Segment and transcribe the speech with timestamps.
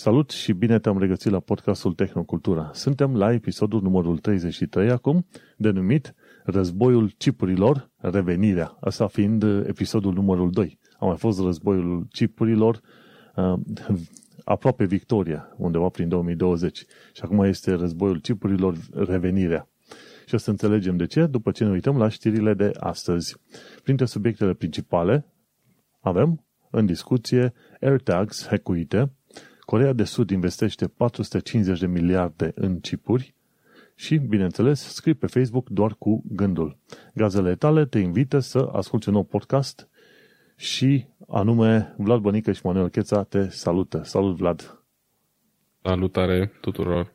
[0.00, 2.70] Salut și bine te-am regăsit la podcastul Tehnocultura.
[2.74, 5.26] Suntem la episodul numărul 33 acum,
[5.56, 6.14] denumit
[6.44, 8.76] Războiul Cipurilor, Revenirea.
[8.80, 10.78] Asta fiind episodul numărul 2.
[10.98, 12.80] A mai fost Războiul Cipurilor,
[13.36, 13.54] uh,
[14.44, 16.78] aproape victoria, undeva prin 2020.
[17.12, 19.68] Și acum este Războiul Cipurilor, Revenirea.
[20.26, 23.36] Și o să înțelegem de ce după ce ne uităm la știrile de astăzi.
[23.82, 25.26] Printre subiectele principale
[26.00, 29.12] avem în discuție AirTags hackuite,
[29.70, 33.34] Corea de Sud investește 450 de miliarde în chipuri
[33.94, 36.76] și, bineînțeles, scrii pe Facebook doar cu gândul.
[37.14, 39.88] Gazele tale te invită să asculti un nou podcast
[40.56, 44.02] și anume Vlad Bănică și Manuel Cheța te salută.
[44.04, 44.82] Salut, Vlad!
[45.82, 47.14] Salutare tuturor!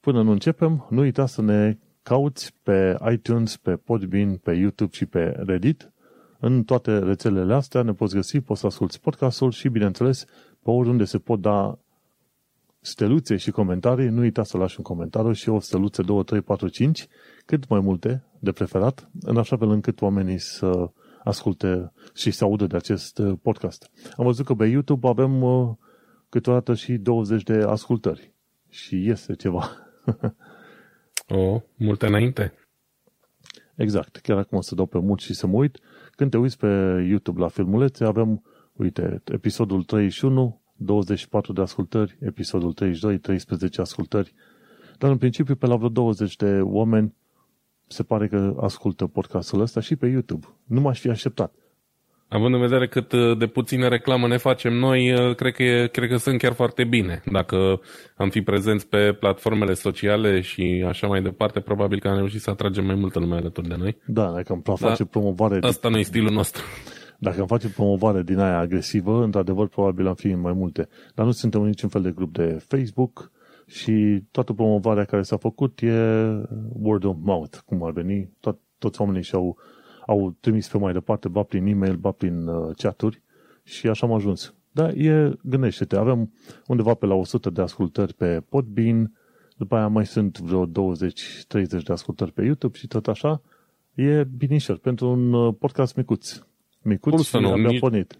[0.00, 5.06] Până nu începem, nu uita să ne cauți pe iTunes, pe Podbean, pe YouTube și
[5.06, 5.92] pe Reddit.
[6.38, 10.24] În toate rețelele astea ne poți găsi, poți să asculti podcastul și, bineînțeles,
[10.62, 11.78] pe oriunde se pot da
[12.86, 16.68] steluțe și comentarii, nu uita să lași un comentariu și o steluță 2, 3, 4,
[16.68, 17.06] 5,
[17.46, 20.90] cât mai multe, de preferat, în așa fel încât oamenii să
[21.24, 23.90] asculte și să audă de acest uh, podcast.
[24.16, 25.74] Am văzut că pe YouTube avem uh,
[26.28, 28.32] câteodată și 20 de ascultări
[28.68, 29.70] și este ceva.
[31.28, 32.52] o, multe înainte.
[33.74, 34.16] Exact.
[34.16, 35.78] Chiar acum o să dau pe mult și să mă uit.
[36.10, 36.66] Când te uiți pe
[37.08, 44.34] YouTube la filmulețe, avem, uite, episodul 31, 24 de ascultări, episodul 32, 13 ascultări,
[44.98, 47.14] dar în principiu pe la vreo 20 de oameni
[47.86, 50.46] se pare că ascultă podcastul ăsta și pe YouTube.
[50.64, 51.54] Nu m-aș fi așteptat.
[52.28, 55.86] Având în vedere cât uh, de puțină reclamă ne facem noi, uh, cred că, e,
[55.86, 57.22] cred că sunt chiar foarte bine.
[57.32, 57.80] Dacă
[58.16, 62.50] am fi prezenți pe platformele sociale și așa mai departe, probabil că am reușit să
[62.50, 63.96] atragem mai multă lume alături de noi.
[64.06, 65.58] Da, dacă am face da, promovare...
[65.60, 66.62] Asta nu e stilul nostru.
[67.18, 70.88] Dacă am face promovare din aia agresivă, într-adevăr, probabil am fi în mai multe.
[71.14, 73.30] Dar nu suntem în niciun fel de grup de Facebook
[73.66, 75.92] și toată promovarea care s-a făcut e
[76.72, 78.30] word of mouth, cum ar veni.
[78.40, 79.58] Tot, toți oamenii și-au
[80.06, 83.22] au trimis pe mai departe, ba prin e-mail, ba prin uh, chaturi
[83.62, 84.54] și așa am ajuns.
[84.70, 86.32] Dar e, gândește-te, avem
[86.66, 89.12] undeva pe la 100 de ascultări pe Podbean,
[89.56, 90.70] după aia mai sunt vreo 20-30
[91.68, 93.42] de ascultări pe YouTube și tot așa.
[93.94, 96.40] E binișor pentru un uh, podcast micuț
[96.84, 97.56] micuț Cum să nu?
[97.56, 98.18] Nici, pornit.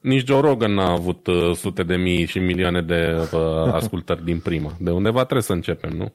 [0.00, 4.38] Nici Joe Rogan n-a avut uh, sute de mii și milioane de uh, ascultări din
[4.38, 4.76] prima.
[4.80, 6.12] De undeva trebuie să începem, nu?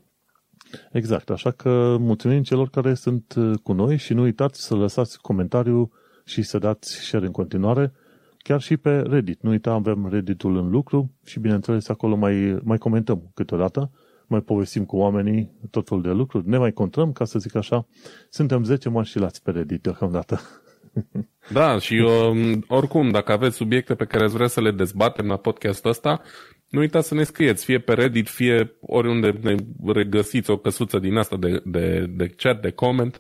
[0.92, 5.22] Exact, așa că mulțumim celor care sunt uh, cu noi și nu uitați să lăsați
[5.22, 5.92] comentariu
[6.26, 7.94] și să dați share în continuare,
[8.38, 9.42] chiar și pe Reddit.
[9.42, 13.92] Nu uita, avem Redditul în lucru și bineînțeles acolo mai, mai comentăm câteodată,
[14.28, 17.88] mai povestim cu oamenii tot felul de lucruri, ne mai contrăm, ca să zic așa.
[18.30, 20.40] Suntem 10 mașilați pe Reddit deocamdată.
[21.52, 25.38] Da, și um, oricum, dacă aveți subiecte pe care ați vrea să le dezbatem la
[25.38, 26.22] podcastul ăsta,
[26.70, 29.56] nu uitați să ne scrieți, fie pe Reddit, fie oriunde ne
[29.86, 33.20] regăsiți o căsuță din asta de, de, de chat, de comment.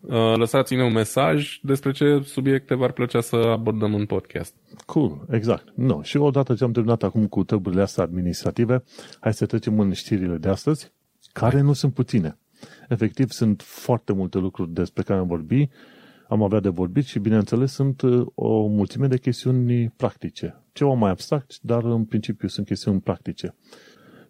[0.00, 4.54] Uh, lăsați-ne un mesaj despre ce subiecte v-ar plăcea să abordăm în podcast.
[4.86, 5.72] Cool, exact.
[5.74, 6.02] No.
[6.02, 8.82] Și odată ce am terminat acum cu treburile astea administrative,
[9.20, 10.92] hai să trecem în știrile de astăzi,
[11.32, 12.38] care nu sunt puține.
[12.88, 15.72] Efectiv, sunt foarte multe lucruri despre care am vorbit
[16.30, 20.62] am avea de vorbit și, bineînțeles, sunt uh, o mulțime de chestiuni practice.
[20.72, 23.54] Ceva mai abstract, dar în principiu sunt chestiuni practice.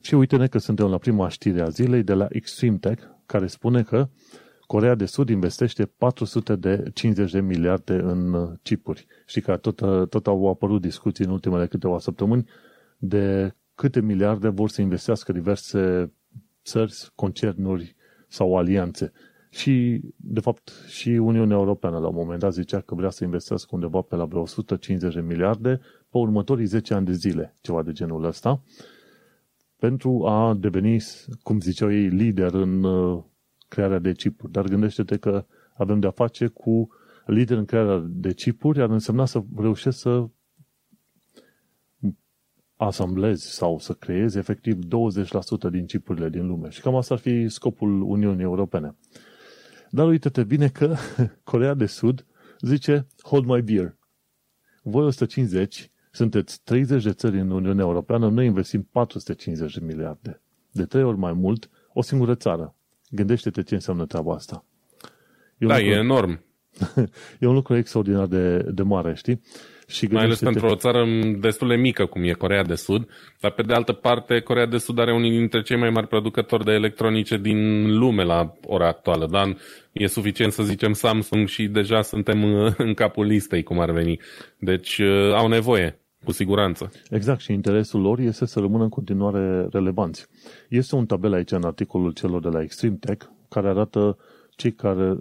[0.01, 3.83] Și uite-ne că suntem la prima știre a zilei de la Extreme Tech, care spune
[3.83, 4.09] că
[4.67, 9.07] Corea de Sud investește 450 de miliarde în uh, chipuri.
[9.27, 12.49] Și că tot, uh, tot au apărut discuții în ultimele câteva săptămâni
[12.99, 16.13] de câte miliarde vor să investească diverse
[16.65, 17.97] țări, concernuri
[18.29, 19.13] sau alianțe.
[19.51, 23.69] Și, de fapt, și Uniunea Europeană la un moment dat zicea că vrea să investească
[23.73, 25.81] undeva pe la vreo 150 de miliarde
[26.11, 28.63] pe următorii 10 ani de zile, ceva de genul ăsta,
[29.77, 30.97] pentru a deveni,
[31.43, 33.23] cum ziceau ei, lider în uh,
[33.69, 34.53] crearea de chipuri.
[34.53, 35.45] Dar gândește-te că
[35.75, 36.89] avem de-a face cu
[37.27, 40.27] lider în crearea de chipuri, ar însemna să reușești să
[42.77, 44.79] asamblezi sau să creezi efectiv
[45.69, 46.69] 20% din chipurile din lume.
[46.69, 48.97] Și cam asta ar fi scopul Uniunii Europene.
[49.91, 50.97] Dar uite-te bine că
[51.51, 52.27] Corea de Sud
[52.61, 53.97] zice hold my beer.
[54.83, 60.43] Voi 150, sunteți 30 de țări în Uniunea Europeană, noi investim 450 de miliarde.
[60.71, 62.75] De trei ori mai mult, o singură țară.
[63.11, 64.65] Gândește-te ce înseamnă treaba asta.
[65.59, 66.45] E da, lucru, e enorm.
[67.41, 69.41] e un lucru extraordinar de, de mare, știi?
[69.91, 71.05] Și Mai ales pentru o țară
[71.39, 73.09] destul de mică, cum e Corea de Sud,
[73.41, 76.65] dar pe de altă parte, Corea de Sud are unii dintre cei mai mari producători
[76.65, 77.59] de electronice din
[77.99, 79.57] lume la ora actuală, dar
[79.93, 82.45] e suficient să zicem Samsung și deja suntem
[82.77, 84.21] în capul listei, cum ar veni.
[84.59, 85.99] Deci uh, au nevoie.
[86.25, 86.91] cu siguranță.
[87.11, 90.27] Exact, și interesul lor este să rămână în continuare relevanți.
[90.69, 94.19] Este un tabel aici în articolul celor de la Extreme Tech care arată
[94.57, 95.17] cei care,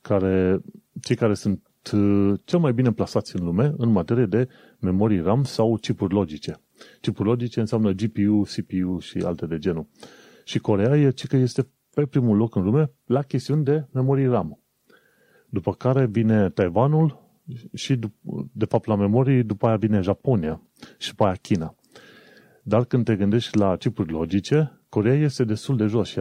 [0.00, 0.60] care,
[1.02, 1.69] cei care sunt uh,
[2.44, 4.48] cel mai bine plasați în lume în materie de
[4.78, 6.60] memorii RAM sau chipuri logice.
[7.00, 9.86] Chipuri logice înseamnă GPU, CPU și alte de genul.
[10.44, 14.62] Și Corea e că este pe primul loc în lume la chestiuni de memorii RAM.
[15.48, 17.28] După care vine Taiwanul
[17.74, 17.98] și,
[18.52, 20.62] de fapt, la memorii, după aia vine Japonia
[20.98, 21.74] și după aia China.
[22.62, 26.20] Dar când te gândești la chipuri logice, Corea este destul de jos și,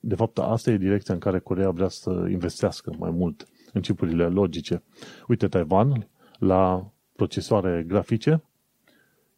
[0.00, 4.26] de fapt, asta e direcția în care Corea vrea să investească mai mult în chipurile
[4.26, 4.82] logice.
[5.28, 8.42] Uite, Taiwan, la procesoare grafice,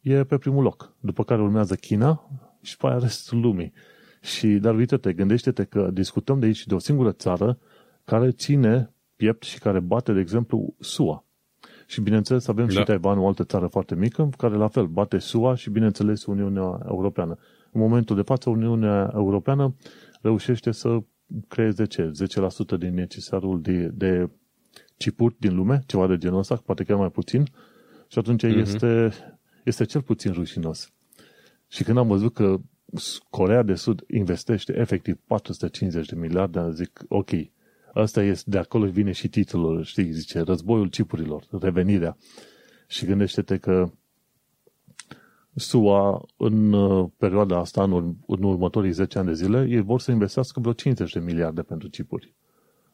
[0.01, 0.95] e pe primul loc.
[1.01, 2.31] După care urmează China
[2.63, 3.73] și după aia restul lumii.
[4.21, 7.59] Și, dar uite-te, gândește-te că discutăm de aici de o singură țară
[8.05, 11.25] care ține piept și care bate, de exemplu, SUA.
[11.87, 12.73] Și bineînțeles avem da.
[12.73, 16.81] și Taiwan, o altă țară foarte mică, care la fel bate SUA și bineînțeles Uniunea
[16.89, 17.39] Europeană.
[17.73, 19.75] În momentul de față, Uniunea Europeană
[20.21, 20.99] reușește să
[21.49, 22.11] creeze ce?
[22.75, 24.31] 10% din necesarul de, de
[24.97, 27.45] chipuri din lume, ceva de genul ăsta, poate chiar mai puțin,
[28.09, 28.57] și atunci uh-huh.
[28.57, 29.13] este,
[29.65, 30.93] este cel puțin rușinos.
[31.69, 32.57] Și când am văzut că
[33.31, 37.31] Corea de Sud investește efectiv 450 de miliarde, zic, ok,
[37.97, 42.17] Asta este, de acolo vine și titlul, știi, zice, războiul cipurilor, revenirea.
[42.87, 43.91] Și gândește-te că
[45.57, 50.01] SUA în uh, perioada asta, în, ur- în următorii 10 ani de zile, ei vor
[50.01, 52.35] să investească vreo 50 de miliarde pentru chipuri.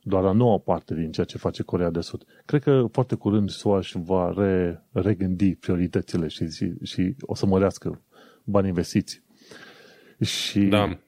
[0.03, 2.25] Doar a noua parte din ceea ce face Corea de Sud.
[2.45, 7.47] Cred că foarte curând SUA își va re- regândi prioritățile și, și, și o să
[7.47, 8.03] mărească
[8.45, 9.23] bani investiți.
[10.21, 10.99] Și da.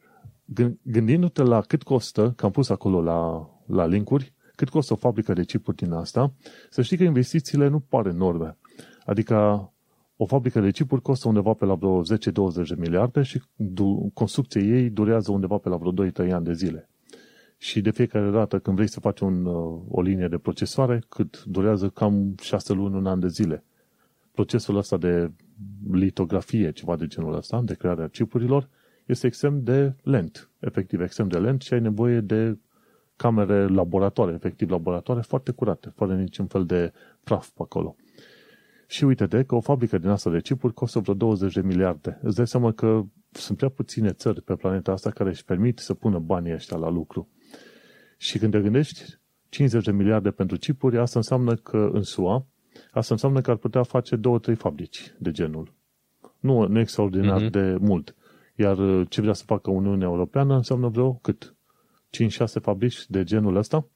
[0.82, 5.32] gândindu-te la cât costă, că am pus acolo la la linkuri cât costă o fabrică
[5.32, 6.32] de chipuri din asta,
[6.70, 8.56] să știi că investițiile nu par enorme.
[9.04, 9.68] Adică
[10.16, 12.04] o fabrică de chipuri costă undeva pe la vreo 10-20
[12.68, 13.42] de miliarde și
[14.12, 16.88] construcția ei durează undeva pe la vreo 2-3 ani de zile.
[17.58, 19.46] Și de fiecare dată când vrei să faci un,
[19.88, 23.64] o linie de procesoare, cât durează cam 6 luni, un an de zile.
[24.32, 25.30] Procesul ăsta de
[25.90, 28.68] litografie, ceva de genul ăsta, de crearea chipurilor,
[29.06, 32.58] este extrem de lent, efectiv extrem de lent și ai nevoie de
[33.16, 36.92] camere laboratoare, efectiv laboratoare, foarte curate, fără niciun fel de
[37.24, 37.96] praf pe acolo.
[38.86, 42.18] Și uite-te că o fabrică din asta de chipuri costă vreo 20 de miliarde.
[42.22, 45.94] Îți dai seama că sunt prea puține țări pe planeta asta care își permit să
[45.94, 47.28] pună banii ăștia la lucru.
[48.16, 52.46] Și când te gândești, 50 de miliarde pentru chipuri, asta înseamnă că în SUA,
[52.90, 55.72] asta înseamnă că ar putea face două, trei fabrici de genul.
[56.40, 57.50] Nu, nu extraordinar uh-huh.
[57.50, 58.14] de mult.
[58.56, 61.54] Iar ce vrea să facă Uniunea Europeană înseamnă vreo cât?
[62.22, 62.26] 5-6
[62.60, 63.86] fabrici de genul ăsta,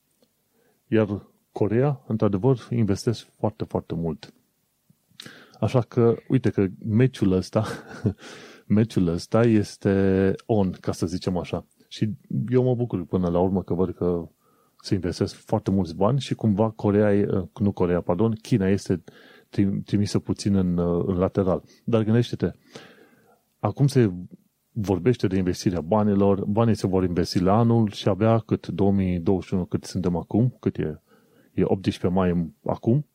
[0.86, 4.32] iar Corea, într-adevăr, investesc foarte, foarte mult.
[5.60, 7.64] Așa că, uite că meciul ăsta,
[8.66, 11.66] meciul ăsta este on, ca să zicem așa.
[11.88, 12.10] Și
[12.48, 14.28] eu mă bucur până la urmă că văd că
[14.80, 17.26] se investesc foarte mulți bani și cumva Corea,
[17.60, 19.02] nu Corea, pardon, China este
[19.84, 21.62] trimisă puțin în, în lateral.
[21.84, 22.50] Dar gândește-te,
[23.58, 24.12] acum se
[24.72, 29.84] vorbește de investirea banilor, banii se vor investi la anul și abia cât 2021, cât
[29.84, 31.02] suntem acum, cât e,
[31.54, 33.06] e 18 mai acum,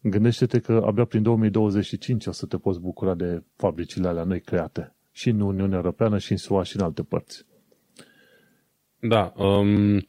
[0.00, 4.94] gândește-te că abia prin 2025 o să te poți bucura de fabricile alea noi create
[5.12, 7.44] și în Uniunea Europeană și în SUA și în alte părți.
[9.00, 10.06] Da, um,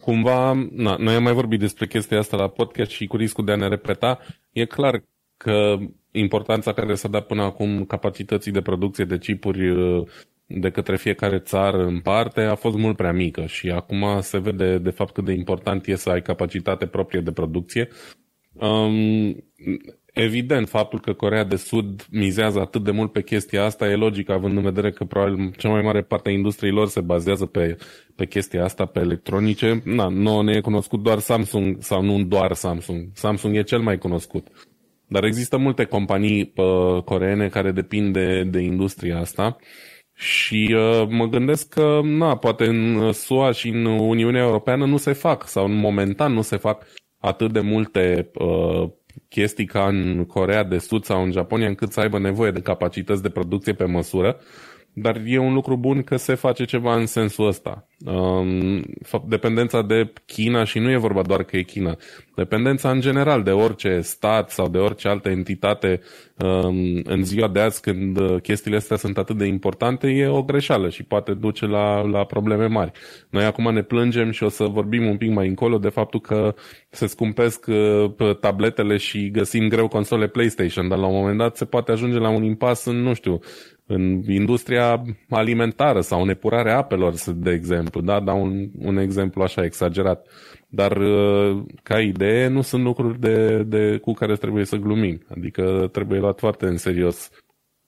[0.00, 3.52] cumva, na, noi am mai vorbit despre chestia asta la podcast și cu riscul de
[3.52, 4.18] a ne repeta,
[4.52, 5.02] e clar
[5.36, 5.76] că
[6.10, 10.06] importanța care s-a dat până acum capacității de producție de chipuri uh,
[10.46, 14.78] de către fiecare țară în parte a fost mult prea mică și acum se vede
[14.78, 17.88] de fapt cât de important e să ai capacitate proprie de producție.
[18.52, 19.36] Um,
[20.12, 24.28] evident, faptul că Corea de Sud mizează atât de mult pe chestia asta e logic,
[24.28, 27.76] având în vedere că probabil cea mai mare parte a industriei lor se bazează pe,
[28.16, 29.82] pe chestia asta, pe electronice.
[29.84, 33.08] Na, nouă ne e cunoscut doar Samsung, sau nu doar Samsung.
[33.12, 34.46] Samsung e cel mai cunoscut.
[35.06, 39.56] Dar există multe companii uh, coreene care depind de, de industria asta
[40.14, 45.12] și uh, mă gândesc că, na, poate în SUA și în Uniunea Europeană nu se
[45.12, 46.86] fac sau în momentan nu se fac
[47.20, 48.88] atât de multe uh,
[49.28, 53.22] chestii ca în Corea de Sud sau în Japonia încât să aibă nevoie de capacități
[53.22, 54.36] de producție pe măsură,
[54.92, 57.88] dar e un lucru bun că se face ceva în sensul ăsta.
[58.04, 58.84] Um,
[59.26, 61.96] dependența de China și nu e vorba doar că e China.
[62.34, 66.00] Dependența în general de orice stat sau de orice altă entitate
[66.36, 70.42] um, în ziua de azi când uh, chestiile astea sunt atât de importante e o
[70.42, 72.92] greșeală și poate duce la, la probleme mari.
[73.30, 76.54] Noi acum ne plângem și o să vorbim un pic mai încolo de faptul că
[76.90, 81.64] se scumpesc uh, tabletele și găsim greu console PlayStation, dar la un moment dat se
[81.64, 83.40] poate ajunge la un impas în, nu știu,
[83.90, 88.20] în industria alimentară sau în epurarea apelor, de exemplu, da?
[88.20, 90.26] Dau un, un exemplu așa exagerat.
[90.68, 95.22] Dar uh, ca idee nu sunt lucruri de, de, cu care trebuie să glumim.
[95.28, 97.30] Adică trebuie luat foarte în serios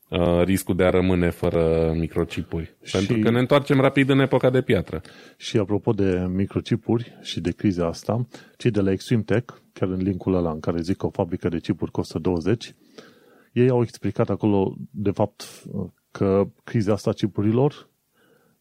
[0.09, 2.77] uh, riscul de a rămâne fără microchipuri.
[2.83, 2.97] Și...
[2.97, 5.01] Pentru că ne întoarcem rapid în epoca de piatră.
[5.37, 10.03] Și apropo de microchipuri și de criza asta, cei de la Extreme Tech, chiar în
[10.03, 12.75] linkul ăla în care zic că o fabrică de chipuri costă 20,
[13.53, 15.63] ei au explicat acolo, de fapt,
[16.11, 17.91] că criza asta chipurilor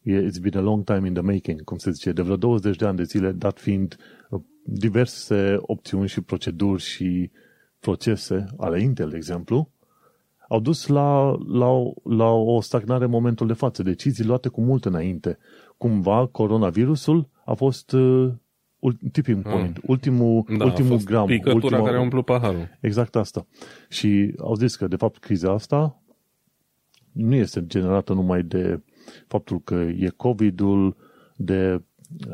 [0.04, 2.86] it's been a long time in the making, cum se zice, de vreo 20 de
[2.86, 3.96] ani de zile, dat fiind
[4.30, 7.30] uh, diverse opțiuni și proceduri și
[7.80, 9.70] procese ale Intel, de exemplu,
[10.48, 14.84] au dus la, la, la o stagnare în momentul de față, decizii luate cu mult
[14.84, 15.38] înainte.
[15.76, 18.32] Cumva, coronavirusul a fost uh,
[19.12, 19.52] tipping ah.
[19.52, 19.82] point, mm.
[19.86, 21.26] ultimul, da, ultimul gram.
[21.26, 22.78] Picătura care a umplut paharul.
[22.80, 23.46] Exact asta.
[23.88, 26.02] Și au zis că, de fapt, criza asta
[27.12, 28.80] nu este generată numai de
[29.26, 30.96] faptul că e COVID-ul,
[31.36, 31.82] de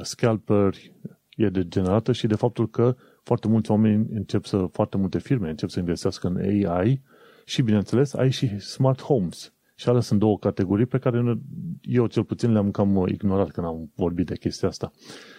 [0.03, 0.93] scalperi,
[1.37, 5.49] e de generată și de faptul că foarte mulți oameni încep să, foarte multe firme
[5.49, 7.03] încep să investească în AI
[7.45, 9.53] și, bineînțeles, ai și smart homes.
[9.75, 11.39] Și alea sunt două categorii pe care
[11.83, 14.91] eu cel puțin le-am cam ignorat când am vorbit de chestia asta.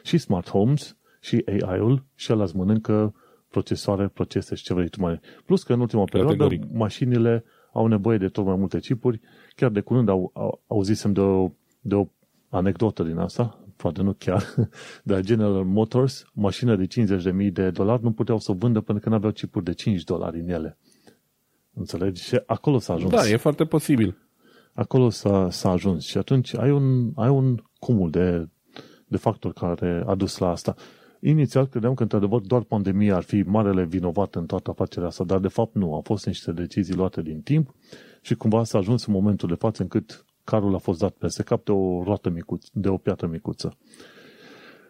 [0.04, 3.14] Și smart homes și AI-ul și ăla îți mănâncă
[3.50, 5.20] procesoare, procese și ce vrei tu mai.
[5.46, 6.74] Plus că în ultima perioadă Categoric.
[6.74, 9.22] mașinile au nevoie de tot mai multe chipuri.
[9.56, 12.08] Chiar de curând au, au, auzisem de o, de o
[12.50, 14.44] anecdotă din asta, poate nu chiar,
[15.04, 16.88] de General Motors, mașină de
[17.48, 20.04] 50.000 de dolari nu puteau să o vândă pentru că nu aveau chipuri de 5
[20.04, 20.78] dolari în ele.
[21.74, 22.24] Înțelegi?
[22.24, 23.12] Și acolo s-a ajuns.
[23.12, 24.18] Da, e foarte posibil.
[24.74, 28.48] Acolo s-a, s-a ajuns și atunci ai un, ai un cumul de,
[29.08, 30.76] de factori care a dus la asta.
[31.20, 35.40] Inițial credeam că, într-adevăr, doar pandemia ar fi marele vinovat în toată afacerea asta, dar,
[35.40, 35.94] de fapt, nu.
[35.94, 37.76] Au fost niște decizii luate din timp
[38.22, 41.66] și cumva s-a ajuns în momentul de față încât carul a fost dat peste cap
[41.66, 43.78] de o roată micuță, de o piatră micuță.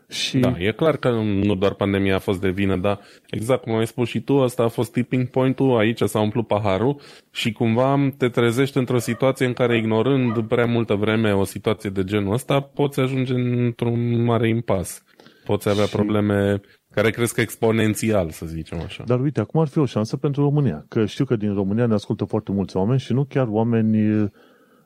[0.09, 0.37] Și...
[0.37, 3.87] Da, e clar că nu doar pandemia a fost de vină, dar exact cum ai
[3.87, 8.29] spus și tu, asta a fost tipping point-ul, aici s-a umplut paharul și cumva te
[8.29, 12.99] trezești într-o situație în care ignorând prea multă vreme o situație de genul ăsta, poți
[12.99, 15.03] ajunge într-un mare impas
[15.51, 15.95] poți avea și...
[15.95, 19.03] probleme care cresc exponențial, să zicem așa.
[19.07, 21.93] Dar uite, acum ar fi o șansă pentru România, că știu că din România ne
[21.93, 24.29] ascultă foarte mulți oameni și nu chiar oameni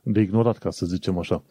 [0.03, 1.43] de ignorat, ca să zicem așa.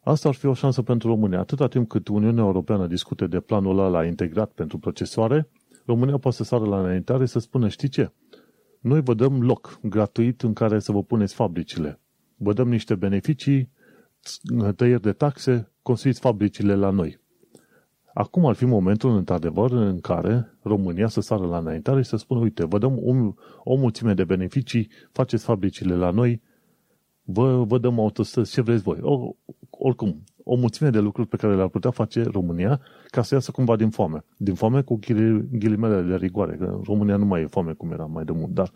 [0.00, 1.38] Asta ar fi o șansă pentru România.
[1.38, 5.48] Atâta timp cât Uniunea Europeană discute de planul ăla integrat pentru procesoare,
[5.86, 8.12] România poate să sară la înaintare să spună, știi ce?
[8.80, 12.00] Noi vă dăm loc gratuit în care să vă puneți fabricile.
[12.36, 13.70] Vă dăm niște beneficii,
[14.76, 17.19] tăieri de taxe, construiți fabricile la noi.
[18.20, 22.40] Acum ar fi momentul, într-adevăr, în care România să sară la înaintare și să spună,
[22.40, 23.32] uite, vă dăm o,
[23.64, 26.42] o mulțime de beneficii, faceți fabricile la noi,
[27.24, 28.98] vă, vă dăm autostrăzi, ce vreți voi.
[29.00, 29.34] O,
[29.70, 33.76] oricum, o mulțime de lucruri pe care le-ar putea face România ca să iasă cumva
[33.76, 34.24] din foame.
[34.36, 34.98] Din foame cu
[35.50, 38.72] ghilimele de rigoare, că România nu mai e foame cum era mai de mult, dar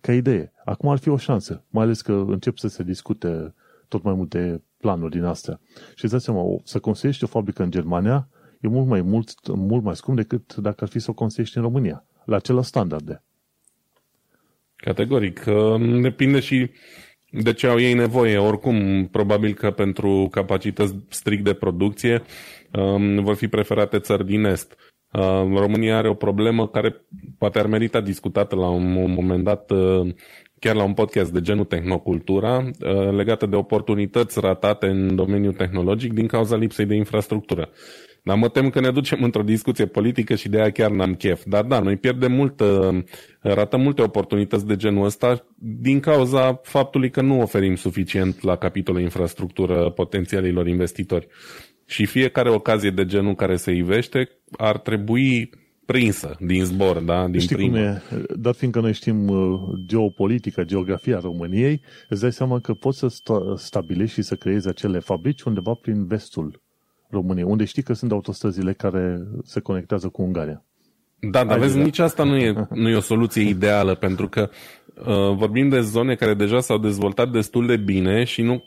[0.00, 3.54] ca idee, acum ar fi o șansă, mai ales că încep să se discute
[3.88, 5.60] tot mai multe planuri din astea.
[5.94, 8.28] Și îți dai seama, să construiești o fabrică în Germania,
[8.60, 11.62] e mult mai, mult, mult mai scump decât dacă ar fi să o construiești în
[11.62, 13.22] România, la același standarde.
[14.76, 15.44] Categoric.
[16.00, 16.70] Depinde și
[17.30, 18.38] de ce au ei nevoie.
[18.38, 22.22] Oricum, probabil că pentru capacități strict de producție
[22.72, 24.76] um, vor fi preferate țări din Est.
[25.12, 27.06] Um, România are o problemă care
[27.38, 30.14] poate ar merita discutată la un moment dat uh,
[30.58, 36.12] chiar la un podcast de genul Tehnocultura, uh, legată de oportunități ratate în domeniul tehnologic
[36.12, 37.68] din cauza lipsei de infrastructură.
[38.22, 41.42] Dar mă tem că ne ducem într-o discuție politică și de aia chiar n-am chef.
[41.46, 42.62] Dar da, noi pierdem mult,
[43.40, 49.00] ratăm multe oportunități de genul ăsta din cauza faptului că nu oferim suficient la capitolul
[49.00, 51.26] infrastructură potențialilor investitori.
[51.86, 55.50] Și fiecare ocazie de genul care se ivește ar trebui
[55.92, 57.28] prinsă din zbor, da?
[57.28, 57.76] Din Știi primă.
[57.76, 58.02] cum e?
[58.36, 63.08] Dar fiindcă noi știm uh, geopolitica, geografia României, îți dai seama că poți să
[63.56, 66.62] stabilești și să creezi acele fabrici undeva prin vestul
[67.10, 70.62] României, unde știi că sunt autostrăzile care se conectează cu Ungaria.
[71.20, 74.50] Da, dar vezi, nici asta nu e, nu e o soluție ideală, pentru că
[74.94, 78.64] uh, vorbim de zone care deja s-au dezvoltat destul de bine și nu,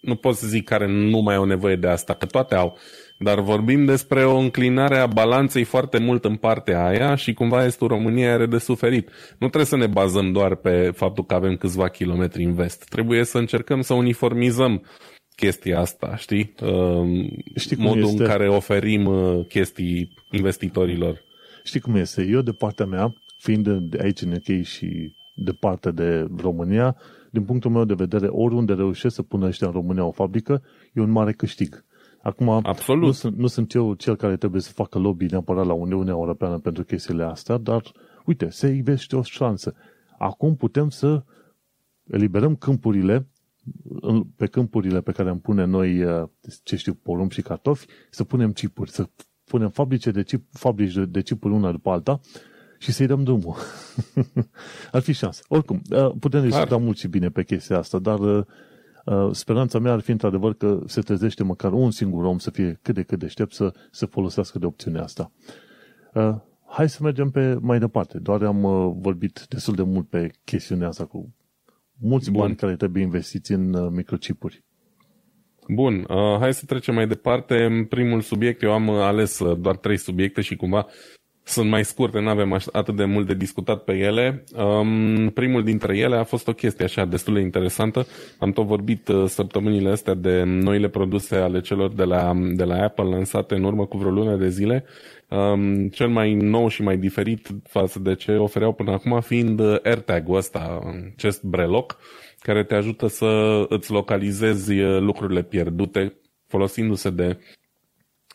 [0.00, 2.78] nu pot să zic care nu mai au nevoie de asta, că toate au.
[3.18, 7.88] Dar vorbim despre o înclinare a balanței foarte mult în partea aia și cumva Estul
[7.88, 9.08] României are de suferit.
[9.30, 12.84] Nu trebuie să ne bazăm doar pe faptul că avem câțiva kilometri în vest.
[12.88, 14.82] Trebuie să încercăm să uniformizăm
[15.40, 16.54] chestia asta, știi?
[16.62, 18.22] Uh, știi cum Modul este?
[18.22, 21.20] în care oferim uh, chestii investitorilor.
[21.64, 22.26] Știi cum este?
[22.26, 26.96] Eu, de partea mea, fiind de aici în UK și departe de România,
[27.30, 31.00] din punctul meu de vedere, oriunde reușesc să pună ăștia în România o fabrică, e
[31.00, 31.84] un mare câștig.
[32.22, 33.02] Acum, Absolut.
[33.02, 36.58] Nu, sunt, nu sunt eu cel care trebuie să facă lobby neapărat la Uniunea Europeană
[36.58, 37.82] pentru chestiile astea, dar,
[38.24, 39.74] uite, se ivește o șansă.
[40.18, 41.22] Acum putem să
[42.10, 43.26] eliberăm câmpurile,
[44.36, 46.28] pe câmpurile pe care am pune noi, uh,
[46.62, 49.08] ce știu, porumb și cartofi, să punem chipuri, să
[49.44, 52.20] punem fabrice de, chip, fabrici de, de chipuri una după alta
[52.78, 53.54] și să-i dăm drumul.
[54.92, 55.42] Ar fi șansă.
[55.48, 58.44] Oricum, uh, putem discuta mult și bine pe chestia asta, dar uh,
[59.08, 62.78] Uh, speranța mea ar fi într-adevăr că se trezește măcar un singur om să fie
[62.82, 65.30] cât de cât deștept să se folosească de opțiunea asta.
[66.14, 66.34] Uh,
[66.66, 68.18] hai să mergem pe mai departe.
[68.18, 71.34] Doar am uh, vorbit destul de mult pe chestiunea asta cu
[72.00, 72.40] mulți Bun.
[72.40, 74.62] bani care trebuie investiți în microchipuri.
[75.68, 77.86] Bun, uh, hai să trecem mai departe.
[77.88, 80.86] Primul subiect, eu am ales doar trei subiecte și cumva
[81.48, 84.44] sunt mai scurte, nu avem atât de mult de discutat pe ele.
[84.56, 88.06] Um, primul dintre ele a fost o chestie așa destul de interesantă.
[88.38, 92.82] Am tot vorbit uh, săptămânile astea de noile produse ale celor de la, de la
[92.82, 94.84] Apple lansate în urmă cu vreo lună de zile.
[95.28, 99.76] Um, cel mai nou și mai diferit față de ce ofereau până acum fiind uh,
[99.82, 100.78] AirTag-ul ăsta,
[101.16, 101.96] acest breloc,
[102.40, 106.12] care te ajută să îți localizezi uh, lucrurile pierdute
[106.48, 107.38] folosindu-se de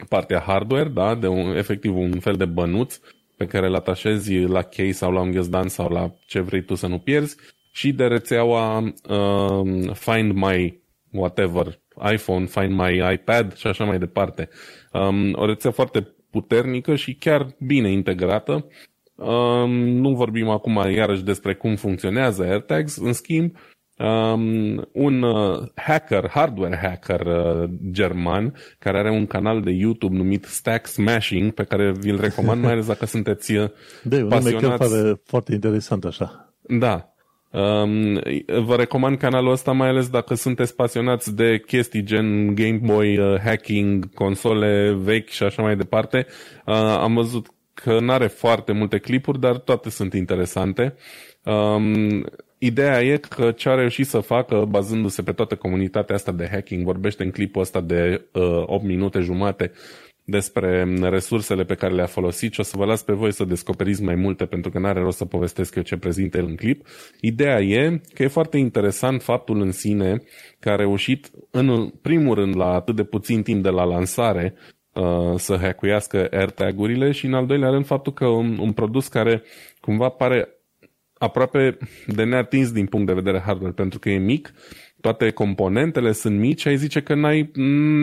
[0.09, 2.99] partea hardware, da, de un, efectiv un fel de bănuț
[3.37, 6.75] pe care îl atașezi la chei sau la un ghezdan sau la ce vrei tu
[6.75, 7.35] să nu pierzi
[7.71, 10.81] și de rețeaua uh, Find My
[11.11, 11.79] whatever,
[12.11, 14.49] iPhone, Find My iPad și așa mai departe.
[14.91, 18.67] Um, o rețea foarte puternică și chiar bine integrată.
[19.15, 23.55] Um, nu vorbim acum iarăși despre cum funcționează AirTags, în schimb,
[23.97, 30.45] um, un uh, hacker, hardware hacker uh, german, care are un canal de YouTube numit
[30.45, 33.69] Stack Smashing, pe care vi-l recomand, mai ales dacă sunteți uh,
[34.03, 34.89] de, pasionați.
[34.89, 36.53] pare foarte interesant așa.
[36.67, 37.07] Da.
[37.51, 38.13] Um,
[38.63, 43.39] vă recomand canalul ăsta mai ales dacă sunteți pasionați de chestii gen Game Boy, uh,
[43.39, 46.25] hacking, console vechi și așa mai departe.
[46.65, 50.95] Uh, am văzut că nu are foarte multe clipuri, dar toate sunt interesante.
[51.43, 52.25] Um,
[52.65, 56.85] Ideea e că ce a reușit să facă, bazându-se pe toată comunitatea asta de hacking,
[56.85, 59.71] vorbește în clipul ăsta de uh, 8 minute jumate
[60.23, 64.03] despre resursele pe care le-a folosit și o să vă las pe voi să descoperiți
[64.03, 66.87] mai multe pentru că n-are rost să povestesc eu ce prezint el în clip.
[67.21, 70.21] Ideea e că e foarte interesant faptul în sine
[70.59, 74.53] că a reușit în primul rând la atât de puțin timp de la lansare
[74.93, 79.43] uh, să hackuiască AirTag-urile și în al doilea rând faptul că un, un produs care
[79.79, 80.57] cumva pare
[81.23, 84.53] aproape de neatins din punct de vedere hardware, pentru că e mic,
[85.01, 87.51] toate componentele sunt mici, ai zice că n-ai,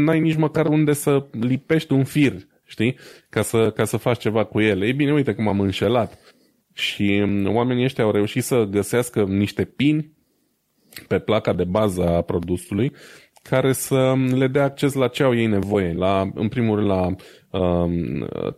[0.04, 2.32] n-ai nici măcar unde să lipești un fir,
[2.64, 2.96] știi,
[3.30, 4.86] ca să, ca să faci ceva cu ele.
[4.86, 6.18] Ei bine, uite cum am înșelat.
[6.72, 10.12] Și mm, oamenii ăștia au reușit să găsească niște pini
[11.08, 12.92] pe placa de bază a produsului
[13.42, 15.92] care să le dea acces la ce au ei nevoie.
[15.92, 17.16] La, în primul rând la um,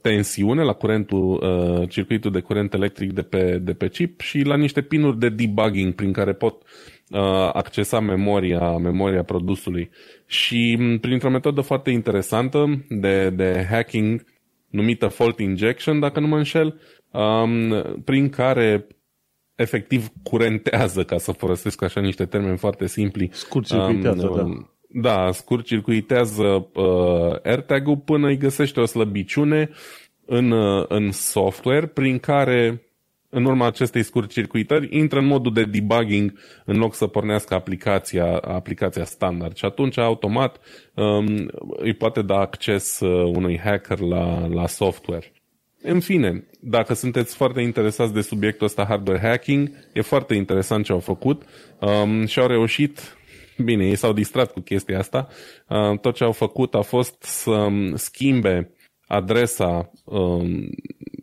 [0.01, 4.57] tensiune, la curentul, uh, circuitul de curent electric de pe, de pe chip și la
[4.57, 6.63] niște pinuri de debugging prin care pot
[7.11, 9.91] uh, accesa memoria, memoria produsului.
[10.27, 14.25] Și um, printr-o metodă foarte interesantă de, de hacking
[14.69, 18.87] numită fault injection, dacă nu mă înșel, um, prin care
[19.55, 23.29] efectiv curentează, ca să folosesc așa niște termeni foarte simpli.
[23.33, 29.71] Scurt circuitează, um, da da, scurt-circuitează uh, AirTag-ul până îi găsește o slăbiciune
[30.27, 32.83] în, uh, în software prin care
[33.35, 36.33] în urma acestei scurt-circuitări intră în modul de debugging
[36.65, 40.61] în loc să pornească aplicația, aplicația standard și atunci automat
[40.95, 45.33] um, îi poate da acces uh, unui hacker la, la software.
[45.83, 50.93] În fine, dacă sunteți foarte interesați de subiectul ăsta hardware hacking, e foarte interesant ce
[50.93, 51.43] au făcut
[51.81, 53.17] um, și au reușit
[53.57, 55.29] Bine, ei s-au distrat cu chestia asta.
[55.69, 58.71] Uh, tot ce au făcut a fost să schimbe
[59.07, 60.71] adresa um,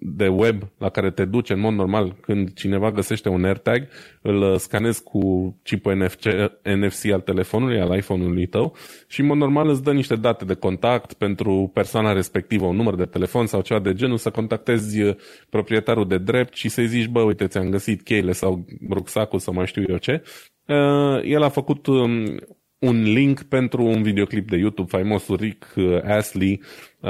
[0.02, 3.88] de web la care te duci în mod normal când cineva găsește un AirTag,
[4.22, 6.24] îl scanezi cu chipul NFC,
[6.63, 8.76] NFC al telefonului, al iPhone-ului tău
[9.08, 12.96] și în mod normal îți dă niște date de contact pentru persoana respectivă, un număr
[12.96, 15.00] de telefon sau ceva de genul, să contactezi
[15.50, 19.68] proprietarul de drept și să-i zici, bă, uite, ți-am găsit cheile sau rucsacul sau mai
[19.68, 20.59] știu eu ce Uh,
[21.23, 22.39] el a făcut um,
[22.79, 26.62] un link pentru un videoclip de YouTube, faimosul Rick uh, Astley,
[26.99, 27.10] uh,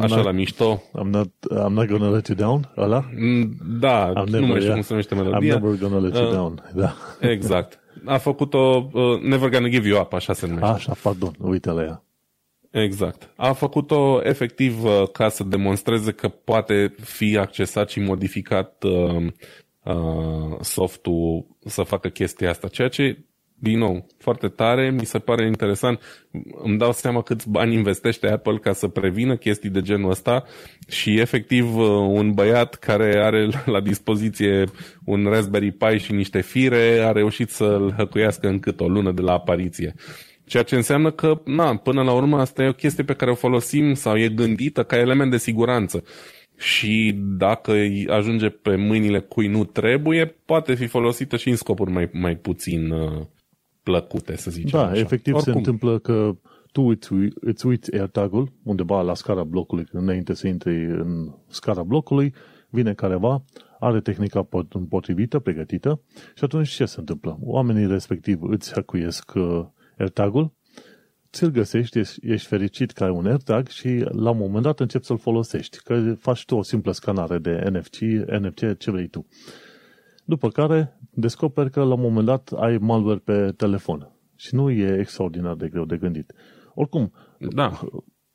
[0.00, 0.82] așa not, la mișto.
[0.98, 3.04] I'm not, I'm not gonna let you down, ăla?
[3.16, 4.72] Mm, Da, I'm nu never, mai știu yeah.
[4.72, 5.54] cum se numește I'm melodia.
[5.54, 6.70] never gonna let you Uh, down.
[6.74, 6.94] Da.
[7.20, 7.80] Exact.
[8.04, 10.68] A făcut-o uh, Never Gonna Give You Up, așa se numește.
[10.68, 12.04] Așa, pardon, uite la ea.
[12.70, 13.30] Exact.
[13.36, 19.26] A făcut-o efectiv uh, ca să demonstreze că poate fi accesat și modificat uh,
[19.84, 23.24] uh, softul să facă chestia asta, ceea ce
[23.62, 26.00] din nou, foarte tare, mi se pare interesant.
[26.62, 30.44] Îmi dau seama câți bani investește Apple ca să prevină chestii de genul ăsta
[30.88, 34.64] și efectiv uh, un băiat care are la dispoziție
[35.04, 39.22] un Raspberry Pi și niște fire a reușit să-l hăcuiască în cât o lună de
[39.22, 39.94] la apariție.
[40.44, 43.34] Ceea ce înseamnă că, na, până la urmă, asta e o chestie pe care o
[43.34, 46.04] folosim sau e gândită ca element de siguranță.
[46.62, 51.90] Și dacă îi ajunge pe mâinile cui nu trebuie, poate fi folosită și în scopuri
[51.90, 53.26] mai, mai puțin uh,
[53.82, 54.98] plăcute, să zicem Da, așa.
[54.98, 56.36] efectiv Oricum, se întâmplă că
[56.72, 61.34] tu îți, ui- îți uiți AirTag-ul undeva la scara blocului, când înainte să intri în
[61.48, 62.34] scara blocului,
[62.70, 63.44] vine careva,
[63.78, 66.00] are tehnica pot- potrivită, pregătită
[66.34, 67.38] și atunci ce se întâmplă?
[67.40, 69.64] Oamenii respectiv îți hackuiesc uh,
[69.98, 70.52] AirTag-ul,
[71.32, 75.04] ți-l găsești, ești, ești fericit că ai un AirTag și la un moment dat începi
[75.04, 78.00] să-l folosești, că faci tu o simplă scanare de NFC,
[78.40, 79.26] NFC, ce vrei tu.
[80.24, 84.16] După care descoperi că la un moment dat ai malware pe telefon.
[84.36, 86.32] Și nu e extraordinar de greu de gândit.
[86.74, 87.80] Oricum, Da,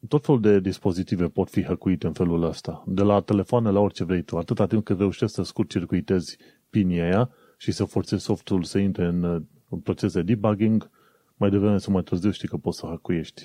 [0.07, 2.83] tot felul de dispozitive pot fi hăcuite în felul ăsta.
[2.85, 4.37] De la telefoane la orice vrei tu.
[4.37, 6.37] Atâta timp cât reușești să scurt-circuitezi
[6.69, 9.23] pinii aia și să forțezi softul să intre în,
[9.69, 10.89] în proces de debugging,
[11.37, 13.43] mai devreme sau mai târziu știi că poți să hăcuiești.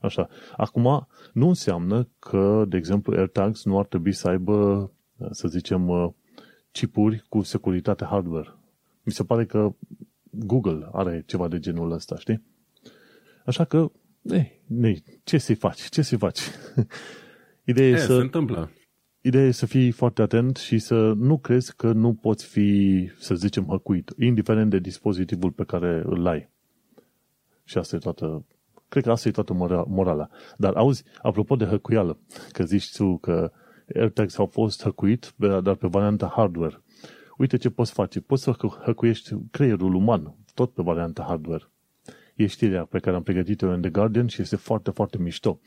[0.00, 0.28] Așa.
[0.56, 4.90] Acum, nu înseamnă că, de exemplu, AirTags nu ar trebui să aibă,
[5.30, 6.14] să zicem,
[6.72, 8.54] chipuri cu securitate hardware.
[9.02, 9.74] Mi se pare că
[10.30, 12.42] Google are ceva de genul ăsta, știi?
[13.44, 13.90] Așa că,
[14.22, 15.88] ei, ei, ce să-i faci?
[15.88, 16.40] Ce să-i faci?
[17.64, 18.70] Ideea e, e, să, se întâmplă.
[19.20, 23.34] ideea e să fii foarte atent și să nu crezi că nu poți fi, să
[23.34, 26.48] zicem, hăcuit, indiferent de dispozitivul pe care îl ai.
[27.66, 28.44] Și asta e toată,
[28.88, 30.28] cred că asta e toată mora- morala.
[30.56, 32.18] Dar auzi, apropo de hăcuială,
[32.52, 33.52] că zici tu că
[33.94, 36.82] AirTags au fost hăcuit, dar pe varianta hardware.
[37.38, 38.20] Uite ce poți face.
[38.20, 41.64] Poți să hă- hăcuiești creierul uman, tot pe varianta hardware.
[42.34, 45.60] E știrea pe care am pregătit-o în The Guardian și este foarte, foarte mișto.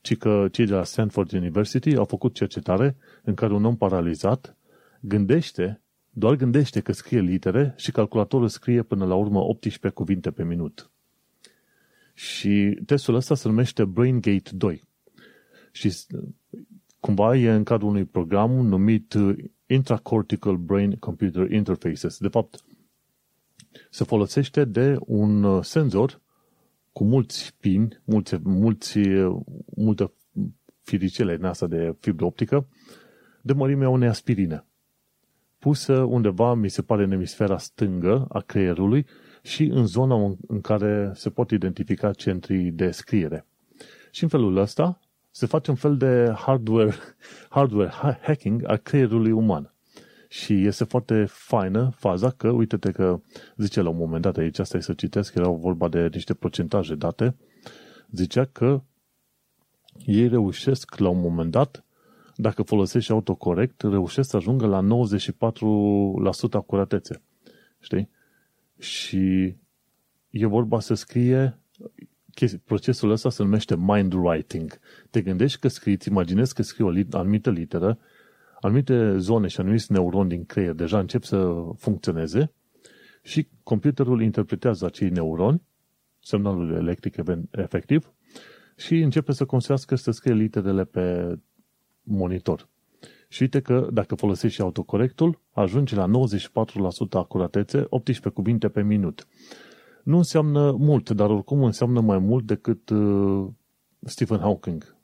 [0.00, 4.56] Ci că cei de la Stanford University au făcut cercetare în care un om paralizat
[5.00, 10.44] gândește, doar gândește că scrie litere și calculatorul scrie până la urmă 18 cuvinte pe
[10.44, 10.91] minut.
[12.14, 14.84] Și testul ăsta se numește BrainGate 2.
[15.72, 15.92] Și
[17.00, 22.18] cumva e în cadrul unui program numit uh, Intracortical Brain Computer Interfaces.
[22.18, 22.64] De fapt,
[23.90, 26.20] se folosește de un uh, senzor
[26.92, 29.40] cu mulți pini, mulți, mulți, uh,
[29.76, 30.12] multe
[30.82, 32.66] firicele în asta de fibră optică,
[33.42, 34.64] de mărimea unei aspirine,
[35.58, 39.06] pusă undeva, mi se pare, în emisfera stângă a creierului
[39.42, 43.46] și în zona în care se pot identifica centrii de scriere.
[44.10, 45.00] Și în felul ăsta
[45.30, 46.94] se face un fel de hardware,
[47.48, 47.90] hardware
[48.22, 49.74] hacking a creierului uman.
[50.28, 53.20] Și este foarte faină faza că, uite-te că
[53.56, 56.94] zice la un moment dat aici, asta e să citesc, era vorba de niște procentaje
[56.94, 57.36] date,
[58.10, 58.82] zicea că
[60.04, 61.84] ei reușesc la un moment dat,
[62.36, 64.84] dacă folosești autocorect, reușesc să ajungă la 94%
[66.52, 67.22] acuratețe.
[67.80, 68.08] Știi?
[68.82, 69.56] Și
[70.30, 71.58] e vorba să scrie
[72.64, 74.78] procesul ăsta se numește mind writing.
[75.10, 77.98] Te gândești că scrii, îți imaginezi că scrii o lit- anumită literă,
[78.60, 82.52] anumite zone și anumiți neuroni din creier deja încep să funcționeze
[83.22, 85.62] și computerul interpretează acei neuroni,
[86.20, 87.16] semnalul electric
[87.50, 88.12] efectiv,
[88.76, 91.36] și începe să construiască să scrie literele pe
[92.02, 92.68] monitor.
[93.32, 96.10] Și uite că dacă folosești și autocorectul, ajungi la 94%
[97.10, 99.26] acuratețe, 18 cuvinte pe minut.
[100.04, 103.46] Nu înseamnă mult, dar oricum înseamnă mai mult decât uh,
[104.00, 104.96] Stephen Hawking.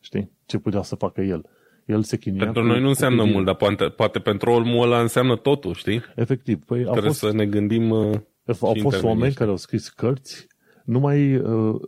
[0.00, 0.30] Știi?
[0.46, 1.44] Ce putea să facă el.
[1.86, 3.34] El se chinuia Pentru cu- noi nu cu înseamnă gândire.
[3.36, 6.02] mult, dar poate, poate pentru omul ăla înseamnă totul, știi?
[6.16, 6.64] Efectiv.
[6.64, 7.90] Păi au Trebuie fost, să ne gândim...
[7.90, 9.38] Uh, au și fost oameni interveniști.
[9.38, 10.46] care au scris cărți
[10.84, 11.80] numai uh,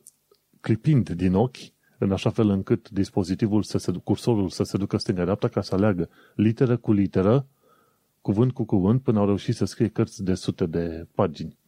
[0.60, 1.56] clipind din ochi,
[1.98, 6.08] în așa fel încât dispozitivul, să se, cursorul să se ducă stânga-dreapta ca să aleagă
[6.34, 7.46] literă cu literă,
[8.20, 11.58] cuvânt cu cuvânt, până au reușit să scrie cărți de sute de pagini.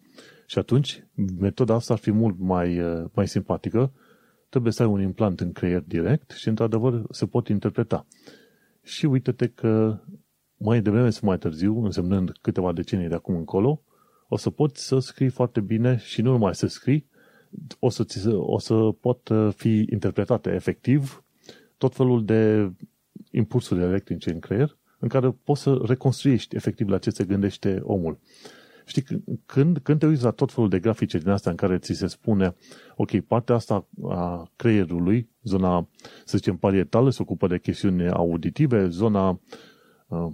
[0.46, 1.06] Și atunci,
[1.38, 3.92] metoda asta ar fi mult mai, uh, mai simpatică.
[4.48, 8.06] Trebuie să ai un implant în creier direct și, într-adevăr, se pot interpreta.
[8.82, 10.00] Și uite-te că
[10.56, 13.82] mai devreme sau mai târziu, însemnând câteva decenii de acum încolo,
[14.28, 17.08] o să poți să scrii foarte bine și nu numai să scrii,
[17.78, 21.24] o să, ți, o să pot fi interpretate efectiv
[21.78, 22.72] tot felul de
[23.30, 28.18] impulsuri electrice în creier în care poți să reconstruiești efectiv la ce se gândește omul.
[28.84, 29.04] Știi,
[29.46, 32.06] când, când te uiți la tot felul de grafice din astea în care ți se
[32.06, 32.54] spune,
[32.96, 35.88] ok, partea asta a creierului, zona,
[36.24, 39.40] să zicem, parietală, se ocupă de chestiuni auditive, zona
[40.06, 40.28] uh,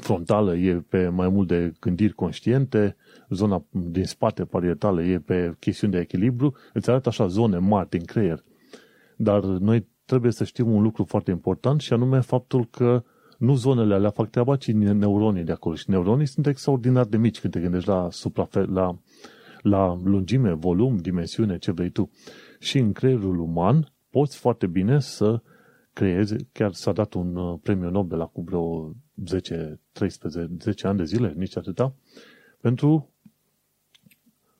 [0.00, 2.96] frontală e pe mai mult de gândiri conștiente,
[3.34, 8.04] zona din spate parietală e pe chestiuni de echilibru, îți arată așa zone mari din
[8.04, 8.44] creier.
[9.16, 13.04] Dar noi trebuie să știm un lucru foarte important și anume faptul că
[13.38, 15.74] nu zonele alea fac treaba, ci neuronii de acolo.
[15.74, 18.98] Și neuronii sunt extraordinar de mici când te gândești la, suprafe- la,
[19.60, 22.10] la lungime, volum, dimensiune, ce vrei tu.
[22.58, 25.42] Și în creierul uman poți foarte bine să
[25.92, 28.94] creezi, chiar s-a dat un uh, premiu Nobel acum vreo
[29.24, 31.94] 10, 13, 10 ani de zile, nici atâta,
[32.60, 33.13] pentru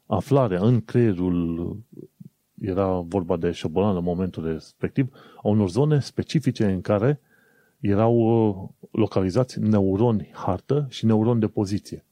[0.06, 1.76] aflarea în creierul
[2.60, 5.08] era vorba de șobolan în momentul respectiv,
[5.42, 7.20] a unor zone specifice în care
[7.80, 12.04] erau uh, localizați neuroni hartă și neuroni de poziție.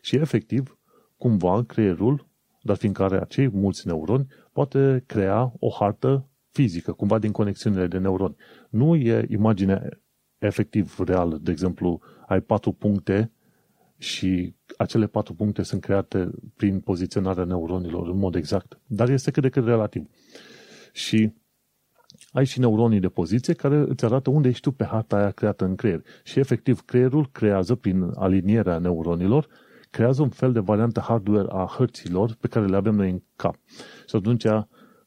[0.00, 0.78] Și efectiv,
[1.16, 2.26] cumva, creierul,
[2.62, 7.98] dar fiindcă are acei mulți neuroni, poate crea o hartă fizică, cumva din conexiunile de
[7.98, 8.36] neuroni.
[8.70, 9.88] Nu e imagine
[10.38, 11.38] efectiv reală.
[11.42, 13.32] De exemplu, ai patru puncte
[13.98, 18.80] și acele patru puncte sunt create prin poziționarea neuronilor în mod exact.
[18.86, 20.06] Dar este cât de cât relativ.
[20.92, 21.32] Și
[22.32, 25.64] ai și neuronii de poziție care îți arată unde ești tu pe harta aia creată
[25.64, 26.02] în creier.
[26.24, 29.48] Și efectiv, creierul creează prin alinierea neuronilor,
[29.90, 33.56] creează un fel de variantă hardware a hărților pe care le avem noi în cap.
[34.08, 34.46] Și atunci,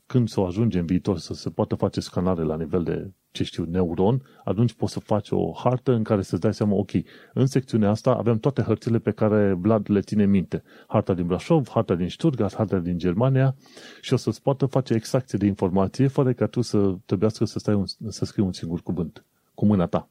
[0.05, 3.43] când să o ajunge în viitor să se poată face scanare la nivel de ce
[3.43, 6.91] știu, neuron, atunci poți să faci o hartă în care să-ți dai seama, ok,
[7.33, 10.63] în secțiunea asta avem toate hărțile pe care Vlad le ține minte.
[10.87, 13.55] Harta din Brașov, harta din Stuttgart, harta din Germania
[14.01, 17.73] și o să-ți poată face extracție de informație fără ca tu să trebuiască să, stai
[17.73, 20.09] un, să scrii un singur cuvânt cu mâna ta.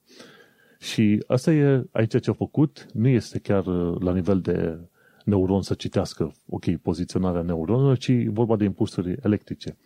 [0.79, 4.79] Și asta e aici ce a făcut, nu este chiar uh, la nivel de
[5.25, 9.77] neuron să citească, ok, poziționarea neuronelor, ci vorba de impulsuri electrice.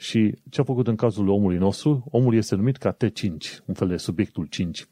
[0.00, 2.04] Și ce a făcut în cazul omului nostru?
[2.10, 4.86] Omul este numit ca T5, un fel de subiectul 5.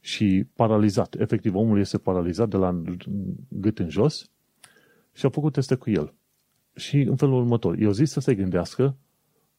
[0.00, 1.14] Și paralizat.
[1.18, 2.82] Efectiv, omul este paralizat de la
[3.48, 4.30] gât în jos
[5.12, 6.14] și a făcut teste cu el.
[6.74, 8.96] Și în felul următor, eu zis să se gândească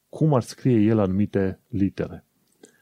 [0.08, 2.24] cum ar scrie el anumite litere.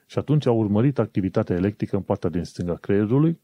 [0.07, 3.41] Și atunci a urmărit activitatea electrică în partea din stânga creierului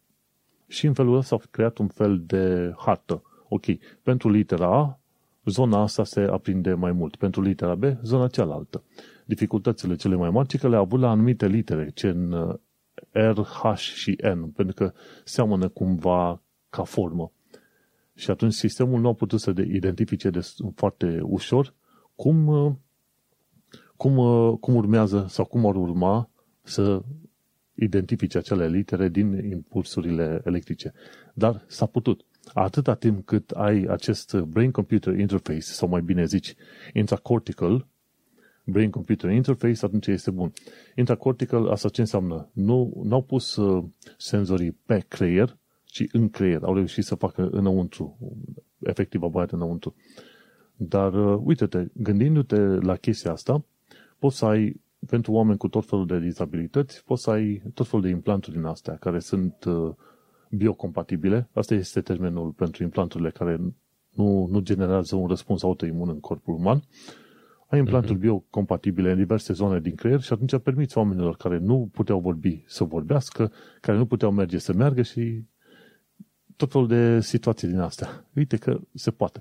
[0.67, 3.23] și în felul ăsta a creat un fel de hartă.
[3.49, 3.65] Ok,
[4.03, 4.99] pentru litera A
[5.47, 7.17] zona asta se aprinde mai mult.
[7.17, 8.83] Pentru litera B, zona cealaltă.
[9.25, 12.55] Dificultățile cele mai mari, că le-a avut la anumite litere, ce în uh,
[13.11, 14.93] R, H și N, pentru că
[15.25, 17.33] seamănă cumva ca formă.
[18.15, 20.41] Și atunci sistemul nu a putut să identifice de
[20.75, 21.75] foarte ușor
[22.15, 22.73] cum, uh,
[23.97, 26.31] cum, uh, cum urmează sau cum ar urma
[26.63, 27.03] să
[27.75, 30.93] identifice acele litere din impulsurile electrice.
[31.35, 36.55] Dar s-a putut atâta timp cât ai acest brain-computer interface, sau mai bine zici,
[36.93, 37.87] intracortical,
[38.65, 40.53] brain-computer interface, atunci este bun.
[40.95, 42.51] Intracortical, asta ce înseamnă?
[42.53, 43.85] Nu au pus uh,
[44.17, 46.63] senzorii pe creier, ci în creier.
[46.63, 48.19] Au reușit să facă înăuntru,
[48.79, 49.95] efectiv băiat înăuntru.
[50.77, 53.65] Dar, uh, uite-te, gândindu-te la chestia asta,
[54.19, 58.05] poți să ai, pentru oameni cu tot felul de dizabilități, poți să ai tot felul
[58.05, 59.95] de implanturi din astea, care sunt uh,
[60.51, 61.49] biocompatibile.
[61.53, 63.61] Asta este termenul pentru implanturile care
[64.11, 66.83] nu, nu generează un răspuns autoimun în corpul uman.
[67.69, 68.21] Ai implanturi uh-huh.
[68.21, 72.85] biocompatibile în diverse zone din creier și atunci permiți oamenilor care nu puteau vorbi să
[72.85, 75.45] vorbească, care nu puteau merge să meargă și
[76.57, 78.25] tot felul de situații din astea.
[78.35, 79.41] Uite că se poate.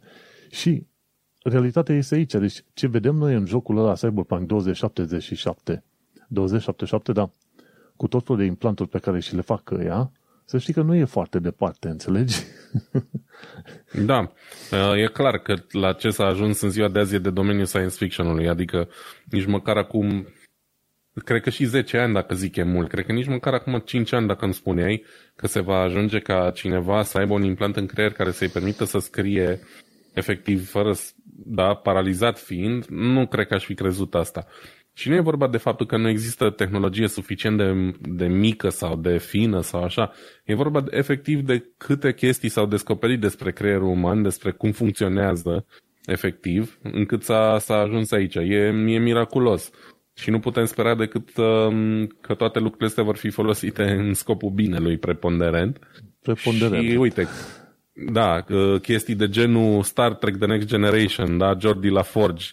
[0.50, 0.86] Și
[1.44, 2.34] realitatea este aici.
[2.34, 5.84] Deci ce vedem noi în jocul ăla Cyberpunk 2077,
[6.28, 7.30] 2077, da,
[7.96, 10.12] cu tot felul de implanturi pe care și le fac ea,
[10.46, 12.36] să știi că nu e foarte departe, înțelegi?
[14.06, 14.34] Da,
[14.96, 17.96] e clar că la ce s-a ajuns în ziua de azi e de domeniul science
[17.96, 18.90] fiction-ului, adică
[19.26, 20.28] nici măcar acum,
[21.24, 24.12] cred că și 10 ani dacă zic e mult, cred că nici măcar acum 5
[24.12, 25.04] ani dacă îmi spuneai
[25.36, 28.84] că se va ajunge ca cineva să aibă un implant în creier care să-i permită
[28.84, 29.60] să scrie
[30.14, 30.94] efectiv fără,
[31.46, 34.48] da, paralizat fiind, nu cred că aș fi crezut asta.
[34.98, 38.96] Și nu e vorba de faptul că nu există tehnologie suficient de, de mică sau
[38.96, 40.12] de fină sau așa.
[40.44, 45.66] E vorba de, efectiv de câte chestii s-au descoperit despre creierul uman, despre cum funcționează
[46.06, 48.36] efectiv, încât s-a, s-a ajuns aici.
[48.36, 48.56] E,
[48.88, 49.72] e miraculos.
[50.14, 54.50] Și nu putem spera decât um, că toate lucrurile astea vor fi folosite în scopul
[54.50, 55.80] binelui preponderent.
[56.22, 56.90] Preponderent.
[56.90, 57.28] Și uite,
[57.98, 58.46] Da,
[58.82, 62.46] chestii de genul Star Trek The Next Generation, da, Jordi LaForge,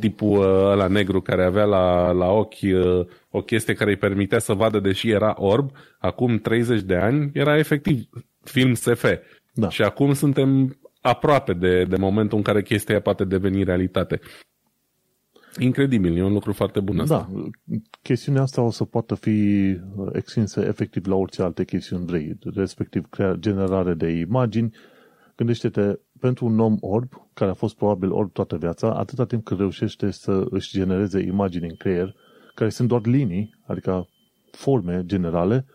[0.00, 2.58] tipul ăla negru care avea la, la ochi
[3.30, 7.58] o chestie care îi permitea să vadă deși era orb, acum 30 de ani era
[7.58, 8.08] efectiv
[8.44, 9.04] film SF.
[9.54, 9.68] Da.
[9.68, 14.20] Și acum suntem aproape de, de momentul în care chestia aia poate deveni realitate.
[15.58, 17.28] Incredibil, e un lucru foarte bun asta.
[17.32, 17.48] Da,
[18.02, 19.76] chestiunea asta o să poată fi
[20.12, 23.08] extinsă efectiv la orice alte chestiuni vrei, respectiv
[23.38, 24.72] generare de imagini.
[25.40, 29.58] Gândește-te, pentru un om orb, care a fost probabil orb toată viața, atâta timp cât
[29.58, 32.14] reușește să își genereze imagini în creier,
[32.54, 34.08] care sunt doar linii, adică
[34.50, 35.66] forme generale,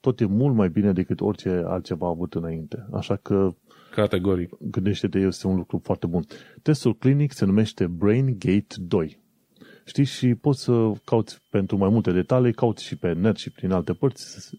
[0.00, 2.86] tot e mult mai bine decât orice altceva avut înainte.
[2.92, 3.54] Așa că
[3.94, 4.50] Categoric.
[4.60, 6.24] Gândește-te, este un lucru foarte bun.
[6.62, 9.20] Testul clinic se numește Brain Gate 2.
[9.84, 13.70] Știi, și poți să cauți pentru mai multe detalii, cauți și pe net și prin
[13.70, 14.50] alte părți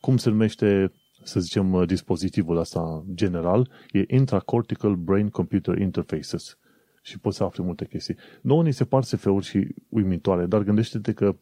[0.00, 0.92] cum se numește,
[1.26, 6.58] să zicem, dispozitivul ăsta general, e Intracortical Brain Computer Interfaces
[7.02, 8.16] și poți să afli multe chestii.
[8.40, 11.36] Nouă ni se par SF-uri și uimitoare, dar gândește-te că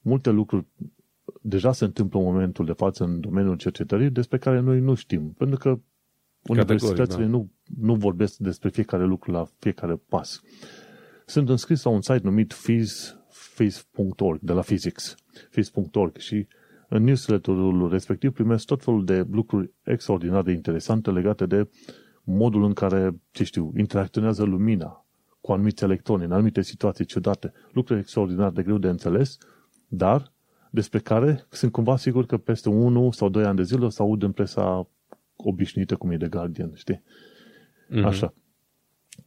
[0.00, 0.66] multe lucruri
[1.40, 5.32] deja se întâmplă în momentul de față în domeniul cercetării despre care noi nu știm,
[5.32, 5.78] pentru că
[6.42, 7.30] universitățile da.
[7.30, 10.42] nu, nu vorbesc despre fiecare lucru la fiecare pas.
[11.26, 13.16] Sunt înscris la un site numit phys,
[13.54, 15.14] phys.org, de la physics,
[15.50, 16.46] phys.org și
[16.88, 21.68] în newsletterul respectiv primesc tot felul de lucruri extraordinar de interesante legate de
[22.24, 25.06] modul în care, ce știu, interacționează lumina
[25.40, 29.38] cu anumiți electroni în anumite situații ciudate, lucruri extraordinar de greu de înțeles,
[29.88, 30.32] dar
[30.70, 34.02] despre care sunt cumva sigur că peste 1 sau 2 ani de zile o să
[34.02, 34.88] aud în presa
[35.36, 37.02] obișnuită cum e de Guardian, știi?
[37.90, 38.04] Mm-hmm.
[38.04, 38.34] Așa.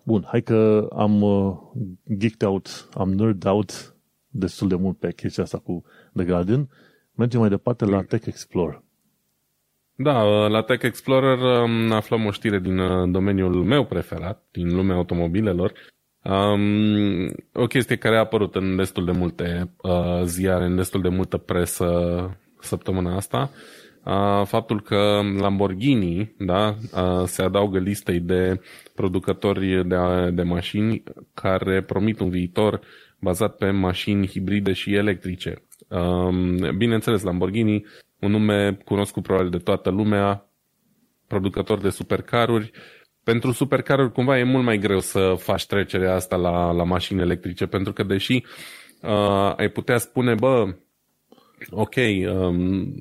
[0.04, 1.58] Bun, hai că am uh,
[2.18, 3.96] geeked out, am nerd out
[4.28, 6.70] destul de mult pe chestia asta cu The Guardian.
[7.18, 8.82] Mergem mai departe la Tech Explorer.
[9.96, 14.76] Da, uh, la Tech Explorer um, aflăm o știre din uh, domeniul meu preferat, din
[14.76, 15.74] lumea automobilelor.
[16.24, 21.10] Um, o chestie care a apărut în destul de multe uh, ziare, în destul de
[21.10, 21.88] multă presă
[22.60, 23.52] săptămâna asta.
[24.04, 28.62] Uh, faptul că Lamborghini da, uh, se adaugă listei de
[28.96, 29.98] producători de,
[30.34, 31.04] de mașini
[31.34, 32.80] care promit un viitor
[33.20, 35.67] bazat pe mașini hibride și electrice.
[35.88, 37.86] Um, bineînțeles, Lamborghini,
[38.20, 40.50] un nume cunoscut probabil de toată lumea,
[41.28, 42.72] producător de supercaruri.
[43.24, 47.66] Pentru supercaruri cumva e mult mai greu să faci trecerea asta la, la mașini electrice,
[47.66, 48.44] pentru că deși
[49.02, 50.76] uh, ai putea spune, bă,
[51.70, 51.96] ok,
[52.34, 52.94] um,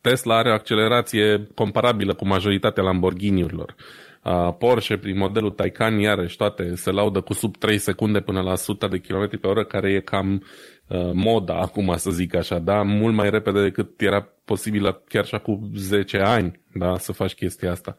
[0.00, 3.74] Tesla are o accelerație comparabilă cu majoritatea Lamborghini-urilor.
[3.78, 4.09] Uh,
[4.58, 8.86] Porsche, prin modelul Taycan, iarăși toate se laudă cu sub 3 secunde până la 100
[8.86, 10.44] de km pe oră, care e cam
[10.88, 12.82] uh, moda acum, să zic așa, da?
[12.82, 16.98] Mult mai repede decât era posibil chiar și cu 10 ani, da?
[16.98, 17.96] Să faci chestia asta.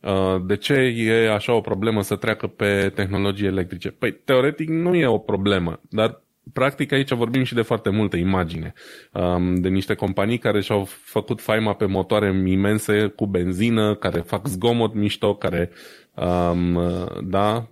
[0.00, 3.90] Uh, de ce e așa o problemă să treacă pe tehnologii electrice?
[3.90, 8.72] Păi, teoretic nu e o problemă, dar practic aici vorbim și de foarte multă imagine.
[9.12, 14.46] Um, de niște companii care și-au făcut faima pe motoare imense cu benzină, care fac
[14.46, 15.70] zgomot mișto, care
[16.14, 16.80] um,
[17.24, 17.68] da,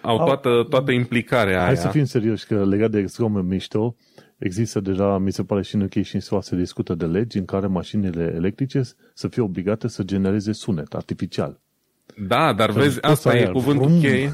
[0.00, 1.74] au toată, toată implicarea Hai aia.
[1.74, 3.96] să fim serioși, că legat de zgomot mișto,
[4.38, 7.38] există deja, mi se pare și în UK și în SUA se discută de legi
[7.38, 8.82] în care mașinile electrice
[9.14, 11.60] să fie obligate să genereze sunet artificial.
[12.28, 14.32] Da, dar să vezi, asta e cuvântul cheie.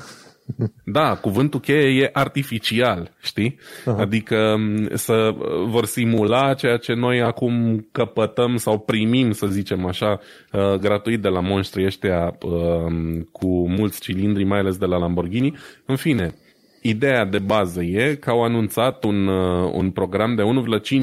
[0.85, 3.59] Da, cuvântul cheie e artificial, știi?
[3.85, 4.00] Aha.
[4.00, 4.57] Adică
[4.94, 5.35] să
[5.66, 10.20] vor simula ceea ce noi acum căpătăm sau primim, să zicem așa,
[10.52, 15.57] uh, gratuit de la monștrii ăștia uh, cu mulți cilindri, mai ales de la Lamborghini.
[15.87, 16.35] În fine,
[16.84, 20.42] Ideea de bază e că au anunțat un, uh, un program de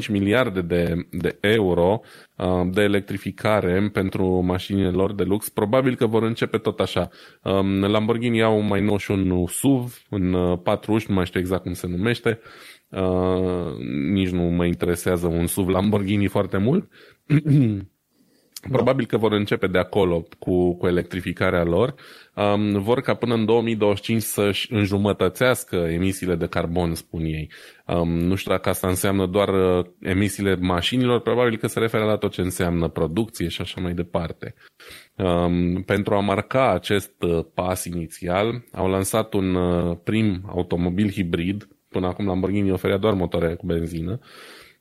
[0.00, 2.00] 1,5 miliarde de, de euro
[2.36, 5.48] uh, de electrificare pentru mașinile lor de lux.
[5.48, 7.08] Probabil că vor începe tot așa.
[7.42, 11.40] Um, Lamborghini au mai nou și un SUV în uh, patru uși, nu mai știu
[11.40, 12.40] exact cum se numește.
[14.12, 16.88] Nici nu mă interesează un SUV Lamborghini foarte mult.
[18.68, 21.94] Probabil că vor începe de acolo cu, cu electrificarea lor.
[22.34, 27.50] Um, vor ca până în 2025 să-și înjumătățească emisiile de carbon, spun ei.
[27.86, 32.16] Um, nu știu dacă asta înseamnă doar uh, emisiile mașinilor, probabil că se referă la
[32.16, 34.54] tot ce înseamnă producție și așa mai departe.
[35.14, 41.68] Um, pentru a marca acest uh, pas inițial, au lansat un uh, prim automobil hibrid,
[41.88, 44.18] până acum Lamborghini oferea doar motoare cu benzină,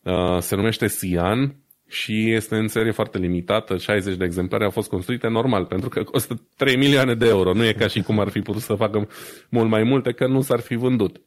[0.03, 1.55] uh, se numește Sian,
[1.89, 6.03] și este în serie foarte limitată, 60 de exemplare au fost construite normal, pentru că
[6.03, 7.53] costă 3 milioane de euro.
[7.53, 9.07] Nu e ca și cum ar fi putut să facă
[9.49, 11.21] mult mai multe, că nu s-ar fi vândut.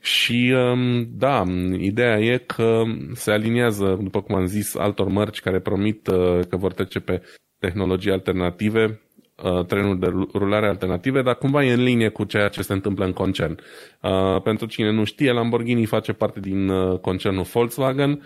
[0.00, 1.44] Și um, da,
[1.78, 2.82] ideea e că
[3.14, 7.22] se aliniază, după cum am zis, altor mărci care promit uh, că vor trece pe
[7.58, 9.00] tehnologii alternative.
[9.42, 13.04] uh, trenuri de rulare alternative, dar cumva e în linie cu ceea ce se întâmplă
[13.04, 13.58] în concern.
[14.02, 18.22] Uh, pentru cine nu știe, Lamborghini face parte din uh, concernul Volkswagen,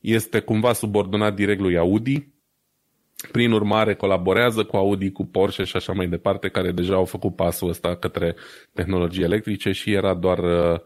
[0.00, 2.28] este cumva subordonat direct lui Audi,
[3.32, 7.36] prin urmare colaborează cu Audi, cu Porsche și așa mai departe, care deja au făcut
[7.36, 8.34] pasul ăsta către
[8.72, 10.80] tehnologii electrice și era doar uh,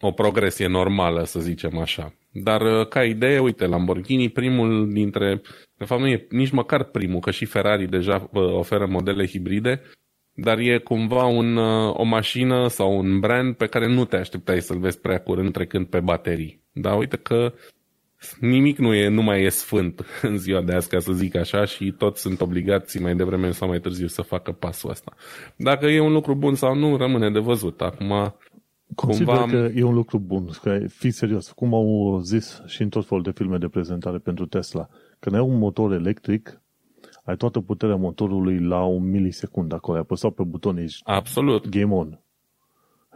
[0.00, 2.14] o progresie normală, să zicem așa.
[2.30, 5.40] Dar uh, ca idee, uite, Lamborghini, primul dintre,
[5.76, 9.82] de fapt nu e nici măcar primul, că și Ferrari deja uh, oferă modele hibride,
[10.34, 14.60] dar e cumva un, uh, o mașină sau un brand pe care nu te așteptai
[14.60, 16.62] să-l vezi prea curând trecând pe baterii.
[16.72, 17.52] Da, uite că
[18.40, 21.64] nimic nu, e, nu mai e sfânt în ziua de azi, ca să zic așa,
[21.64, 25.12] și toți sunt obligați mai devreme sau mai târziu să facă pasul ăsta.
[25.56, 27.80] Dacă e un lucru bun sau nu, rămâne de văzut.
[27.80, 28.34] Acum,
[28.94, 29.50] Consider cumva...
[29.50, 30.48] că e un lucru bun.
[30.62, 34.46] Că, fii serios, cum au zis și în tot felul de filme de prezentare pentru
[34.46, 36.62] Tesla, când ai un motor electric,
[37.24, 39.96] ai toată puterea motorului la un milisecund acolo.
[39.96, 41.68] Ai apăsat pe buton, ești Absolut.
[41.68, 42.20] game on.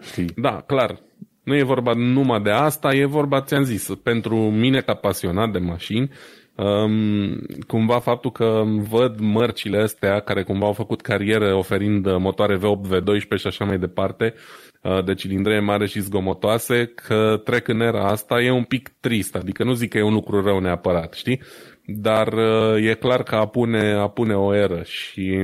[0.01, 0.31] Știi?
[0.37, 1.03] Da, clar.
[1.49, 5.59] Nu e vorba numai de asta, e vorba, ți-am zis, pentru mine ca pasionat de
[5.59, 6.11] mașini,
[6.55, 12.89] um, cumva faptul că văd mărcile astea care cumva au făcut carieră oferind motoare V8,
[12.89, 14.35] V12 și așa mai departe,
[14.83, 19.37] uh, de cilindree mare și zgomotoase, că trec în era asta, e un pic trist.
[19.37, 21.41] Adică nu zic că e un lucru rău neapărat, știi?
[21.87, 25.37] Dar uh, e clar că apune, apune o eră și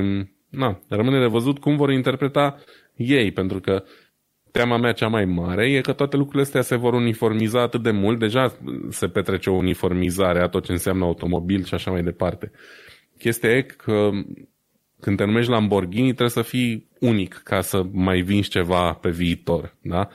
[0.48, 2.58] na, rămâne de văzut cum vor interpreta
[2.96, 4.03] ei, pentru că uh,
[4.54, 7.90] teama mea cea mai mare e că toate lucrurile astea se vor uniformiza atât de
[7.90, 8.56] mult, deja
[8.88, 12.50] se petrece o uniformizare a tot ce înseamnă automobil și așa mai departe.
[13.18, 14.10] Chestia e că
[15.00, 19.76] când te numești Lamborghini trebuie să fii unic ca să mai vinzi ceva pe viitor.
[19.82, 20.08] Da?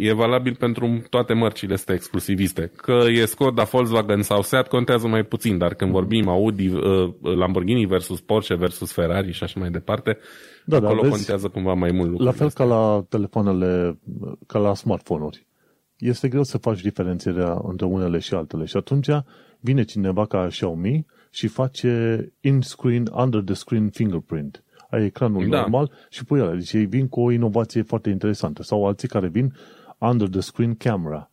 [0.00, 2.72] Um, e valabil pentru toate mărcile astea exclusiviste.
[2.76, 7.86] Că e Skoda, Volkswagen sau Seat contează mai puțin, dar când vorbim Audi, uh, Lamborghini
[7.86, 10.18] versus Porsche versus Ferrari și așa mai departe,
[10.64, 12.66] da, acolo da, vezi, contează cumva mai mult lucrurile La fel astea.
[12.66, 13.98] ca la telefoanele,
[14.46, 15.46] ca la smartphone-uri.
[15.98, 19.08] Este greu să faci diferențierea între unele și altele și atunci
[19.60, 25.60] vine cineva ca Xiaomi și face in-screen, under the screen fingerprint ai ecranul da.
[25.60, 26.54] normal și pui ăla.
[26.54, 28.62] Deci ei vin cu o inovație foarte interesantă.
[28.62, 29.52] Sau alții care vin
[30.00, 31.30] under the screen camera.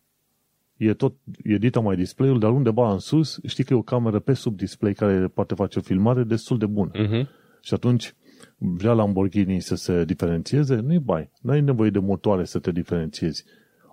[0.76, 4.18] E tot, e dita mai display-ul, dar undeva în sus știi că e o cameră
[4.18, 6.90] pe sub display care poate face o filmare destul de bună.
[6.90, 7.26] Uh-huh.
[7.62, 8.14] Și atunci
[8.56, 11.30] vrea Lamborghini să se diferențieze, nu-i bai.
[11.40, 13.44] Nu ai nevoie de motoare să te diferențiezi.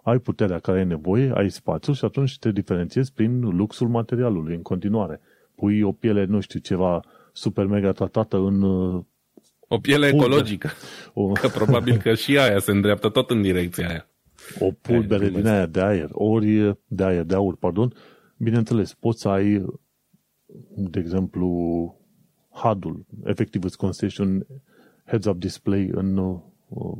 [0.03, 4.61] Ai puterea care ai nevoie, ai spațiu și atunci te diferențiezi prin luxul materialului în
[4.61, 5.21] continuare.
[5.55, 7.03] Pui o piele, nu știu, ceva
[7.33, 8.63] super mega tratată în
[9.67, 10.33] o piele pulbere.
[10.33, 10.69] ecologică.
[11.13, 11.31] O...
[11.31, 14.07] Că probabil că și aia se îndreaptă tot în direcția aia.
[14.59, 17.93] O pulbere din aia de aer, ori de aer, de aur, pardon.
[18.37, 19.65] Bineînțeles, poți să ai,
[20.75, 21.47] de exemplu,
[22.49, 23.05] HUD-ul.
[23.23, 24.45] Efectiv îți construiești un
[25.05, 26.97] heads-up display în uh,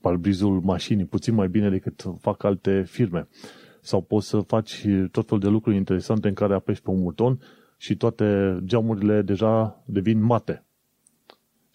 [0.00, 3.28] palbrizul mașinii, puțin mai bine decât fac alte firme.
[3.80, 7.38] Sau poți să faci tot fel de lucruri interesante în care apeși pe un buton
[7.76, 10.64] și toate geamurile deja devin mate.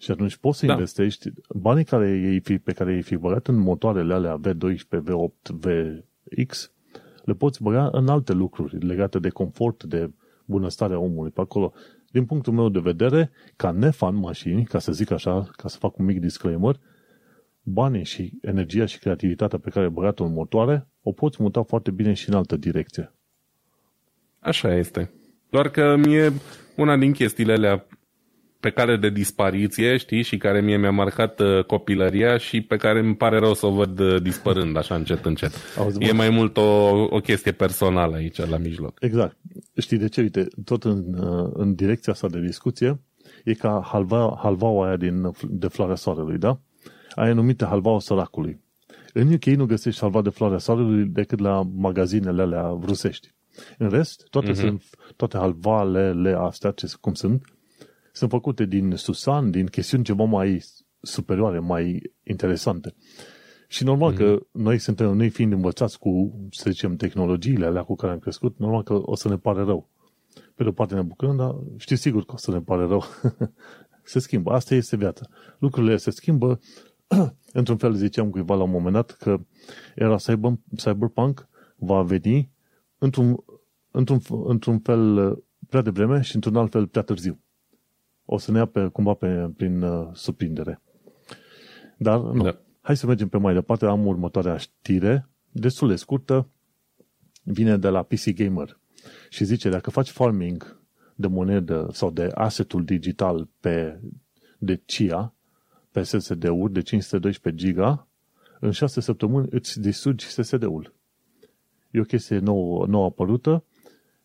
[0.00, 0.72] Și atunci poți să da.
[0.72, 5.50] investești banii care ei fi, pe care ei fi băgat în motoarele alea V12, V8,
[5.50, 6.72] VX,
[7.24, 10.10] le poți băga în alte lucruri legate de confort, de
[10.44, 11.72] bunăstarea omului pe acolo.
[12.10, 15.98] Din punctul meu de vedere, ca nefan mașini, ca să zic așa, ca să fac
[15.98, 16.80] un mic disclaimer,
[17.62, 21.90] banii și energia și creativitatea pe care ai băgat-o în motoare, o poți muta foarte
[21.90, 23.12] bine și în altă direcție.
[24.38, 25.12] Așa este.
[25.50, 26.32] Doar că mie
[26.76, 27.86] una din chestiile alea
[28.60, 32.98] pe cale de dispariție, știi, și care mie mi-a marcat uh, copilăria și pe care
[32.98, 35.52] îmi pare rău să o văd uh, dispărând așa încet, încet.
[35.78, 38.96] Auzi, e mai mult o, o chestie personală aici la mijloc.
[39.00, 39.36] Exact.
[39.76, 40.20] Știi de ce?
[40.20, 43.00] Uite, tot în, uh, în direcția asta de discuție,
[43.44, 46.60] e ca halva, halvaua aia din, de floarea soarelui, da?
[47.14, 48.60] Aia numită halvaua săracului.
[49.12, 53.34] În UK nu găsești halva de floarea soarelui decât la magazinele alea rusești.
[53.78, 54.54] În rest, toate, uh-huh.
[54.54, 54.82] sunt,
[55.16, 57.44] toate halvalele astea, ce, cum sunt,
[58.12, 60.64] sunt făcute din susan, din chestiuni ceva mai
[61.00, 62.94] superioare, mai interesante.
[63.68, 64.16] Și normal mm-hmm.
[64.16, 64.62] că mhm.
[64.62, 68.82] noi suntem, noi fiind învățați cu, să zicem, tehnologiile alea cu care am crescut, normal
[68.82, 69.88] că o să ne pare rău.
[70.54, 73.04] Pe de o parte ne bucurăm, dar știți sigur că o să ne pare rău.
[74.02, 74.52] se schimbă.
[74.52, 75.26] Asta este viața.
[75.58, 76.60] Lucrurile se schimbă.
[77.52, 79.40] Într-un fel ziceam cuiva la un moment dat că
[79.94, 82.50] era cyber, cyberpunk va veni
[82.98, 83.36] într-un,
[83.90, 85.34] într-un, într-un fel
[85.68, 87.40] prea devreme și într-un alt fel prea târziu
[88.32, 90.82] o să ne ia pe, cumva pe, prin uh, surprindere.
[91.96, 92.42] Dar nu.
[92.42, 92.60] Da.
[92.80, 93.86] Hai să mergem pe mai departe.
[93.86, 96.48] Am următoarea știre, destul de scurtă,
[97.42, 98.78] vine de la PC Gamer
[99.28, 100.80] și zice, dacă faci farming
[101.14, 104.00] de monedă sau de assetul digital pe,
[104.58, 105.34] de CIA,
[105.90, 108.08] pe SSD-uri de 512 giga,
[108.60, 110.94] în 6 săptămâni îți distrugi SSD-ul.
[111.90, 113.64] E o chestie nouă, nouă apărută.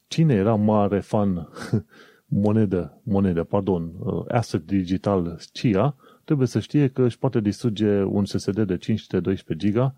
[0.07, 1.49] Cine era mare fan
[2.25, 8.25] monedă, monedă, pardon, uh, asset digital CIA, trebuie să știe că își poate distruge un
[8.25, 9.95] SSD de 512 giga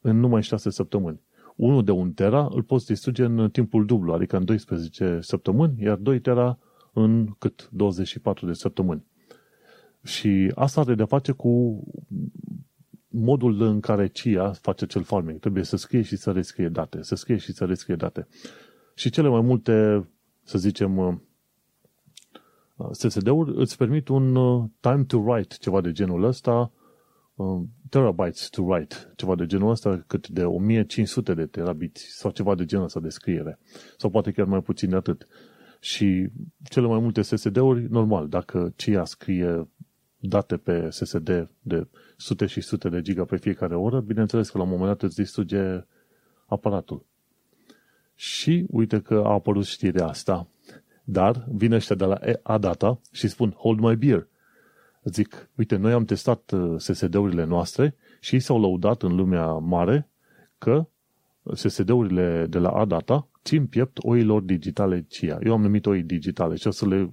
[0.00, 1.20] în numai 6 săptămâni.
[1.56, 5.96] Unul de 1 tera îl poți distruge în timpul dublu, adică în 12 săptămâni, iar
[5.96, 6.58] 2 tera
[6.92, 7.68] în cât?
[7.72, 9.04] 24 de săptămâni.
[10.02, 11.82] Și asta are de face cu
[13.08, 15.40] modul în care CIA face cel farming.
[15.40, 18.26] Trebuie să scrie și să rescrie date, să scrie și să rescrie date.
[18.94, 20.08] Și cele mai multe,
[20.42, 21.14] să zicem, uh,
[22.92, 26.72] SSD-uri îți permit un uh, time to write, ceva de genul ăsta,
[27.34, 32.54] uh, terabytes to write, ceva de genul ăsta, cât de 1500 de terabits sau ceva
[32.54, 33.58] de genul ăsta de scriere.
[33.96, 35.26] Sau poate chiar mai puțin de atât.
[35.80, 36.28] Și
[36.62, 39.68] cele mai multe SSD-uri, normal, dacă CIA scrie
[40.18, 44.64] date pe SSD de sute și sute de giga pe fiecare oră, bineînțeles că la
[44.64, 45.84] un moment dat îți distruge
[46.46, 47.06] aparatul.
[48.14, 50.48] Și uite că a apărut știrea asta.
[51.10, 54.26] Dar vine ăștia de la Adata și spun, hold my beer.
[55.04, 60.08] Zic, uite, noi am testat uh, SSD-urile noastre și ei s-au lăudat în lumea mare
[60.58, 60.86] că
[61.54, 65.38] SSD-urile de la Adata țin piept oilor digitale CIA.
[65.44, 67.10] Eu am numit oi digitale și o să le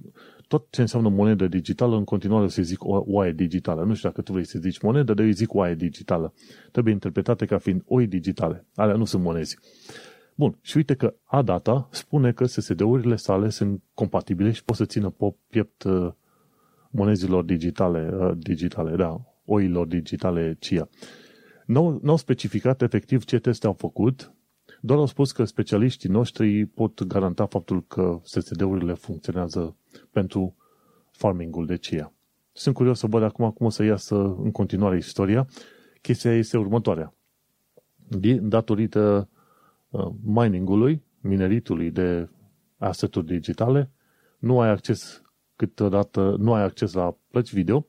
[0.48, 3.84] tot ce înseamnă monedă digitală, în continuare să zic oaie digitală.
[3.84, 6.32] Nu știu dacă tu vrei să zici monedă, dar eu zic oaie digitală.
[6.72, 8.66] Trebuie interpretate ca fiind oi digitale.
[8.74, 9.58] Alea nu sunt monezi.
[10.38, 15.14] Bun, și uite că ADATA spune că SSD-urile sale sunt compatibile și pot să țină
[15.48, 16.12] piept uh,
[16.90, 20.88] monezilor digitale, uh, digitale, da, oilor digitale CIA.
[21.66, 24.32] Nu au specificat efectiv ce teste au făcut,
[24.80, 29.76] doar au spus că specialiștii noștri pot garanta faptul că SSD-urile funcționează
[30.10, 30.56] pentru
[31.10, 32.12] farmingul de chia.
[32.52, 35.48] Sunt curios să văd acum cum o să iasă în continuare istoria.
[36.00, 37.14] Chestia este următoarea.
[38.40, 39.36] Datorită uh,
[40.24, 42.28] miningului, mineritului de
[42.78, 43.90] asseturi digitale,
[44.38, 45.22] nu ai acces
[45.56, 47.86] câteodată, nu ai acces la plăci video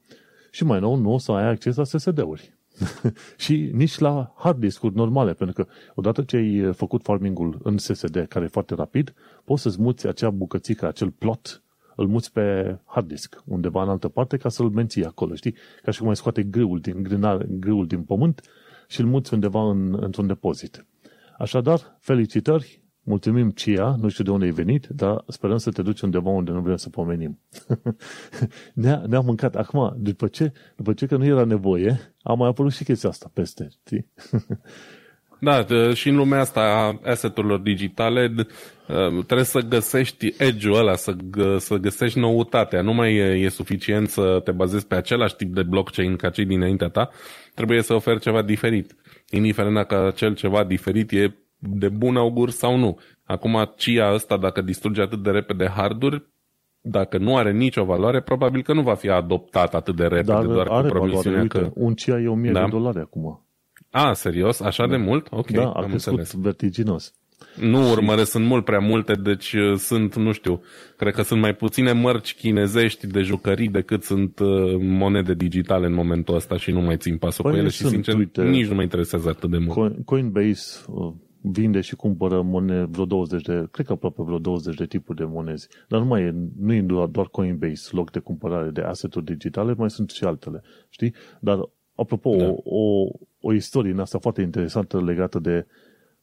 [0.52, 2.58] și mai nou nu o să ai acces la SSD-uri.
[3.38, 8.26] și nici la hard disk-uri normale, pentru că odată ce ai făcut farmingul în SSD,
[8.30, 11.64] care e foarte rapid, poți să-ți muți acea bucățică, acel plot,
[11.96, 15.56] îl muți pe hard disk, undeva în altă parte, ca să-l menții acolo, știi?
[15.84, 18.42] Ca și cum ai scoate grâul din, grânar, grâul din pământ
[18.88, 20.86] și îl muți undeva în, într-un depozit.
[21.40, 26.02] Așadar, felicitări, mulțumim CIA, nu știu de unde ai venit, dar sperăm să te duci
[26.02, 27.40] undeva unde nu vrem să pomenim.
[28.74, 29.56] ne-a, ne-a mâncat.
[29.56, 33.32] Acum, după ce, după ce că nu era nevoie, a mai apărut și chestia asta
[33.34, 34.06] peste, știi?
[35.42, 38.34] Da, și în lumea asta a asset-urilor digitale
[39.26, 41.16] trebuie să găsești edge-ul ăla, să,
[41.58, 42.82] să găsești noutatea.
[42.82, 46.46] Nu mai e, e suficient să te bazezi pe același tip de blockchain ca cei
[46.46, 47.10] dinaintea ta,
[47.60, 48.96] trebuie să oferi ceva diferit.
[49.30, 53.00] Indiferent dacă acel ceva diferit e de bun augur sau nu.
[53.24, 56.26] Acum, CIA ăsta, dacă distruge atât de repede harduri,
[56.82, 60.46] dacă nu are nicio valoare, probabil că nu va fi adoptat atât de repede, Dar
[60.46, 61.66] doar are cu promisiunea valoare.
[61.66, 61.86] Uite, că...
[61.86, 62.64] un CIA e 1000 Da.
[62.64, 63.46] de dolari acum.
[63.92, 64.60] A, serios?
[64.60, 65.28] Așa de mult?
[65.32, 66.34] Ok, da, a am crescut înțeles.
[66.34, 67.14] vertiginos.
[67.60, 70.62] Nu urmăresc, sunt mult prea multe, deci uh, sunt, nu știu,
[70.96, 75.94] cred că sunt mai puține mărci chinezești de jucării decât sunt uh, monede digitale în
[75.94, 78.44] momentul ăsta și nu mai țin pasul Păi cu ele sunt, și sincer uite.
[78.44, 79.94] nici nu mă interesează atât de mult.
[79.94, 84.76] Co- Coinbase uh, vinde și cumpără monede, vreo 20 de, cred că aproape vreo 20
[84.76, 85.68] de tipuri de monezi.
[85.88, 89.74] Dar nu mai e, nu e doar, doar Coinbase loc de cumpărare de asset-uri digitale,
[89.78, 91.14] mai sunt și altele, știi?
[91.40, 91.60] Dar,
[91.96, 92.46] apropo, Da.
[92.46, 93.08] o, o,
[93.42, 95.66] o istorie în asta foarte interesantă legată de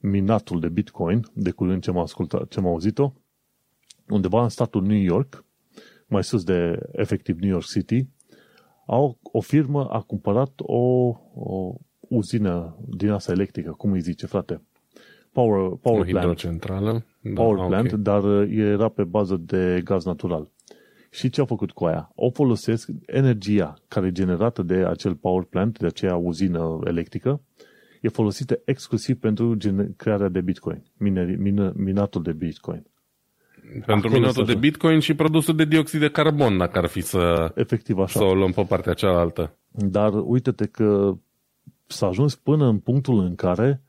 [0.08, 3.12] minatul de Bitcoin, de curând ce am, ascultat, ce am auzit-o,
[4.08, 5.44] undeva în statul New York,
[6.06, 8.08] mai sus de efectiv New York City,
[8.86, 10.82] au, o firmă a cumpărat o,
[11.34, 14.62] o uzină din asta electrică, cum îi zice, frate?
[15.32, 16.18] Power, O power plant.
[16.18, 17.04] hidrocentrală?
[17.20, 17.66] Da, Power ok.
[17.66, 20.50] plant, dar uh, era pe bază de gaz natural.
[21.10, 22.10] Și ce au făcut cu aia?
[22.14, 27.40] O folosesc energia care e generată de acel power plant, de aceea uzină electrică,
[28.06, 32.86] e folosită exclusiv pentru gene- crearea de Bitcoin, mineri, min, minatul de Bitcoin.
[33.72, 37.00] Pentru Acolo minutul să- de Bitcoin și produsul de dioxid de carbon, dacă ar fi
[37.00, 38.18] să, Efectiv așa.
[38.18, 39.56] să o luăm pe partea cealaltă.
[39.70, 41.14] Dar uite-te că
[41.86, 43.80] s-a ajuns până în punctul în care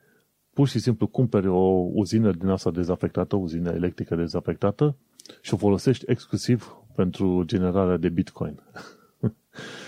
[0.54, 4.96] pur și simplu cumperi o uzină din asta dezafectată, o uzină electrică dezafectată
[5.42, 8.60] și o folosești exclusiv pentru generarea de Bitcoin.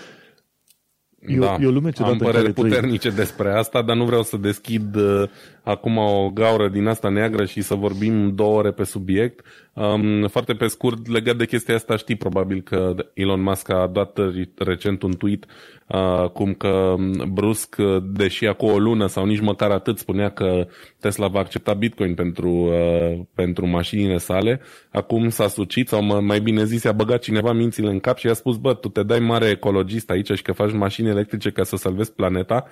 [1.26, 3.16] E, da, e o lume am păreri puternice trăim.
[3.16, 5.28] despre asta, dar nu vreau să deschid uh,
[5.70, 9.46] acum o gaură din asta neagră și să vorbim două ore pe subiect.
[9.72, 14.18] Um, foarte pe scurt, legat de chestia asta, știi probabil că Elon Musk a dat
[14.56, 15.46] recent un tweet
[15.86, 16.94] uh, cum că
[17.32, 20.66] brusc, deși acum o lună sau nici măcar atât spunea că
[21.00, 24.60] Tesla va accepta Bitcoin pentru, uh, pentru mașinile sale,
[24.90, 28.32] acum s-a sucit sau mai bine zis a băgat cineva mințile în cap și a
[28.32, 31.76] spus, bă, tu te dai mare ecologist aici și că faci mașini electrice ca să
[31.76, 32.66] salvezi planeta,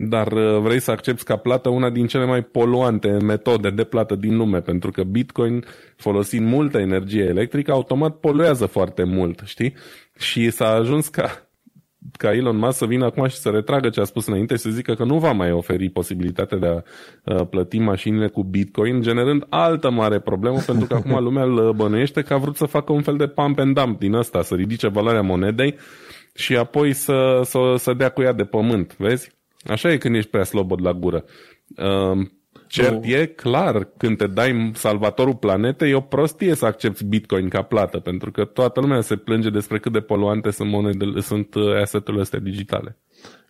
[0.00, 4.14] dar uh, vrei să accepti ca plată una din cele mai poluante metode de plată
[4.14, 5.64] din lume, pentru că Bitcoin,
[5.96, 9.74] folosind multă energie electrică, automat poluează foarte mult, știi?
[10.18, 11.48] Și s-a ajuns ca
[12.16, 14.70] ca Elon Musk să vină acum și să retragă ce a spus înainte și să
[14.70, 16.82] zică că nu va mai oferi posibilitatea de a
[17.24, 22.22] uh, plăti mașinile cu Bitcoin, generând altă mare problemă, pentru că acum lumea îl bănuiește
[22.22, 24.88] că a vrut să facă un fel de pump and dump din ăsta, să ridice
[24.88, 25.74] valoarea monedei
[26.34, 29.37] și apoi să, să, să dea cu ea de pământ, vezi?
[29.66, 31.24] Așa e când ești prea slobod la gură.
[31.76, 32.26] Uh,
[32.68, 37.62] Cert e clar, când te dai salvatorul planetei, e o prostie să accepti Bitcoin ca
[37.62, 41.80] plată, pentru că toată lumea se plânge despre cât de poluante sunt, monedele, sunt uh,
[41.80, 42.98] asset-urile astea digitale.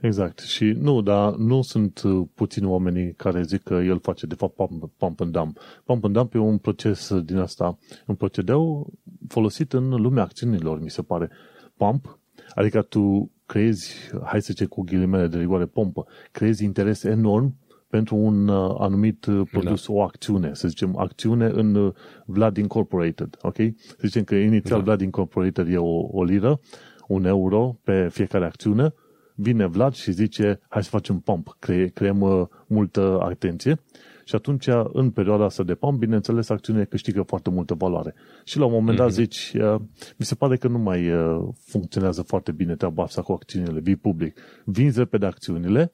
[0.01, 0.39] Exact.
[0.39, 4.55] Și nu, dar nu sunt uh, puțini oamenii care zic că el face de fapt
[4.55, 5.59] pump, pump and dump.
[5.85, 8.93] Pump and dump e un proces din asta, un procedeu
[9.29, 11.31] folosit în lumea acțiunilor, mi se pare.
[11.77, 12.19] Pump,
[12.55, 13.95] adică tu creezi,
[14.25, 17.57] hai să zicem cu ghilimele de rigoare, pompă, creezi interes enorm
[17.89, 19.93] pentru un uh, anumit uh, produs, da.
[19.93, 21.93] o acțiune, să zicem, acțiune în uh,
[22.25, 23.57] Vlad Incorporated, ok?
[23.87, 24.85] Să zicem că inițial da.
[24.85, 26.61] Vlad Incorporated e o, o liră,
[27.07, 28.95] un euro pe fiecare acțiune,
[29.35, 33.81] vine Vlad și zice, hai să facem pump, cre- creăm uh, multă atenție
[34.29, 38.15] și atunci, în perioada asta de pump, bineînțeles, acțiunea câștigă foarte multă valoare.
[38.45, 39.15] Și la un moment dat mm-hmm.
[39.15, 39.81] zici, uh,
[40.17, 43.97] mi se pare că nu mai uh, funcționează foarte bine treaba asta cu acțiunile, vii
[43.97, 44.41] public.
[44.65, 45.93] Vinzi repede acțiunile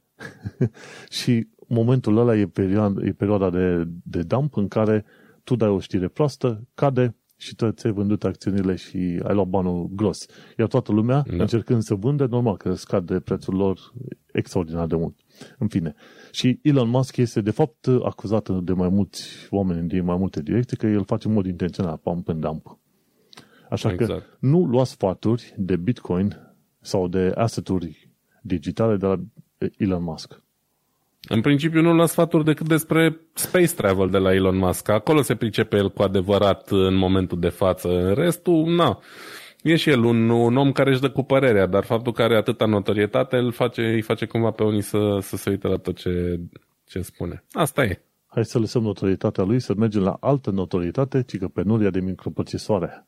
[1.20, 5.04] și momentul ăla e perioada, e perioada de, de dump în care
[5.44, 9.88] tu dai o știre proastă, cade și tu ți-ai vândut acțiunile și ai luat banul
[9.92, 10.26] gros.
[10.58, 11.42] Iar toată lumea, da.
[11.42, 13.92] încercând să vânde, normal că scade prețul lor
[14.32, 15.16] extraordinar de mult.
[15.58, 15.94] În fine.
[16.30, 20.76] Și Elon Musk este de fapt acuzat de mai mulți oameni din mai multe direcții
[20.76, 22.78] că el face în mod intenționat pump and dump.
[23.70, 24.20] Așa exact.
[24.20, 26.36] că nu luați sfaturi de Bitcoin
[26.80, 28.08] sau de asset-uri
[28.42, 29.20] digitale de la
[29.76, 30.42] Elon Musk.
[31.28, 34.88] În principiu nu lua sfaturi decât despre space travel de la Elon Musk.
[34.88, 37.88] Acolo se pricepe el cu adevărat în momentul de față.
[37.88, 38.98] În restul, na.
[39.64, 42.36] E și el un, un om care își dă cu părerea, dar faptul că are
[42.36, 45.96] atâta notorietate îl face, îi face cumva pe unii să, să se uite la tot
[45.96, 46.40] ce,
[46.84, 47.44] ce spune.
[47.52, 48.02] Asta e.
[48.26, 53.06] Hai să lăsăm notorietatea lui, să mergem la altă notorietate, ci că penuria de microprocesoare.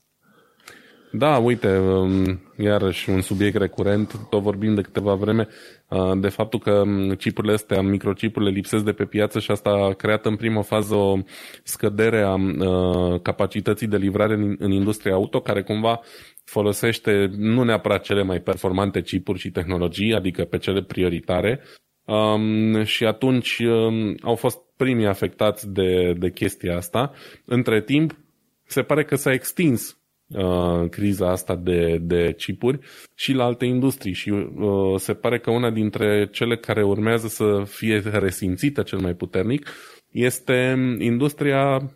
[1.12, 5.48] Da, uite, um, iarăși un subiect recurent, tot vorbim de câteva vreme,
[5.88, 9.92] uh, de faptul că um, chipurile astea, microchipurile lipsesc de pe piață și asta a
[9.92, 11.18] creat în primă fază o
[11.62, 16.00] scădere a uh, capacității de livrare în industria auto, care cumva
[16.44, 21.60] folosește nu neapărat cele mai performante chipuri și tehnologii, adică pe cele prioritare,
[22.06, 27.12] Um, și atunci um, au fost primii afectați de, de chestia asta.
[27.44, 28.18] Între timp,
[28.64, 29.98] se pare că s-a extins
[30.28, 32.78] uh, criza asta de, de chipuri
[33.14, 34.12] și la alte industrii.
[34.12, 34.48] Și uh,
[34.96, 39.70] se pare că una dintre cele care urmează să fie resimțită cel mai puternic
[40.10, 41.90] este industria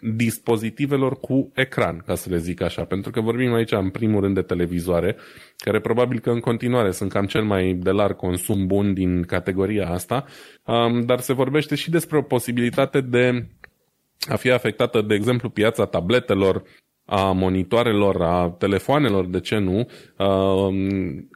[0.00, 4.34] dispozitivelor cu ecran, ca să le zic așa, pentru că vorbim aici în primul rând
[4.34, 5.16] de televizoare,
[5.56, 9.88] care probabil că în continuare sunt cam cel mai de larg consum bun din categoria
[9.88, 10.24] asta,
[10.64, 13.46] um, dar se vorbește și despre o posibilitate de
[14.28, 16.62] a fi afectată, de exemplu, piața tabletelor,
[17.10, 19.88] a monitoarelor, a telefoanelor, de ce nu.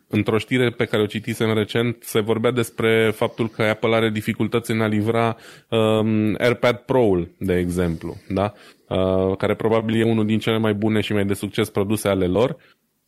[0.08, 4.70] Într-o știre pe care o citisem recent se vorbea despre faptul că Apple are dificultăți
[4.70, 5.36] în a livra
[5.68, 8.52] um, AirPad Pro-ul, de exemplu, da?
[8.88, 12.26] Uh, care probabil e unul din cele mai bune și mai de succes produse ale
[12.26, 12.56] lor.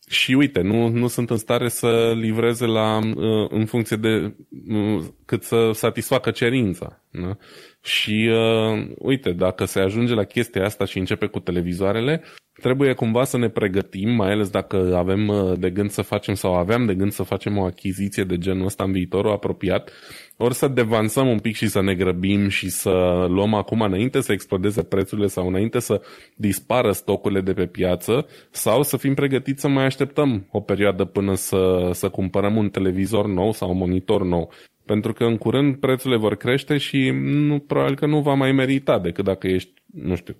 [0.09, 4.35] Și uite, nu, nu sunt în stare să livreze la, uh, în funcție de
[4.69, 7.03] uh, cât să satisfacă cerința.
[7.11, 7.37] Da?
[7.83, 12.23] Și uh, uite, dacă se ajunge la chestia asta și începe cu televizoarele,
[12.61, 16.53] trebuie cumva să ne pregătim, mai ales dacă avem uh, de gând să facem sau
[16.53, 19.91] aveam de gând să facem o achiziție de genul ăsta în viitorul apropiat,
[20.37, 24.31] ori să devansăm un pic și să ne grăbim și să luăm acum înainte să
[24.31, 26.01] explodeze prețurile sau înainte să
[26.35, 31.35] dispară stocurile de pe piață sau să fim pregătiți să mai așteptăm o perioadă până
[31.35, 34.51] să, să cumpărăm un televizor nou sau un monitor nou.
[34.85, 38.99] Pentru că în curând prețurile vor crește și nu, probabil că nu va mai merita
[38.99, 40.35] decât dacă ești, nu știu,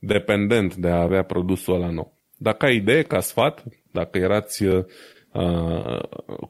[0.00, 2.18] dependent de a avea produsul ăla nou.
[2.36, 4.84] Dacă ai idee ca sfat, dacă erați uh,
[5.32, 6.00] uh,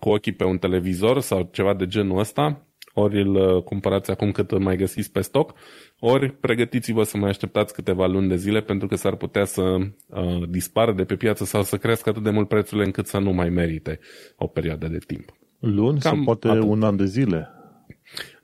[0.01, 4.33] cu ochii pe un televizor sau ceva de genul ăsta, ori îl uh, cumpărați acum
[4.33, 5.55] cât îl mai găsiți pe stoc,
[5.99, 10.49] ori pregătiți-vă să mai așteptați câteva luni de zile pentru că s-ar putea să uh,
[10.49, 13.49] dispară de pe piață sau să crească atât de mult prețurile încât să nu mai
[13.49, 13.99] merite
[14.37, 15.35] o perioadă de timp.
[15.59, 16.63] Luni Cam sau poate atât.
[16.63, 17.49] un an de zile?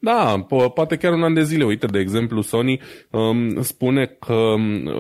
[0.00, 1.64] Da, po- poate chiar un an de zile.
[1.64, 2.80] Uite, de exemplu, Sony
[3.10, 4.90] um, spune că um,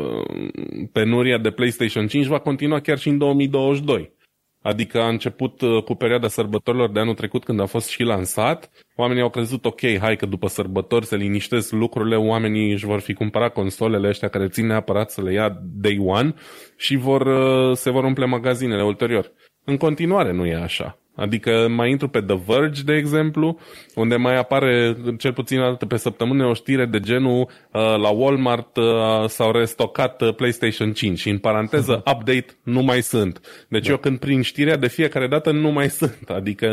[0.92, 4.14] penuria de PlayStation 5 va continua chiar și în 2022.
[4.62, 8.70] Adică a început uh, cu perioada sărbătorilor de anul trecut când a fost și lansat.
[8.96, 13.12] Oamenii au crezut, ok, hai că după sărbători se liniștesc lucrurile, oamenii își vor fi
[13.12, 16.34] cumpărat consolele ăștia care țin neapărat să le ia day one
[16.76, 19.32] și vor, uh, se vor umple magazinele ulterior.
[19.64, 20.98] În continuare nu e așa.
[21.16, 23.58] Adică mai intru pe The Verge, de exemplu,
[23.94, 28.08] unde mai apare cel puțin o dată pe săptămână o știre de genul uh, la
[28.08, 33.40] Walmart uh, s-au restocat uh, PlayStation 5 și în paranteză update nu mai sunt.
[33.68, 33.90] Deci da.
[33.90, 36.28] eu când prin știrea de fiecare dată nu mai sunt.
[36.28, 36.72] Adică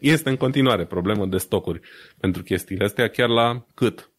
[0.00, 1.80] este în continuare problemă de stocuri
[2.20, 4.10] pentru chestiile astea, chiar la cât?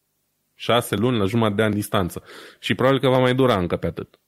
[0.54, 2.22] Șase luni, la jumătate de ani distanță.
[2.60, 4.20] Și probabil că va mai dura încă pe atât.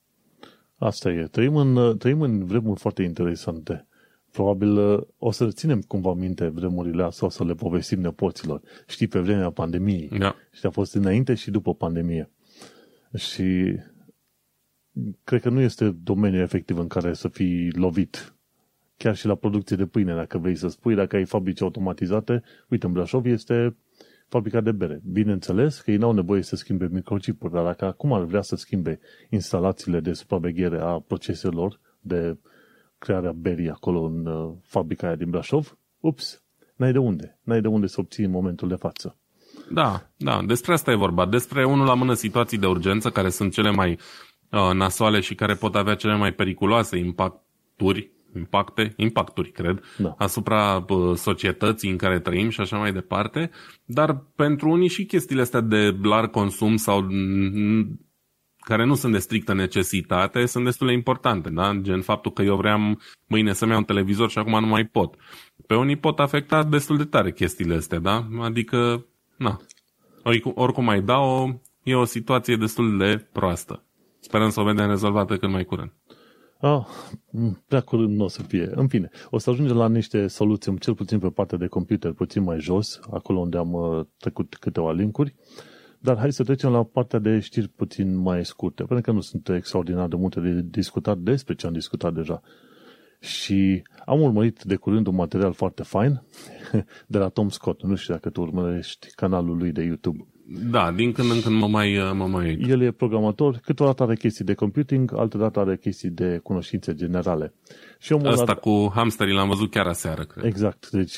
[0.77, 1.27] Asta e.
[1.31, 3.87] Trăim în, trăim în vremuri foarte interesante
[4.31, 8.61] probabil uh, o să ținem cumva minte vremurile astea, o să le povestim nepoților.
[8.87, 10.09] Știi, pe vremea pandemiei.
[10.17, 10.35] Da.
[10.51, 12.29] Și a fost înainte și după pandemie.
[13.15, 13.77] Și
[15.23, 18.35] cred că nu este domeniul efectiv în care să fii lovit.
[18.97, 22.85] Chiar și la producție de pâine, dacă vrei să spui, dacă ai fabrici automatizate, uite,
[22.85, 23.75] în Brașov este
[24.27, 25.01] fabrica de bere.
[25.11, 28.99] Bineînțeles că ei n-au nevoie să schimbe microchipuri, dar dacă acum ar vrea să schimbe
[29.29, 32.37] instalațiile de supraveghere a proceselor de
[32.97, 36.43] crearea berii acolo în uh, fabrica aia din Brașov, ups,
[36.75, 37.39] n-ai de unde.
[37.43, 39.17] N-ai de unde să obții în momentul de față.
[39.71, 41.25] Da, da, despre asta e vorba.
[41.25, 43.91] Despre unul la mână situații de urgență care sunt cele mai
[44.51, 50.15] uh, nasoale și care pot avea cele mai periculoase impacturi, impacte, impacturi, cred, da.
[50.17, 53.51] asupra uh, societății în care trăim și așa mai departe,
[53.85, 57.07] dar pentru unii și chestiile astea de larg consum sau
[58.67, 61.73] care nu sunt de strictă necesitate, sunt destul de importante, da?
[61.81, 62.79] Gen faptul că eu vreau
[63.27, 65.15] mâine să-mi iau un televizor și acum nu mai pot.
[65.67, 68.27] Pe unii pot afecta destul de tare chestiile astea, da?
[68.41, 69.05] Adică,
[69.37, 69.59] na,
[70.53, 73.83] oricum mai dau, e o situație destul de proastă.
[74.19, 75.91] Sperăm să o vedem rezolvată cât mai curând.
[76.59, 76.85] Ah,
[77.67, 78.69] prea curând nu o să fie.
[78.75, 82.43] În fine, o să ajungem la niște soluții, cel puțin pe partea de computer, puțin
[82.43, 85.35] mai jos, acolo unde am uh, trecut câteva linkuri.
[85.99, 89.49] Dar hai să trecem la partea de știri puțin mai scurte, pentru că nu sunt
[89.49, 92.41] extraordinar de multe de discutat despre ce am discutat deja.
[93.19, 96.21] Și am urmărit de curând un material foarte fain
[97.07, 97.83] de la Tom Scott.
[97.83, 100.27] Nu știu dacă tu urmărești canalul lui de YouTube.
[100.69, 102.69] Da, din când în când mă mai, mă mai uit.
[102.69, 107.53] El e programator, câteodată are chestii de computing, alteodată are chestii de cunoștințe generale.
[107.99, 108.59] Și omul Asta ar...
[108.59, 110.45] cu hamsterii l-am văzut chiar aseară, cred.
[110.45, 110.89] Exact.
[110.89, 111.17] Deci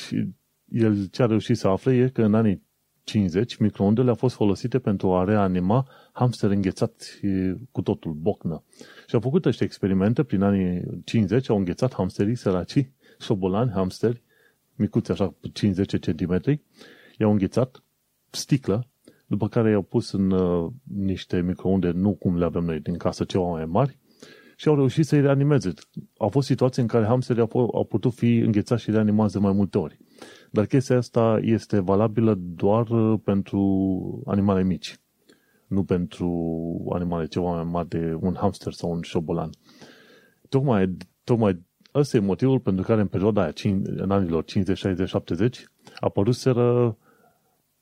[0.68, 2.68] el ce a reușit să afle e că în anii
[3.10, 7.20] 50, microondele au fost folosite pentru a reanima hamster înghețați
[7.70, 8.62] cu totul, bocnă.
[9.06, 14.22] Și au făcut aceste experimente prin anii 50, au înghețat hamsterii săraci, șobolani, hamsteri,
[14.74, 16.60] micuți așa, 50 cm,
[17.18, 17.82] i-au înghețat
[18.30, 18.88] sticlă,
[19.26, 23.24] după care i-au pus în uh, niște microunde, nu cum le avem noi din casă,
[23.24, 23.98] ceva mai mari,
[24.60, 25.72] și au reușit să-i reanimeze.
[26.16, 29.52] Au fost situații în care hamsterii au, au putut fi înghețați și reanimați de mai
[29.52, 29.98] multe ori.
[30.50, 35.00] Dar chestia asta este valabilă doar uh, pentru animale mici,
[35.66, 36.28] nu pentru
[36.92, 39.50] animale ceva mai mari de un hamster sau un șobolan.
[40.48, 43.52] Tocmai, tocmai ăsta e motivul pentru care în perioada aia,
[43.84, 45.64] în anilor 50, 60, 70,
[46.00, 46.96] apăruseră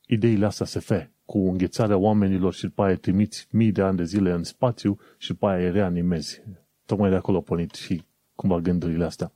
[0.07, 0.93] ideile astea SF,
[1.25, 5.29] cu înghețarea oamenilor și după aia trimiți mii de ani de zile în spațiu și
[5.29, 6.43] după aia reanimezi.
[6.89, 8.03] Tocmai de acolo au pornit și
[8.35, 9.33] cumva gândurile astea.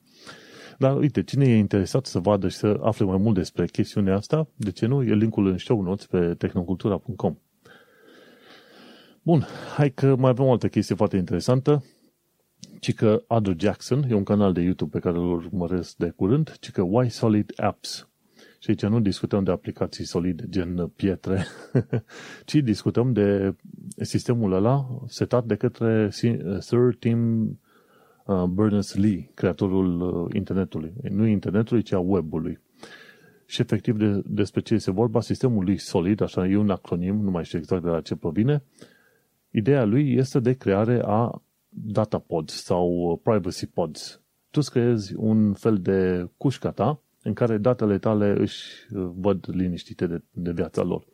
[0.78, 4.48] Dar uite, cine e interesat să vadă și să afle mai mult despre chestiunea asta,
[4.56, 5.02] de ce nu?
[5.02, 7.38] E linkul în show notes pe tehnocultura.com.
[9.22, 9.46] Bun,
[9.76, 11.84] hai că mai avem o altă chestie foarte interesantă,
[12.80, 16.56] ci că Andrew Jackson, e un canal de YouTube pe care îl urmăresc de curând,
[16.60, 18.08] ci că Why Solid Apps.
[18.62, 21.46] Și aici nu discutăm de aplicații solide, gen pietre,
[22.44, 23.54] ci discutăm de
[23.96, 26.10] sistemul ăla setat de către
[26.58, 27.50] Sir Tim
[28.26, 30.92] Uh, Berners-Lee, creatorul uh, internetului.
[31.10, 32.58] Nu internetului, ci a webului.
[33.46, 37.30] Și efectiv de, despre ce este vorba, sistemul lui solid, așa e un acronim, nu
[37.30, 38.62] mai știu exact de la ce provine,
[39.50, 44.20] ideea lui este de creare a data pods sau uh, privacy pods.
[44.50, 48.62] Tu îți creezi un fel de cușca ta în care datele tale își
[49.14, 51.04] văd liniștite de, de viața lor.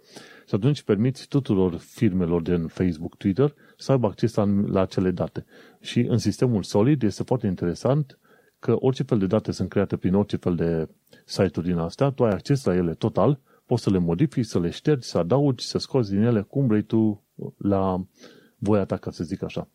[0.46, 5.44] Și atunci permiți tuturor firmelor din Facebook, Twitter să aibă acces la, la acele date.
[5.80, 8.18] Și în sistemul Solid este foarte interesant
[8.59, 10.88] că orice fel de date sunt create prin orice fel de
[11.24, 14.70] site-uri din astea, tu ai acces la ele total, poți să le modifici, să le
[14.70, 17.22] ștergi, să adaugi, să scoți din ele cum vrei tu
[17.56, 18.04] la
[18.59, 19.68] voia ta, ca să zic așa.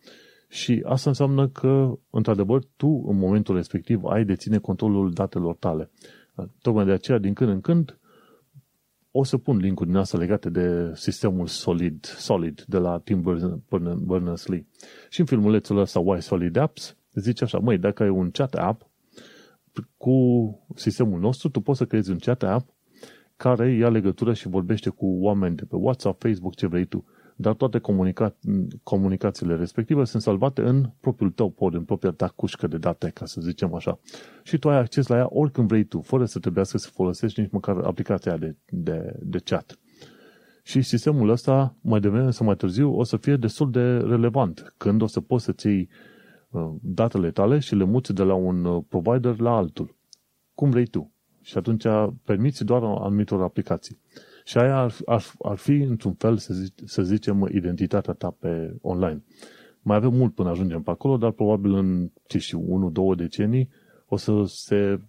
[0.47, 5.91] Și asta înseamnă că, într-adevăr, tu, în momentul respectiv, ai deține controlul datelor tale.
[6.61, 7.97] Tocmai de aceea, din când în când,
[9.11, 13.21] o să pun linkuri din asta legate de sistemul Solid, Solid de la Tim
[14.07, 14.67] Berners-Lee.
[15.09, 18.89] Și în filmulețul ăsta Why Solid Apps zice așa, măi, dacă ai un chat app
[19.97, 20.15] cu
[20.75, 22.69] sistemul nostru, tu poți să creezi un chat app
[23.35, 27.05] care ia legătură și vorbește cu oameni de pe WhatsApp, Facebook, ce vrei tu
[27.43, 28.35] dar toate comunica-
[28.83, 33.25] comunicațiile respective sunt salvate în propriul tău pod, în propria ta cușcă de date, ca
[33.25, 33.99] să zicem așa.
[34.43, 37.51] Și tu ai acces la ea oricând vrei tu, fără să trebuiască să folosești nici
[37.51, 39.79] măcar aplicația de, de, de chat.
[40.63, 45.01] Și sistemul ăsta, mai devreme sau mai târziu, o să fie destul de relevant, când
[45.01, 45.89] o să poți să-ți iei
[46.49, 49.95] uh, datele tale și le muți de la un uh, provider la altul.
[50.55, 51.11] Cum vrei tu.
[51.41, 51.85] Și atunci
[52.23, 53.99] permiți doar anumitor aplicații.
[54.43, 58.75] Și aia ar, ar, ar fi, într-un fel, să, zic, să zicem, identitatea ta pe
[58.81, 59.23] online.
[59.81, 63.69] Mai avem mult până ajungem pe acolo, dar probabil în, ce știu, 1-2 decenii
[64.07, 64.99] o să se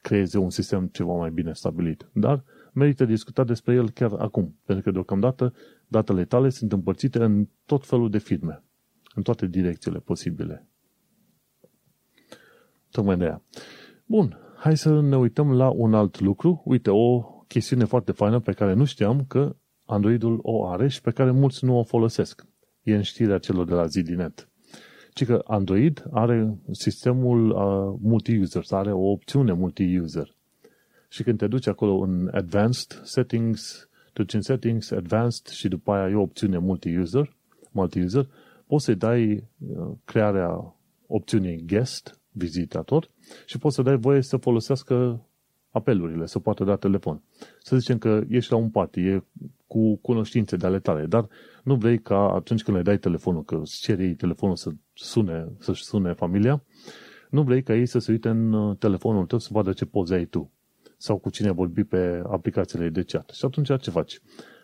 [0.00, 2.08] creeze un sistem ceva mai bine stabilit.
[2.12, 5.54] Dar merită discutat despre el chiar acum, pentru că deocamdată
[5.88, 8.62] datele tale sunt împărțite în tot felul de firme,
[9.14, 10.66] în toate direcțiile posibile.
[12.90, 13.42] Tocmai de aia.
[14.06, 16.62] Bun, hai să ne uităm la un alt lucru.
[16.64, 21.10] Uite, o chestiune foarte faină pe care nu știam că Androidul o are și pe
[21.10, 22.46] care mulți nu o folosesc.
[22.82, 24.48] E în știrea celor de la ZDNet.
[25.12, 30.34] Ci că Android are sistemul uh, multi-user, are o opțiune multi-user.
[31.08, 36.08] Și când te duci acolo în Advanced Settings, duci în Settings, Advanced și după aia
[36.08, 37.36] e o opțiune multi-user,
[37.70, 38.28] multi-user,
[38.66, 40.74] poți să-i dai uh, crearea
[41.06, 43.10] opțiunii Guest, vizitator,
[43.46, 45.26] și poți să dai voie să folosească
[45.76, 47.22] apelurile, să poată da telefon.
[47.62, 49.22] Să zicem că ești la un party, e
[49.66, 51.28] cu cunoștințe de ale tale, dar
[51.64, 55.84] nu vrei ca atunci când le dai telefonul, că îți ceri telefonul să sune, să-și
[55.84, 56.62] sune familia,
[57.30, 60.14] nu vrei ca ei să se uite în uh, telefonul tău să vadă ce poze
[60.14, 60.50] ai tu
[60.96, 63.30] sau cu cine vorbi pe aplicațiile de chat.
[63.30, 64.20] Și atunci ce faci?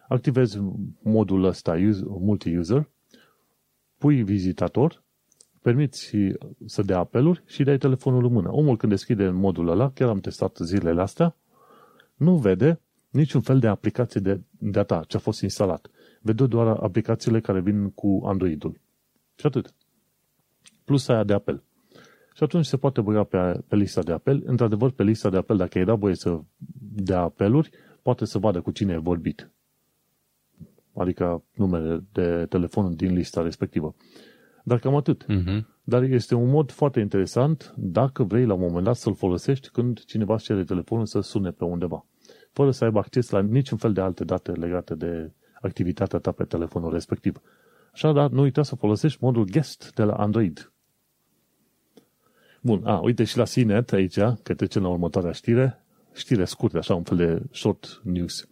[0.08, 0.58] Activezi
[1.02, 2.88] modul ăsta multi-user,
[3.98, 5.01] pui vizitator
[5.62, 6.16] permiți
[6.66, 8.52] să dea apeluri și dai telefonul în mână.
[8.52, 11.36] Omul când deschide în modul ăla, chiar am testat zilele astea,
[12.14, 15.90] nu vede niciun fel de aplicație de data ce a fost instalat.
[16.20, 18.80] Vede doar aplicațiile care vin cu Androidul.
[19.38, 19.74] Și atât.
[20.84, 21.62] Plus aia de apel.
[22.34, 24.42] Și atunci se poate băga pe, pe lista de apel.
[24.46, 26.40] Într-adevăr, pe lista de apel, dacă era voie să
[26.94, 27.70] dea apeluri,
[28.02, 29.50] poate să vadă cu cine e vorbit.
[30.94, 33.94] Adică numele de telefon din lista respectivă.
[34.62, 35.24] Dar cam atât.
[35.24, 35.60] Uh-huh.
[35.84, 40.04] Dar este un mod foarte interesant dacă vrei la un moment dat să-l folosești când
[40.04, 42.06] cineva își cere telefonul să sune pe undeva.
[42.52, 46.44] Fără să aibă acces la niciun fel de alte date legate de activitatea ta pe
[46.44, 47.40] telefonul respectiv.
[47.92, 50.72] Așadar, nu uita să folosești modul guest de la Android.
[52.60, 56.94] Bun, a, uite și la CNET aici, că trecem la următoarea știre, știre scurtă, așa
[56.94, 58.48] un fel de short news.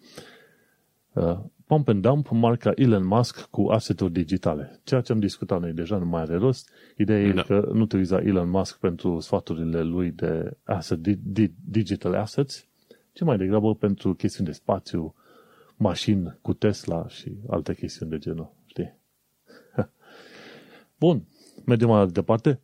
[1.12, 1.38] Uh,
[1.70, 4.80] Pump and Dump marca Elon Musk cu asset-uri digitale.
[4.84, 6.70] Ceea ce am discutat noi deja nu mai are rost.
[6.96, 7.40] Ideea da.
[7.40, 12.66] e că nu te uiza Elon Musk pentru sfaturile lui de asset, di, digital assets,
[13.12, 15.14] ci mai degrabă pentru chestiuni de spațiu,
[15.76, 18.52] mașini cu Tesla și alte chestiuni de genul.
[18.66, 18.96] Știi?
[21.00, 21.26] Bun.
[21.64, 22.60] Mergem mai departe.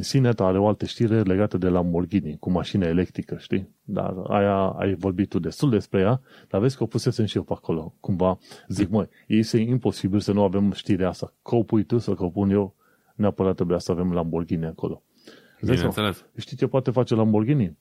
[0.00, 3.74] Sinet are o altă știre legată de Lamborghini, cu mașină electrică, știi?
[3.82, 7.42] Dar aia ai vorbit tu destul despre ea, dar vezi că o pusesem și eu
[7.42, 7.94] pe acolo.
[8.00, 11.34] Cumva zic, măi, este imposibil să nu avem știrea asta.
[11.42, 12.74] Că o pui tu sau că o pun eu,
[13.14, 15.02] neapărat trebuia să avem Lamborghini acolo.
[15.60, 16.24] Bineînțeles.
[16.36, 17.78] Știi ce poate face Lamborghini?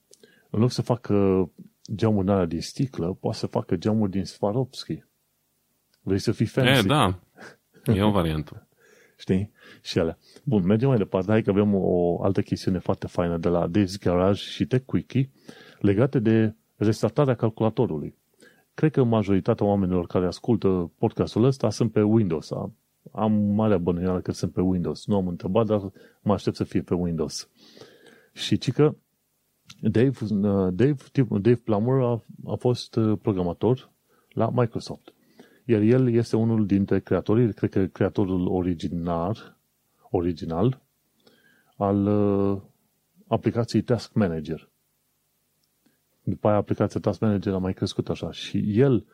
[0.49, 1.49] În loc să facă
[1.95, 5.03] geamuri alea din sticlă, poate să facă geamuri din Swarovski.
[6.01, 6.79] Vrei să fii fancy?
[6.79, 7.19] E, da.
[7.85, 8.67] E o variantă.
[9.19, 9.51] Știi?
[9.81, 10.17] Și alea.
[10.43, 11.31] Bun, mergem mai departe.
[11.31, 15.29] Hai că avem o altă chestiune foarte faină de la Dave's Garage și Tech Quickie
[15.79, 18.15] legate de restartarea calculatorului.
[18.73, 22.51] Cred că majoritatea oamenilor care ascultă podcastul ăsta sunt pe Windows.
[23.11, 25.05] Am marea bănuială că sunt pe Windows.
[25.05, 25.91] Nu am întrebat, dar
[26.21, 27.49] mă aștept să fie pe Windows.
[28.33, 28.95] Și ci că
[29.81, 30.11] Dave,
[30.73, 30.95] Dave,
[31.29, 33.89] Dave Plummer a, a fost programator
[34.29, 35.13] la Microsoft.
[35.69, 39.57] Iar el este unul dintre creatorii, cred că creatorul original,
[40.09, 40.81] original
[41.77, 42.61] al uh,
[43.27, 44.69] aplicației Task Manager.
[46.23, 49.05] După aia aplicația Task Manager a mai crescut așa și el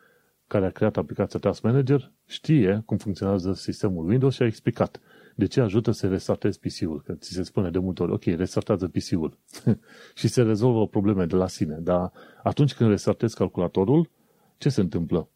[0.46, 5.00] care a creat aplicația Task Manager știe cum funcționează sistemul Windows și a explicat.
[5.34, 7.02] De ce ajută să restartezi PC-ul?
[7.02, 9.38] Că ți se spune de multe ori, ok, restartează PC-ul
[10.18, 11.78] și se rezolvă probleme de la sine.
[11.80, 14.10] Dar atunci când restartezi calculatorul,
[14.58, 15.28] ce se întâmplă?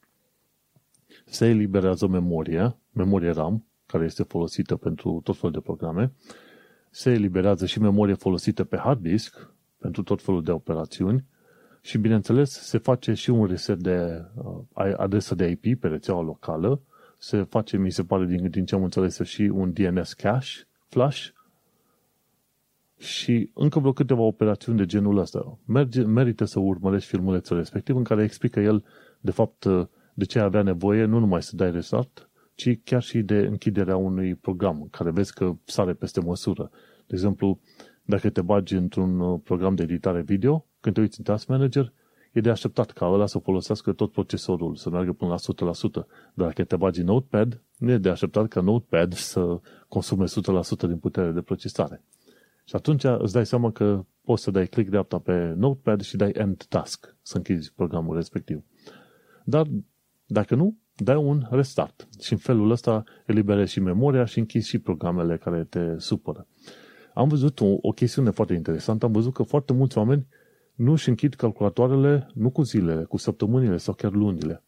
[1.30, 6.12] Se eliberează memoria, memorie RAM, care este folosită pentru tot felul de programe,
[6.90, 11.24] se eliberează și memorie folosită pe hard disk pentru tot felul de operațiuni.
[11.80, 14.24] Și, bineînțeles, se face și un reset de
[14.74, 16.80] uh, adresă de IP pe rețeaua locală,
[17.18, 20.48] se face, mi se pare, din, din ce am înțeles, și un DNS cache,
[20.88, 21.28] flash,
[22.98, 25.58] și încă vreo câteva operațiuni de genul ăsta.
[25.64, 28.84] Merge, merită să urmărești filmulețul respectiv în care explică el,
[29.20, 29.86] de fapt, uh,
[30.20, 34.34] de ce avea nevoie, nu numai să dai restart, ci chiar și de închiderea unui
[34.34, 36.70] program, care vezi că sare peste măsură.
[37.06, 37.60] De exemplu,
[38.02, 41.92] dacă te bagi într-un uh, program de editare video, când te uiți în Task Manager,
[42.32, 45.92] e de așteptat ca ăla să folosească tot procesorul, să meargă până la 100%.
[45.92, 46.04] Dar
[46.34, 50.28] dacă te bagi în Notepad, nu e de așteptat ca Notepad să consume 100%
[50.86, 52.04] din putere de procesare.
[52.64, 56.30] Și atunci îți dai seama că poți să dai click dreapta pe Notepad și dai
[56.30, 58.62] End Task, să închizi programul respectiv.
[59.44, 59.66] Dar
[60.32, 64.78] dacă nu, dai un restart și în felul ăsta eliberezi și memoria și închizi și
[64.78, 66.46] programele care te supără.
[67.14, 70.26] Am văzut o, o chestiune foarte interesantă, am văzut că foarte mulți oameni
[70.74, 74.64] nu își închid calculatoarele nu cu zilele, cu săptămânile sau chiar lunile.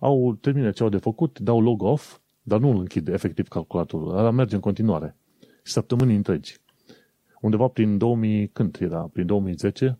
[0.00, 4.16] Au terminat ce au de făcut, dau log off, dar nu îl închid efectiv calculatorul,
[4.16, 5.16] ăla merge în continuare.
[5.62, 6.58] Și săptămâni întregi.
[7.40, 9.08] Undeva prin 2000, când era?
[9.12, 9.98] Prin 2010,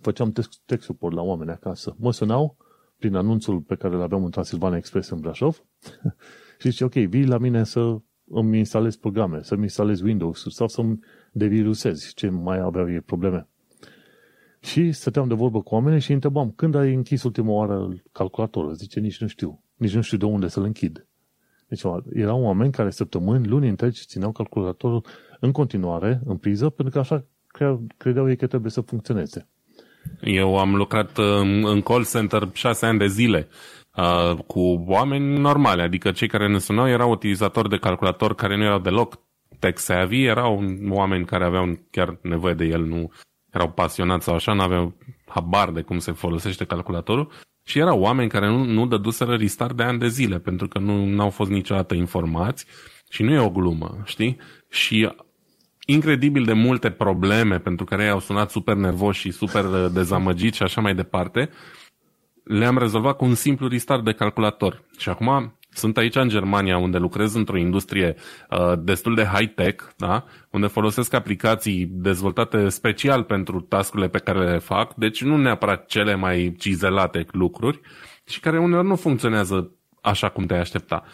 [0.00, 0.32] făceam
[0.64, 1.96] tech support la oameni acasă.
[1.98, 2.56] Mă sunau
[2.98, 5.64] prin anunțul pe care îl aveam în Transilvania Express în Brașov
[6.60, 10.98] și zice, ok, vii la mine să îmi instalez programe, să-mi instalez Windows sau să-mi
[11.32, 13.48] devirusezi ce mai aveau ei probleme.
[14.60, 18.74] Și stăteam de vorbă cu oamenii și îi întrebam, când ai închis ultima oară calculatorul?
[18.74, 19.62] Zice, nici nu știu.
[19.74, 21.06] Nici nu știu de unde să-l închid.
[21.68, 21.82] Deci
[22.12, 25.04] erau oameni care săptămâni, luni întregi, țineau calculatorul
[25.40, 27.24] în continuare, în priză, pentru că așa
[27.96, 29.48] credeau ei că trebuie să funcționeze.
[30.20, 31.18] Eu am lucrat
[31.62, 33.48] în call center șase ani de zile
[33.96, 38.64] uh, cu oameni normale, adică cei care ne sunau erau utilizatori de calculator care nu
[38.64, 39.18] erau deloc
[39.58, 43.10] tech savvy, erau oameni care aveau chiar nevoie de el, nu
[43.52, 44.94] erau pasionați sau așa, nu aveau
[45.26, 47.30] habar de cum se folosește calculatorul
[47.64, 51.22] și erau oameni care nu, nu dăduseră restart de ani de zile pentru că nu
[51.22, 52.66] au fost niciodată informați
[53.10, 54.38] și nu e o glumă, știi?
[54.70, 55.10] Și
[55.88, 60.56] incredibil de multe probleme pentru care ei au sunat super nervoși și super uh, dezamăgiți
[60.56, 61.50] și așa mai departe,
[62.44, 64.82] le-am rezolvat cu un simplu restart de calculator.
[64.98, 68.14] Și acum sunt aici în Germania, unde lucrez într-o industrie
[68.50, 70.24] uh, destul de high-tech, da?
[70.50, 76.14] unde folosesc aplicații dezvoltate special pentru tascurile pe care le fac, deci nu neapărat cele
[76.14, 77.80] mai cizelate lucruri
[78.26, 79.70] și care uneori nu funcționează
[80.00, 81.04] așa cum te-ai aștepta.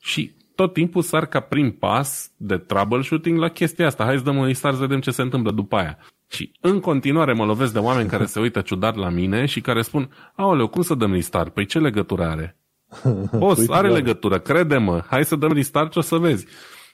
[0.00, 4.04] Și tot timpul sar ca prim pas de troubleshooting la chestia asta.
[4.04, 5.98] Hai să dăm un restart să vedem ce se întâmplă după aia.
[6.28, 9.82] Și în continuare mă lovesc de oameni care se uită ciudat la mine și care
[9.82, 11.52] spun, aoleu, cum să dăm restart?
[11.54, 12.56] Păi ce legătură are?
[13.38, 16.46] Boss, are legătură, crede-mă, hai să dăm restart și o să vezi.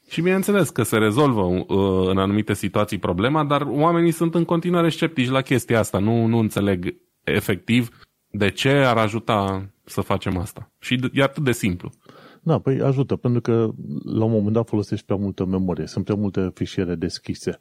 [0.09, 4.89] Și bineînțeles că se rezolvă uh, în anumite situații problema, dar oamenii sunt în continuare
[4.89, 5.99] sceptici la chestia asta.
[5.99, 6.95] Nu, nu înțeleg
[7.25, 7.89] efectiv
[8.31, 10.71] de ce ar ajuta să facem asta.
[10.81, 11.93] Și e atât de simplu.
[12.47, 13.71] Da, păi ajută, pentru că
[14.05, 17.59] la un moment dat folosești prea multă memorie, sunt prea multe fișiere deschise,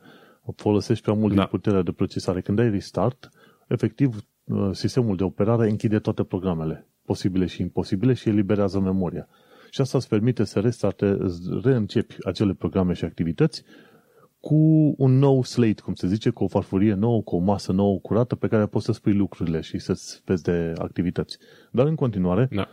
[0.56, 1.40] folosești prea mult da.
[1.40, 2.42] din puterea de procesare.
[2.42, 3.30] Când ai restart,
[3.68, 9.28] efectiv, uh, sistemul de operare închide toate programele posibile și imposibile și eliberează memoria.
[9.70, 11.18] Și asta îți permite să restarte,
[11.64, 13.64] reîncepi acele programe și activități
[14.40, 18.00] cu un nou slate, cum se zice, cu o farfurie nouă, cu o masă nouă
[18.00, 21.38] curată pe care poți să spui lucrurile și să-ți vezi de activități.
[21.72, 22.68] Dar în continuare, da.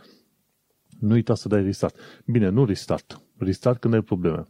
[1.03, 1.95] Nu uita să dai restart.
[2.25, 3.21] Bine, nu restart.
[3.37, 4.47] Restart când ai probleme.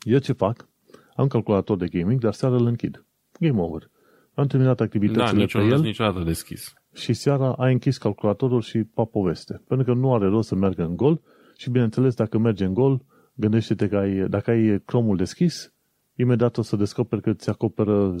[0.00, 0.68] Eu ce fac?
[1.16, 3.04] Am calculator de gaming, dar seara îl închid.
[3.40, 3.90] Game over.
[4.34, 5.80] Am terminat activitățile da, pe el.
[5.80, 9.62] niciodată deschis și seara ai închis calculatorul și pa poveste.
[9.68, 11.20] Pentru că nu are rost să meargă în gol
[11.56, 13.04] și, bineînțeles, dacă merge în gol,
[13.34, 15.72] gândește-te că ai, dacă ai Chrome-ul deschis,
[16.14, 18.14] imediat o să descoperi că ți acoperă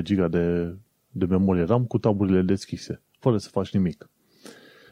[0.00, 0.74] 10-15 giga de,
[1.10, 4.10] de memorie RAM cu taburile deschise, fără să faci nimic.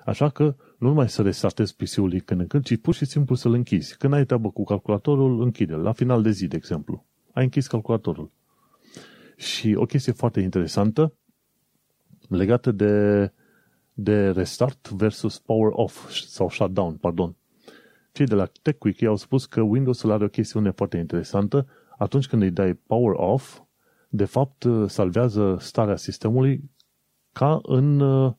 [0.05, 3.52] Așa că nu numai să restartezi PC-ul când în când, ci pur și simplu să-l
[3.52, 3.96] închizi.
[3.96, 7.06] Când ai treabă cu calculatorul, închide La final de zi, de exemplu.
[7.32, 8.30] Ai închis calculatorul.
[9.36, 11.14] Și o chestie foarte interesantă
[12.28, 13.32] legate de,
[13.92, 17.36] de restart versus power off sau shutdown, pardon.
[18.12, 21.66] Cei de la TechWiki au spus că Windows are o chestiune foarte interesantă.
[21.98, 23.60] Atunci când îi dai power off,
[24.08, 26.70] de fapt salvează starea sistemului
[27.32, 28.32] ca în uh,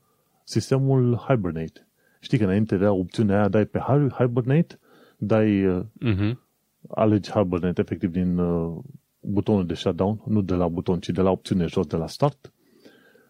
[0.44, 1.89] sistemul Hibernate.
[2.20, 3.80] Știi că înainte era opțiunea aia, dai pe
[4.18, 4.80] Hibernate,
[5.18, 5.66] dai
[6.06, 6.34] uh-huh.
[6.90, 8.78] alegi Hibernate efectiv din uh,
[9.20, 12.54] butonul de shutdown, nu de la buton, ci de la opțiune jos de la start,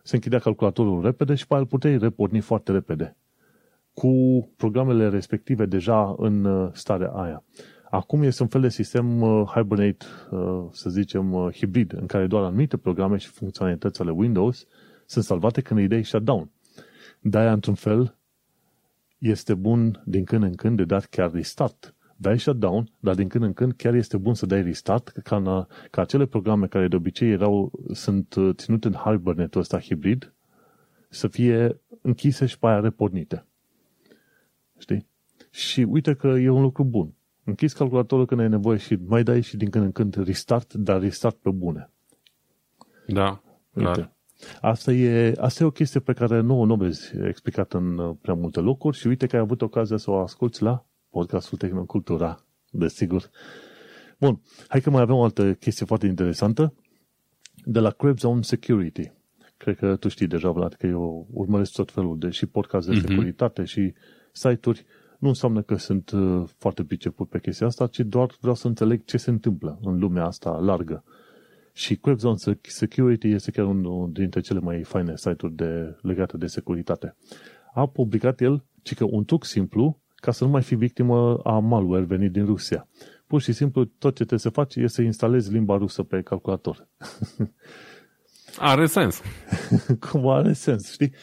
[0.03, 3.17] se închidea calculatorul repede și pe aia îl puteai reporni foarte repede
[3.93, 7.43] cu programele respective deja în uh, starea aia.
[7.89, 12.27] Acum este un fel de sistem uh, Hibernate, uh, să zicem, uh, hibrid, în care
[12.27, 14.65] doar anumite programe și funcționalități ale Windows
[15.05, 16.51] sunt salvate când îi dai shutdown.
[17.19, 18.17] De-aia, într-un fel,
[19.19, 21.93] este bun din când în când de dat chiar restart.
[22.15, 26.01] Dai shutdown, dar din când în când chiar este bun să dai restart ca, ca
[26.01, 30.33] acele programe care de obicei erau, sunt uh, ținute în Hibernate-ul ăsta hibrid
[31.09, 33.45] să fie închise și pe aia repornite.
[34.77, 35.07] Știi?
[35.49, 37.13] Și uite că e un lucru bun.
[37.43, 41.01] Închizi calculatorul când ai nevoie și mai dai și din când în când restart, dar
[41.01, 41.89] restart pe bune.
[43.07, 43.41] Da,
[43.73, 44.13] uite.
[44.39, 44.71] Dar.
[44.71, 48.33] Asta e, asta e o chestie pe care nu o vezi explicată în uh, prea
[48.33, 53.29] multe locuri și uite că ai avut ocazia să o asculți la podcastul Tehnocultura, desigur.
[54.19, 56.73] Bun, hai că mai avem o altă chestie foarte interesantă
[57.65, 59.11] de la Crab Zone Security.
[59.57, 62.95] Cred că tu știi deja, Vlad, că eu urmăresc tot felul de și podcast de
[62.95, 63.07] uh-huh.
[63.07, 63.93] securitate și
[64.31, 64.85] site-uri.
[65.19, 69.03] Nu înseamnă că sunt uh, foarte priceput pe chestia asta, ci doar vreau să înțeleg
[69.05, 71.03] ce se întâmplă în lumea asta largă.
[71.79, 76.47] Și Crab Zone Security este chiar unul dintre cele mai faine site-uri de, legate de
[76.47, 77.15] securitate.
[77.73, 81.59] A publicat el, ci că un truc simplu ca să nu mai fi victimă a
[81.59, 82.87] malware venit din Rusia.
[83.27, 86.87] Pur și simplu, tot ce trebuie să faci este să instalezi limba rusă pe calculator.
[88.57, 89.21] Are sens.
[90.09, 91.13] Cum are sens, știi?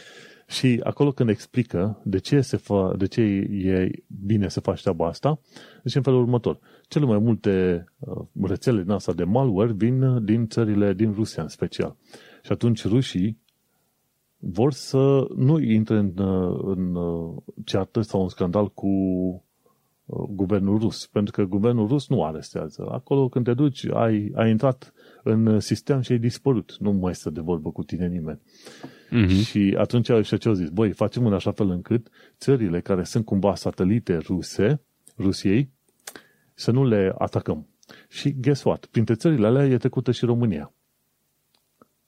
[0.47, 3.91] Și acolo când explică de ce, se fa, de ce e
[4.25, 5.41] bine să faci treaba asta,
[5.83, 6.59] deci în felul următor.
[6.89, 11.49] Cele mai multe uh, rețele din asta de malware vin din țările, din Rusia în
[11.49, 11.97] special.
[12.43, 13.39] Și atunci rușii
[14.39, 16.13] vor să nu intre în,
[16.65, 16.97] în
[17.65, 22.87] ceartă sau un scandal cu uh, guvernul rus, pentru că guvernul rus nu arestează.
[22.91, 26.77] Acolo când te duci, ai, ai intrat în sistem și ai dispărut.
[26.79, 28.41] Nu mai este de vorbă cu tine nimeni.
[28.41, 29.45] Uh-huh.
[29.45, 30.69] Și atunci ăștia ce au zis?
[30.69, 32.09] Băi, facem în așa fel încât
[32.39, 34.81] țările care sunt cumva satelite ruse,
[35.19, 35.71] Rusiei,
[36.57, 37.67] să nu le atacăm.
[38.09, 38.87] Și guess what?
[38.87, 40.73] Printre țările alea e trecută și România.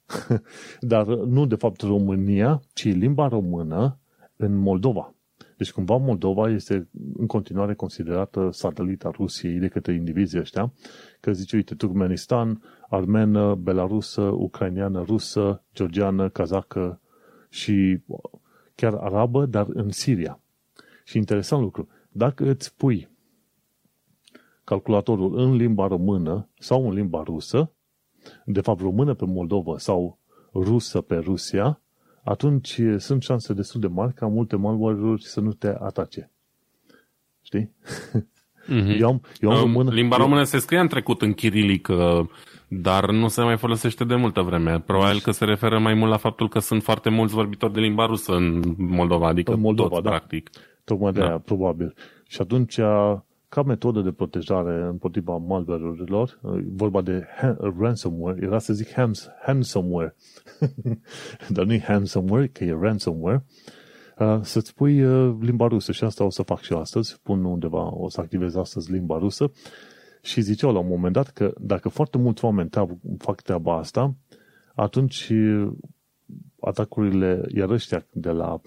[0.79, 3.99] Dar nu de fapt România, ci limba română
[4.35, 5.13] în Moldova.
[5.57, 6.87] Deci cumva Moldova este
[7.17, 10.73] în continuare considerată satelita Rusiei de către indivizii ăștia,
[11.19, 17.01] că zice, uite, Turkmenistan, armenă, belarusă, ucraineană, rusă, georgiană, kazacă
[17.49, 18.01] și
[18.75, 20.39] chiar arabă, dar în Siria.
[21.03, 23.09] Și interesant lucru, dacă îți pui
[24.69, 27.71] calculatorul în limba română sau în limba rusă,
[28.45, 30.17] de fapt română pe Moldova sau
[30.53, 31.81] rusă pe Rusia,
[32.23, 36.31] atunci sunt șanse destul de mari ca multe malware-uri să nu te atace.
[37.41, 37.71] Știi?
[38.69, 38.99] Mm-hmm.
[38.99, 40.21] Eu am, eu am română, Limba eu...
[40.21, 42.29] română se scrie în trecut în chirilică,
[42.67, 44.79] dar nu se mai folosește de multă vreme.
[44.79, 48.05] Probabil că se referă mai mult la faptul că sunt foarte mulți vorbitori de limba
[48.05, 50.09] rusă în Moldova, adică în Moldova, toți, da.
[50.09, 50.49] practic.
[50.83, 51.25] Tocmai de da.
[51.25, 51.93] aia, probabil.
[52.27, 52.79] Și atunci
[53.49, 56.39] ca metodă de protejare împotriva malware-urilor,
[56.75, 57.25] vorba de
[57.79, 60.15] ransomware, era să zic hams, ransomware,
[61.55, 63.45] dar nu e ransomware, că e ransomware,
[64.41, 64.95] să-ți pui
[65.39, 68.55] limba rusă și asta o să fac și eu astăzi, pun undeva, o să activez
[68.55, 69.51] astăzi limba rusă.
[70.21, 72.69] Și ziceau la un moment dat că dacă foarte mulți oameni
[73.17, 74.15] fac treaba asta,
[74.75, 75.31] atunci
[76.59, 78.61] atacurile, iar ăștia de la,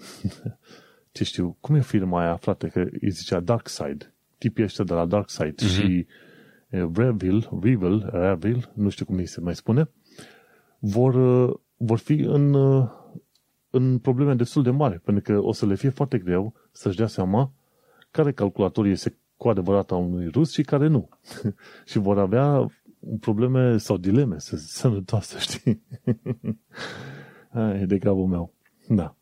[1.11, 4.12] ce știu, cum e firma aia, frate, că îi zicea Dark Side,
[4.43, 5.69] tipii ăștia de la Dark Side uh-huh.
[5.69, 6.05] și
[6.69, 9.89] Revil, Revil, Revil, nu știu cum îi se mai spune,
[10.79, 11.13] vor,
[11.77, 12.55] vor fi în,
[13.69, 17.07] în probleme destul de mari, pentru că o să le fie foarte greu să-și dea
[17.07, 17.51] seama
[18.11, 21.09] care calculator este cu adevărat a unui rus și care nu.
[21.89, 22.67] și vor avea
[23.19, 25.83] probleme sau dileme sănătoase, știi?
[27.81, 28.53] e de capul meu.
[28.87, 29.15] Da.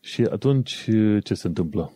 [0.00, 0.90] Și atunci
[1.22, 1.92] ce se întâmplă?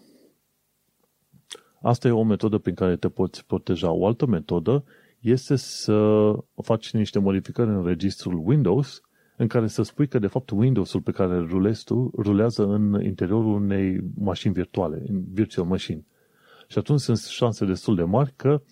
[1.83, 3.91] Asta e o metodă prin care te poți proteja.
[3.91, 4.85] O altă metodă
[5.21, 6.33] este să
[6.63, 9.01] faci niște modificări în registrul Windows
[9.37, 13.01] în care să spui că de fapt Windows-ul pe care îl rulezi tu rulează în
[13.03, 16.07] interiorul unei mașini virtuale, în virtual machine.
[16.69, 18.63] Și atunci sunt șanse destul de mari că,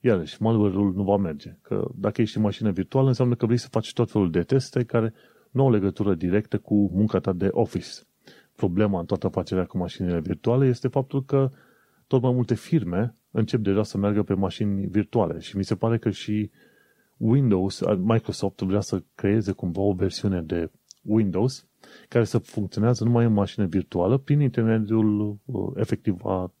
[0.00, 1.56] iarăși, malware-ul nu va merge.
[1.62, 4.84] Că dacă ești în mașină virtuală, înseamnă că vrei să faci tot felul de teste
[4.84, 5.14] care
[5.50, 7.90] nu au legătură directă cu munca ta de Office.
[8.56, 11.50] Problema în toată afacerea cu mașinile virtuale este faptul că
[12.14, 15.98] tot mai multe firme încep deja să meargă pe mașini virtuale și mi se pare
[15.98, 16.50] că și
[17.16, 20.70] Windows, Microsoft vrea să creeze cumva o versiune de
[21.02, 21.66] Windows
[22.08, 26.52] care să funcționează numai în mașină virtuală prin intermediul uh, efectiv a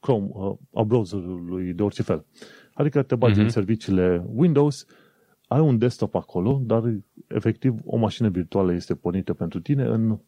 [0.00, 2.24] Chrome, uh, a browserului de orice fel.
[2.74, 3.42] Adică te bagi uh-huh.
[3.42, 4.86] în serviciile Windows,
[5.46, 6.82] ai un desktop acolo, dar
[7.26, 10.18] efectiv o mașină virtuală este pornită pentru tine în,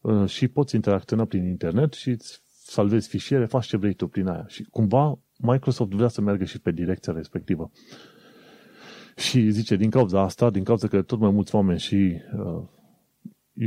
[0.00, 4.26] uh, și poți interacționa prin internet și îți salvezi fișiere, faci ce vrei tu prin
[4.26, 4.44] aia.
[4.48, 7.70] Și cumva Microsoft vrea să meargă și pe direcția respectivă.
[9.16, 12.62] Și zice, din cauza asta, din cauza că tot mai mulți oameni și uh,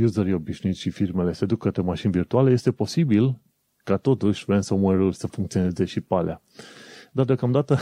[0.02, 3.40] userii obișnuiți și firmele se duc către mașini virtuale, este posibil
[3.84, 6.42] ca totuși ransomware-ul să funcționeze și pe alea.
[7.12, 7.78] Dar deocamdată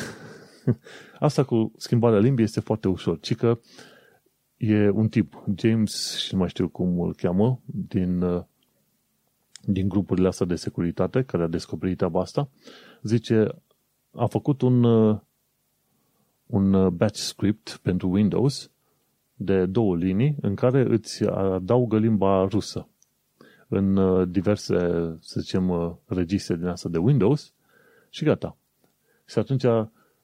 [1.18, 3.59] asta cu schimbarea limbii este foarte ușor, ci că
[4.56, 8.43] e un tip, James, și nu mai știu cum îl cheamă, din, uh,
[9.66, 12.48] din grupurile astea de securitate, care a descoperit treaba asta,
[13.02, 13.47] zice,
[14.10, 15.18] a făcut un, uh,
[16.47, 18.70] un uh, batch script pentru Windows
[19.34, 22.88] de două linii în care îți adaugă limba rusă
[23.68, 24.76] în uh, diverse,
[25.20, 27.52] să zicem, registre din asta de Windows
[28.10, 28.56] și gata.
[29.26, 29.64] Și atunci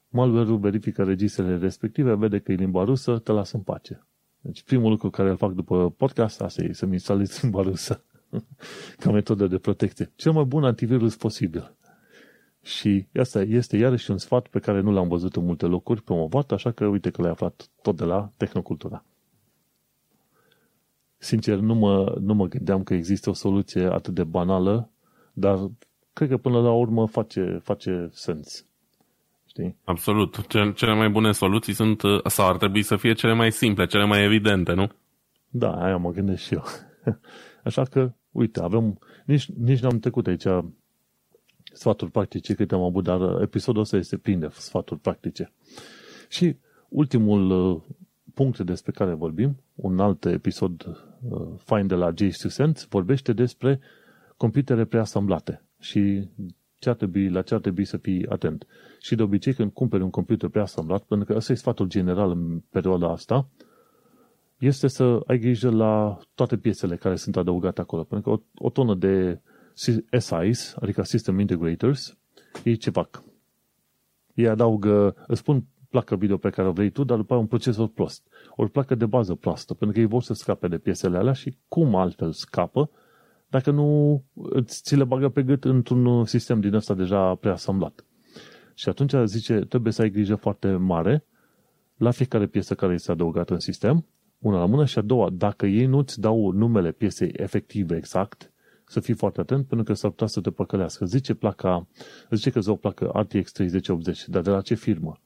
[0.09, 4.06] malware-ul verifică registrele respective, vede că e limba rusă, te lasă în pace.
[4.40, 8.05] Deci primul lucru care îl fac după podcast, asta e să-mi instalez limba rusă
[9.01, 10.11] ca metodă de protecție.
[10.17, 11.75] Cel mai bun antivirus posibil.
[12.63, 16.53] Și asta este iarăși un sfat pe care nu l-am văzut în multe locuri promovat,
[16.53, 19.05] așa că uite că l-ai aflat tot de la Tehnocultura.
[21.19, 24.91] Sincer, nu mă, nu mă gândeam că există o soluție atât de banală,
[25.33, 25.71] dar
[26.13, 28.67] cred că până la urmă face, face sens.
[29.47, 29.77] Știi?
[29.85, 30.47] Absolut.
[30.75, 34.25] Cele mai bune soluții sunt, sau ar trebui să fie cele mai simple, cele mai
[34.25, 34.91] evidente, nu?
[35.49, 36.65] Da, aia mă gândesc și eu.
[37.65, 40.47] Așa că, uite, avem, nici, nici n-am trecut aici
[41.73, 45.53] sfaturi practice câte am avut, dar episodul ăsta este plin de sfaturi practice.
[46.29, 46.57] Și
[46.89, 47.83] ultimul uh,
[48.35, 53.81] punct despre care vorbim, un alt episod uh, fain de la J2 Sense, vorbește despre
[54.37, 56.29] computere preasamblate și
[56.79, 58.67] ce ar trebui, la ce ar trebui să fii atent.
[59.01, 62.63] Și de obicei când cumperi un computer preasamblat, pentru că ăsta e sfatul general în
[62.71, 63.49] perioada asta,
[64.66, 68.05] este să ai grijă la toate piesele care sunt adăugate acolo.
[68.05, 69.40] Pentru că o, o tonă de
[70.18, 72.16] SIs, adică System Integrators,
[72.64, 73.22] ei ce fac?
[74.34, 77.89] Ei adaugă, îți spun placă video pe care o vrei tu, dar după un procesor
[77.89, 78.22] prost.
[78.56, 81.56] Ori placă de bază proastă, pentru că ei vor să scape de piesele alea și
[81.68, 82.90] cum altfel scapă
[83.48, 88.05] dacă nu îți ți le bagă pe gât într-un sistem din ăsta deja preasamblat.
[88.74, 91.24] Și atunci zice, trebuie să ai grijă foarte mare
[91.97, 94.06] la fiecare piesă care este adăugată în sistem,
[94.43, 98.52] una la mână, și a doua, dacă ei nu-ți dau numele piesei efective exact,
[98.86, 101.05] să fii foarte atent pentru că s-ar putea să te păcălească.
[101.05, 101.86] Zice placa,
[102.31, 105.20] zice că o placă RTX 3080, dar de la ce firmă?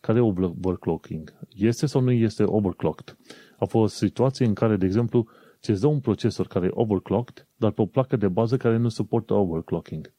[0.00, 1.34] Care e overclocking?
[1.54, 3.16] Este sau nu este overclocked?
[3.58, 5.28] A fost situații în care, de exemplu,
[5.60, 8.88] ți dă un procesor care e overclocked, dar pe o placă de bază care nu
[8.88, 10.12] suportă overclocking.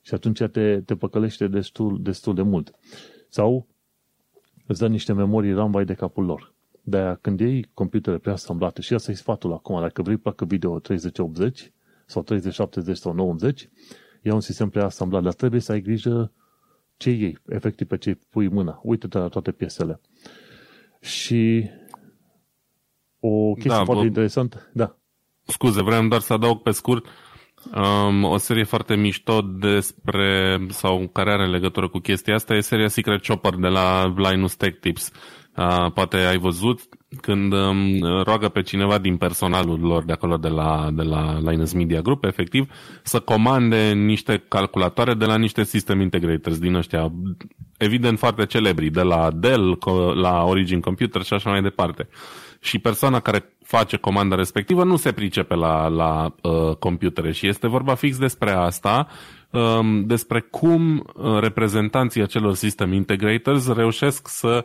[0.00, 2.70] Și atunci te, te păcălește destul, destul de mult.
[3.28, 3.66] Sau
[4.66, 6.51] îți dă niște memorii RAM vai de capul lor.
[6.82, 11.72] De-aia când iei computere preasamblate, și asta e sfatul acum, dacă vrei placă video 3080,
[12.06, 13.68] sau 30, 70 sau 90,
[14.22, 16.32] ia un sistem preasamblat, dar trebuie să ai grijă
[16.96, 18.80] ce iei, efectiv pe ce pui mâna.
[18.82, 20.00] Uită-te la toate piesele.
[21.00, 21.70] Și
[23.20, 24.96] o chestie da, foarte interesantă, da.
[25.42, 27.06] Scuze, vreau doar să adaug pe scurt
[27.74, 32.88] um, o serie foarte mișto despre, sau care are legătură cu chestia asta, e seria
[32.88, 35.12] Secret Chopper de la Linus Tech Tips.
[35.56, 36.80] Uh, poate ai văzut
[37.20, 41.72] când um, roagă pe cineva din personalul lor de acolo de la, de la Linus
[41.72, 42.72] Media Group, efectiv,
[43.02, 47.12] să comande niște calculatoare de la niște system integrators din ăștia,
[47.76, 49.78] evident foarte celebri, de la Dell,
[50.14, 52.08] la Origin Computer și așa mai departe.
[52.60, 57.68] Și persoana care face comanda respectivă nu se pricepe la, la uh, computere și este
[57.68, 59.06] vorba fix despre asta,
[59.50, 64.64] um, despre cum uh, reprezentanții acelor system integrators reușesc să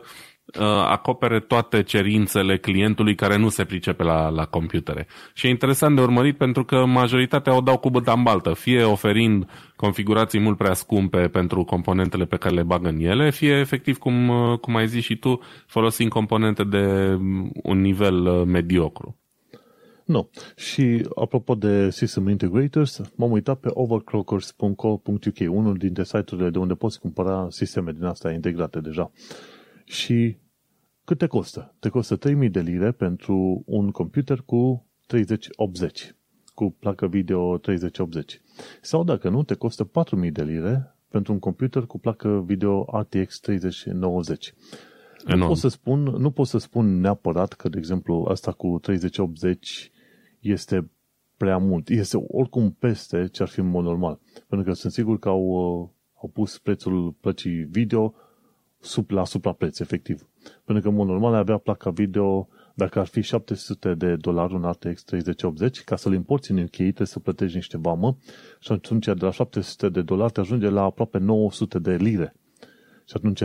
[0.88, 5.06] acopere toate cerințele clientului care nu se pricepe la, la computere.
[5.34, 8.82] Și e interesant de urmărit pentru că majoritatea o dau cu băta în baltă, fie
[8.82, 9.46] oferind
[9.76, 14.28] configurații mult prea scumpe pentru componentele pe care le bagă în ele, fie efectiv, cum,
[14.28, 17.16] uh, cum ai zis și tu, folosind componente de
[17.62, 19.16] un nivel uh, mediocru.
[20.04, 20.30] Nu.
[20.56, 27.00] Și apropo de System Integrators, m-am uitat pe overclockers.co.uk, unul dintre site-urile de unde poți
[27.00, 29.10] cumpăra sisteme din astea integrate deja.
[29.88, 30.36] Și
[31.04, 31.74] cât te costă?
[31.78, 36.14] Te costă 3000 de lire pentru un computer cu 3080,
[36.54, 38.40] cu placă video 3080.
[38.80, 43.40] Sau dacă nu, te costă 4000 de lire pentru un computer cu placă video RTX
[43.40, 44.54] 3090.
[45.26, 49.90] Nu pot, să spun, nu pot să spun neapărat că, de exemplu, asta cu 3080
[50.40, 50.90] este
[51.36, 51.88] prea mult.
[51.88, 54.20] Este oricum peste ce ar fi în mod normal.
[54.48, 58.14] Pentru că sunt sigur că au, Au pus prețul plăcii video
[58.80, 60.28] sub, la suprapreț, efectiv.
[60.64, 64.70] Pentru că, în mod normal, avea placa video, dacă ar fi 700 de dolari un
[64.70, 68.16] RTX 3080, ca să-l importi în UK, trebuie să plătești niște vamă
[68.60, 72.34] și atunci de la 700 de dolari te ajunge la aproape 900 de lire.
[73.04, 73.42] Și atunci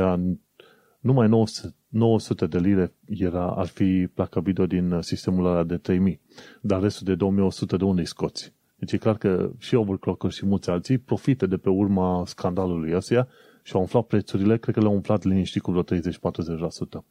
[1.00, 6.22] numai 900, 900 de lire era, ar fi placa video din sistemul ăla de 3000,
[6.62, 8.54] dar restul de 2100 de unde îi scoți?
[8.76, 13.28] Deci e clar că și Overclocker și mulți alții profită de pe urma scandalului ăsta
[13.64, 17.04] și au umflat prețurile, cred că le-au umflat liniștit cu vreo 30-40%.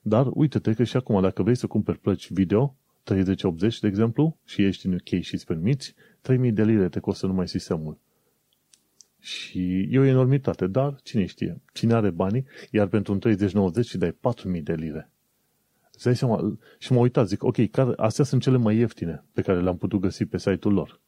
[0.00, 4.64] Dar uite-te că și acum, dacă vrei să cumperi plăci video, 3080, de exemplu, și
[4.64, 7.98] ești în UK și îți permiți, 3000 de lire te costă numai sistemul.
[9.18, 13.98] Și e o enormitate, dar cine știe, cine are banii, iar pentru un 3090 și
[13.98, 15.10] dai 4000 de lire.
[15.92, 19.62] Îți seama, și mă uitat, zic, ok, care, astea sunt cele mai ieftine pe care
[19.62, 21.00] le-am putut găsi pe site-ul lor.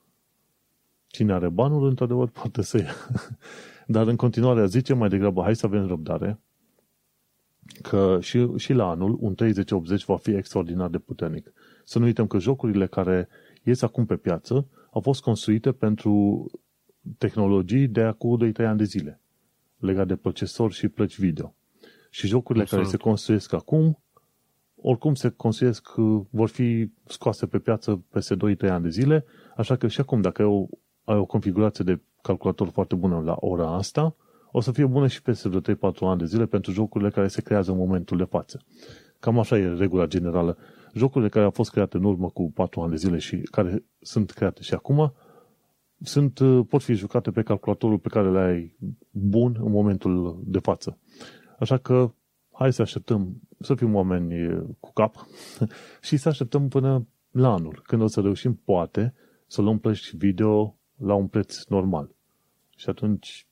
[1.06, 2.94] Cine are banul, într-adevăr, poate să ia.
[3.90, 6.40] Dar în continuare zice mai degrabă, hai să avem răbdare,
[7.82, 11.52] că și, și la anul un 3080 va fi extraordinar de puternic.
[11.84, 13.28] Să nu uităm că jocurile care
[13.62, 16.44] ies acum pe piață au fost construite pentru
[17.18, 19.20] tehnologii de acum 2-3 ani de zile,
[19.78, 21.54] legat de procesor și plăci video.
[22.10, 22.84] Și jocurile Absolut.
[22.84, 23.98] care se construiesc acum,
[24.76, 25.94] oricum se construiesc,
[26.30, 29.24] vor fi scoase pe piață peste 2-3 ani de zile,
[29.56, 30.66] așa că și acum, dacă ai o,
[31.04, 34.14] ai o configurație de calculator foarte bună la ora asta,
[34.52, 37.42] o să fie bună și peste vreo 3-4 ani de zile pentru jocurile care se
[37.42, 38.62] creează în momentul de față.
[39.20, 40.56] Cam așa e regula generală.
[40.94, 44.30] Jocurile care au fost create în urmă cu 4 ani de zile și care sunt
[44.30, 45.12] create și acum,
[46.02, 48.76] sunt, uh, pot fi jucate pe calculatorul pe care le ai
[49.10, 50.98] bun în momentul de față.
[51.58, 52.12] Așa că
[52.52, 55.14] hai să așteptăm să fim oameni uh, cu cap
[56.06, 59.14] și să așteptăm până la anul, când o să reușim, poate,
[59.46, 62.10] să luăm plăci video la un preț normal.
[62.76, 63.46] Și atunci,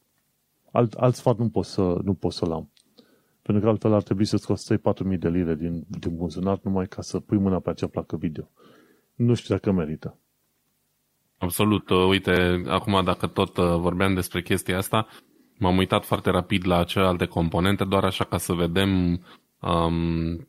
[0.73, 2.71] alt, alt sfat nu pot, să, nu pot să-l am.
[3.43, 6.87] Pentru că altfel ar trebui să scoți 3-4 mii de lire din, din buzunar numai
[6.87, 8.51] ca să pui mâna pe acea placă video.
[9.15, 10.19] Nu știu dacă merită.
[11.39, 11.91] Absolut.
[11.91, 15.07] Uh, uite, acum dacă tot uh, vorbeam despre chestia asta,
[15.59, 19.21] m-am uitat foarte rapid la celelalte componente, doar așa ca să vedem
[19.61, 20.49] um,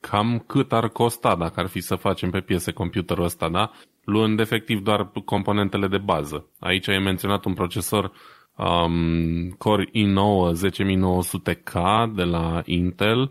[0.00, 3.70] cam cât ar costa dacă ar fi să facem pe piese computerul ăsta, da?
[4.08, 6.48] Luând efectiv doar componentele de bază.
[6.58, 8.12] Aici e menționat un procesor
[8.56, 11.72] um, Core i9 10900K
[12.14, 13.30] de la Intel,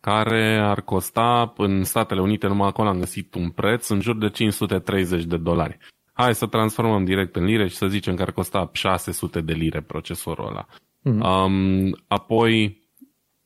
[0.00, 4.28] care ar costa în Statele Unite, numai acolo am găsit un preț, în jur de
[4.28, 5.78] 530 de dolari.
[6.12, 9.80] Hai să transformăm direct în lire și să zicem că ar costa 600 de lire
[9.80, 10.66] procesorul ăla.
[10.66, 11.44] Mm-hmm.
[11.44, 12.82] Um, apoi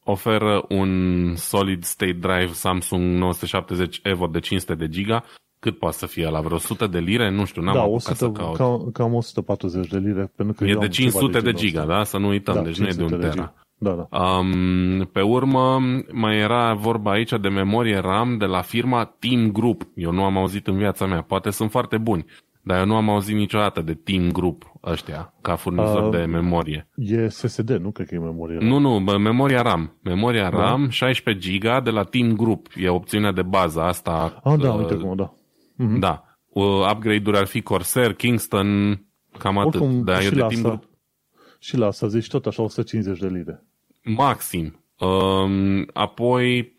[0.05, 5.25] oferă un solid state drive Samsung 970 Evo de 500 de giga.
[5.61, 7.31] Cât poate să fie la vreo 100 de lire?
[7.31, 8.57] Nu știu, n-am da, 100, să caut.
[8.57, 10.33] Cam, cam 140 de lire.
[10.37, 12.05] Pentru că e de 500 de, de giga, da?
[12.05, 13.55] Să nu uităm, da, deci nu e de un de tera.
[13.83, 14.19] Da, da.
[14.19, 15.79] Um, pe urmă,
[16.13, 19.83] mai era vorba aici de memorie RAM de la firma Team Group.
[19.95, 21.23] Eu nu am auzit în viața mea.
[21.23, 22.25] Poate sunt foarte buni.
[22.63, 26.89] Dar eu nu am auzit niciodată de Team Group ăștia, ca furnizor uh, de memorie.
[26.95, 28.67] E SSD, nu cred că e memorie RAM.
[28.69, 29.99] Nu, nu, memoria RAM.
[30.03, 30.59] Memoria da.
[30.59, 32.67] RAM, 16 GB de la Team Group.
[32.77, 34.41] E opțiunea de bază asta.
[34.45, 35.33] Ah, da, uh, uite cum, da.
[35.81, 35.99] Uh-huh.
[35.99, 36.25] Da.
[36.49, 39.01] Uh, upgrade-uri ar fi Corsair, Kingston,
[39.39, 39.81] cam atât.
[39.81, 40.89] Oricum, da, și, la Team Group.
[41.59, 43.65] și la asta zici tot așa 150 de lire.
[44.03, 44.85] Maxim.
[44.99, 46.75] Uh, apoi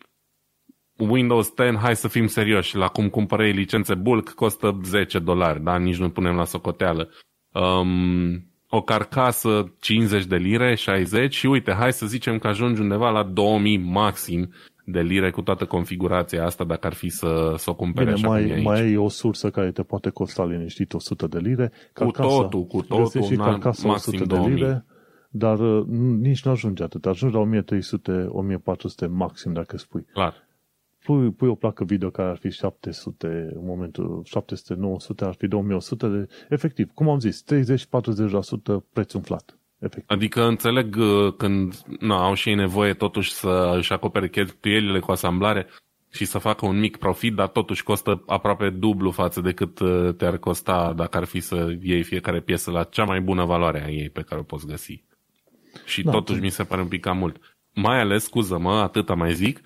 [0.96, 5.78] Windows 10, hai să fim serioși, la cum cumpărei licențe bulk costă 10 dolari, da?
[5.78, 7.10] Nici nu punem la socoteală.
[7.52, 13.10] Um, o carcasă 50 de lire, 60 și uite, hai să zicem că ajungi undeva
[13.10, 14.52] la 2000 maxim
[14.92, 18.28] de lire cu toată configurația asta dacă ar fi să, să o cumpere Bine, așa
[18.28, 18.64] mai, cum e aici.
[18.64, 21.72] mai e o sursă care te poate costa liniștit 100 de lire.
[21.92, 24.54] Carcasa, cu totul, cu totul, și carcasa maxim 100 2000.
[24.54, 24.84] de lire,
[25.30, 25.86] dar uh,
[26.20, 27.06] nici nu ajunge atât.
[27.06, 27.62] Ajungi la
[29.06, 30.04] 1300-1400 maxim dacă spui.
[30.12, 30.50] Clar
[31.02, 36.08] pui, pui o placă video care ar fi 700, în momentul 700-900 ar fi 2100
[36.08, 39.56] de, efectiv, cum am zis, 30-40% preț umflat.
[39.82, 40.04] Efectiv.
[40.06, 45.10] Adică înțeleg uh, când nu, au și ei nevoie totuși să își acopere cheltuielile cu
[45.10, 45.66] asamblare
[46.10, 50.14] și să facă un mic profit, dar totuși costă aproape dublu față de cât uh,
[50.14, 53.90] te-ar costa dacă ar fi să iei fiecare piesă la cea mai bună valoare a
[53.90, 55.04] ei pe care o poți găsi.
[55.84, 57.56] Și da, totuși mi se pare un pic cam mult.
[57.74, 59.60] Mai ales, scuză-mă, atâta mai zic,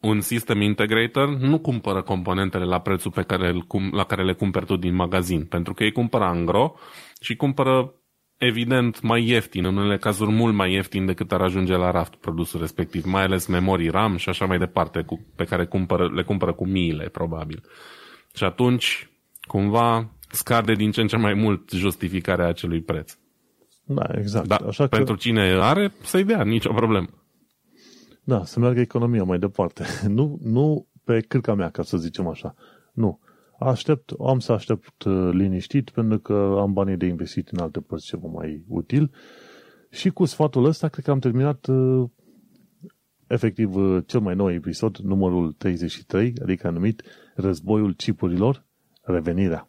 [0.00, 3.54] un system integrator nu cumpără componentele la prețul pe care,
[3.90, 6.74] la care le cumperi tu din magazin, pentru că ei cumpără angro
[7.20, 7.94] și cumpără
[8.36, 12.60] evident mai ieftin, în unele cazuri mult mai ieftin decât ar ajunge la raft produsul
[12.60, 16.52] respectiv, mai ales memorii RAM și așa mai departe, cu, pe care cumpără, le cumpără
[16.52, 17.62] cu miile, probabil.
[18.34, 23.16] Și atunci, cumva, scade din ce în ce mai mult justificarea acelui preț.
[23.84, 24.46] Da, exact.
[24.46, 25.20] Da, Așa pentru că...
[25.20, 27.06] cine are, să-i dea, nicio problemă.
[28.24, 29.84] Da, să meargă economia mai departe.
[30.16, 32.54] nu, nu pe cârca mea, ca să zicem așa.
[32.92, 33.20] Nu.
[33.64, 38.06] Aștept, am să aștept uh, liniștit pentru că am banii de investit în alte părți
[38.06, 39.10] ceva mai util
[39.90, 42.08] și cu sfatul ăsta cred că am terminat uh,
[43.26, 47.02] efectiv uh, cel mai nou episod, numărul 33, adică anumit
[47.34, 48.64] Războiul Cipurilor,
[49.02, 49.68] Revenirea.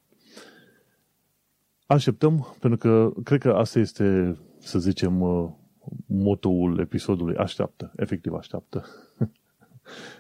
[1.86, 5.14] Așteptăm, pentru că cred că asta este, să zicem,
[6.06, 7.36] motoul episodului.
[7.36, 8.86] Așteaptă, efectiv așteaptă.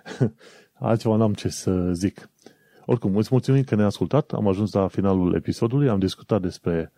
[0.74, 2.30] Altceva n-am ce să zic.
[2.86, 4.32] Oricum, îți mulțumim că ne-ai ascultat.
[4.32, 5.90] Am ajuns la finalul episodului.
[5.90, 6.92] Am discutat despre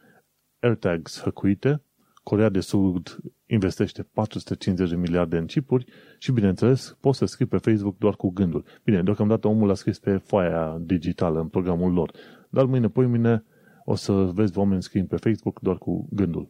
[0.59, 1.81] AirTags hăcuite.
[2.23, 5.85] Corea de Sud investește 450 de miliarde în chipuri
[6.17, 8.63] și, bineînțeles, poți să scrii pe Facebook doar cu gândul.
[8.83, 12.11] Bine, deocamdată omul a scris pe foaia digitală în programul lor,
[12.49, 13.43] dar mâine, poi mine,
[13.85, 16.49] o să vezi oameni scriind pe Facebook doar cu gândul.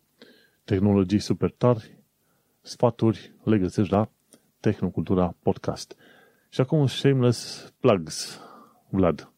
[0.64, 2.00] Tehnologii super tari,
[2.62, 4.10] sfaturi le găsești la
[4.60, 5.96] Tehnocultura Podcast.
[6.50, 8.47] Și acum shameless plugs.
[8.90, 9.32] Vlad.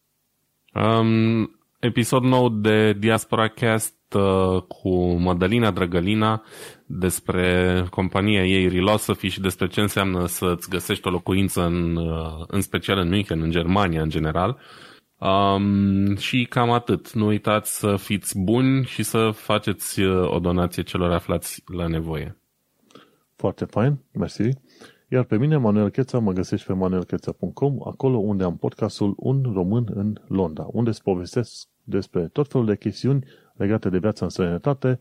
[0.73, 6.43] Um, episod nou de Diaspora Cast uh, cu Madalina Drăgălina
[6.85, 12.61] despre compania ei Relosophy și despre ce înseamnă să-ți găsești o locuință în, uh, în
[12.61, 14.59] special în München, în Germania în general.
[15.17, 17.11] Um, și cam atât.
[17.11, 22.37] Nu uitați să fiți buni și să faceți uh, o donație celor aflați la nevoie.
[23.35, 24.49] Foarte fain, mersi.
[25.11, 29.87] Iar pe mine, Manuel Cheța, mă găsești pe manuelcheța.com, acolo unde am podcastul Un Român
[29.93, 34.99] în Londra, unde îți povestesc despre tot felul de chestiuni legate de viața în străinătate,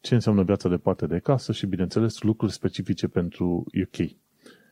[0.00, 4.10] ce înseamnă viața departe de casă și, bineînțeles, lucruri specifice pentru UK.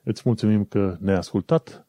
[0.02, 1.86] Îți mulțumim că ne-ai ascultat,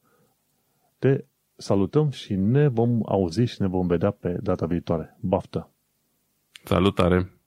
[0.99, 1.25] te
[1.55, 5.17] salutăm și ne vom auzi și ne vom vedea pe data viitoare.
[5.19, 5.69] Baftă!
[6.63, 7.40] Salutare!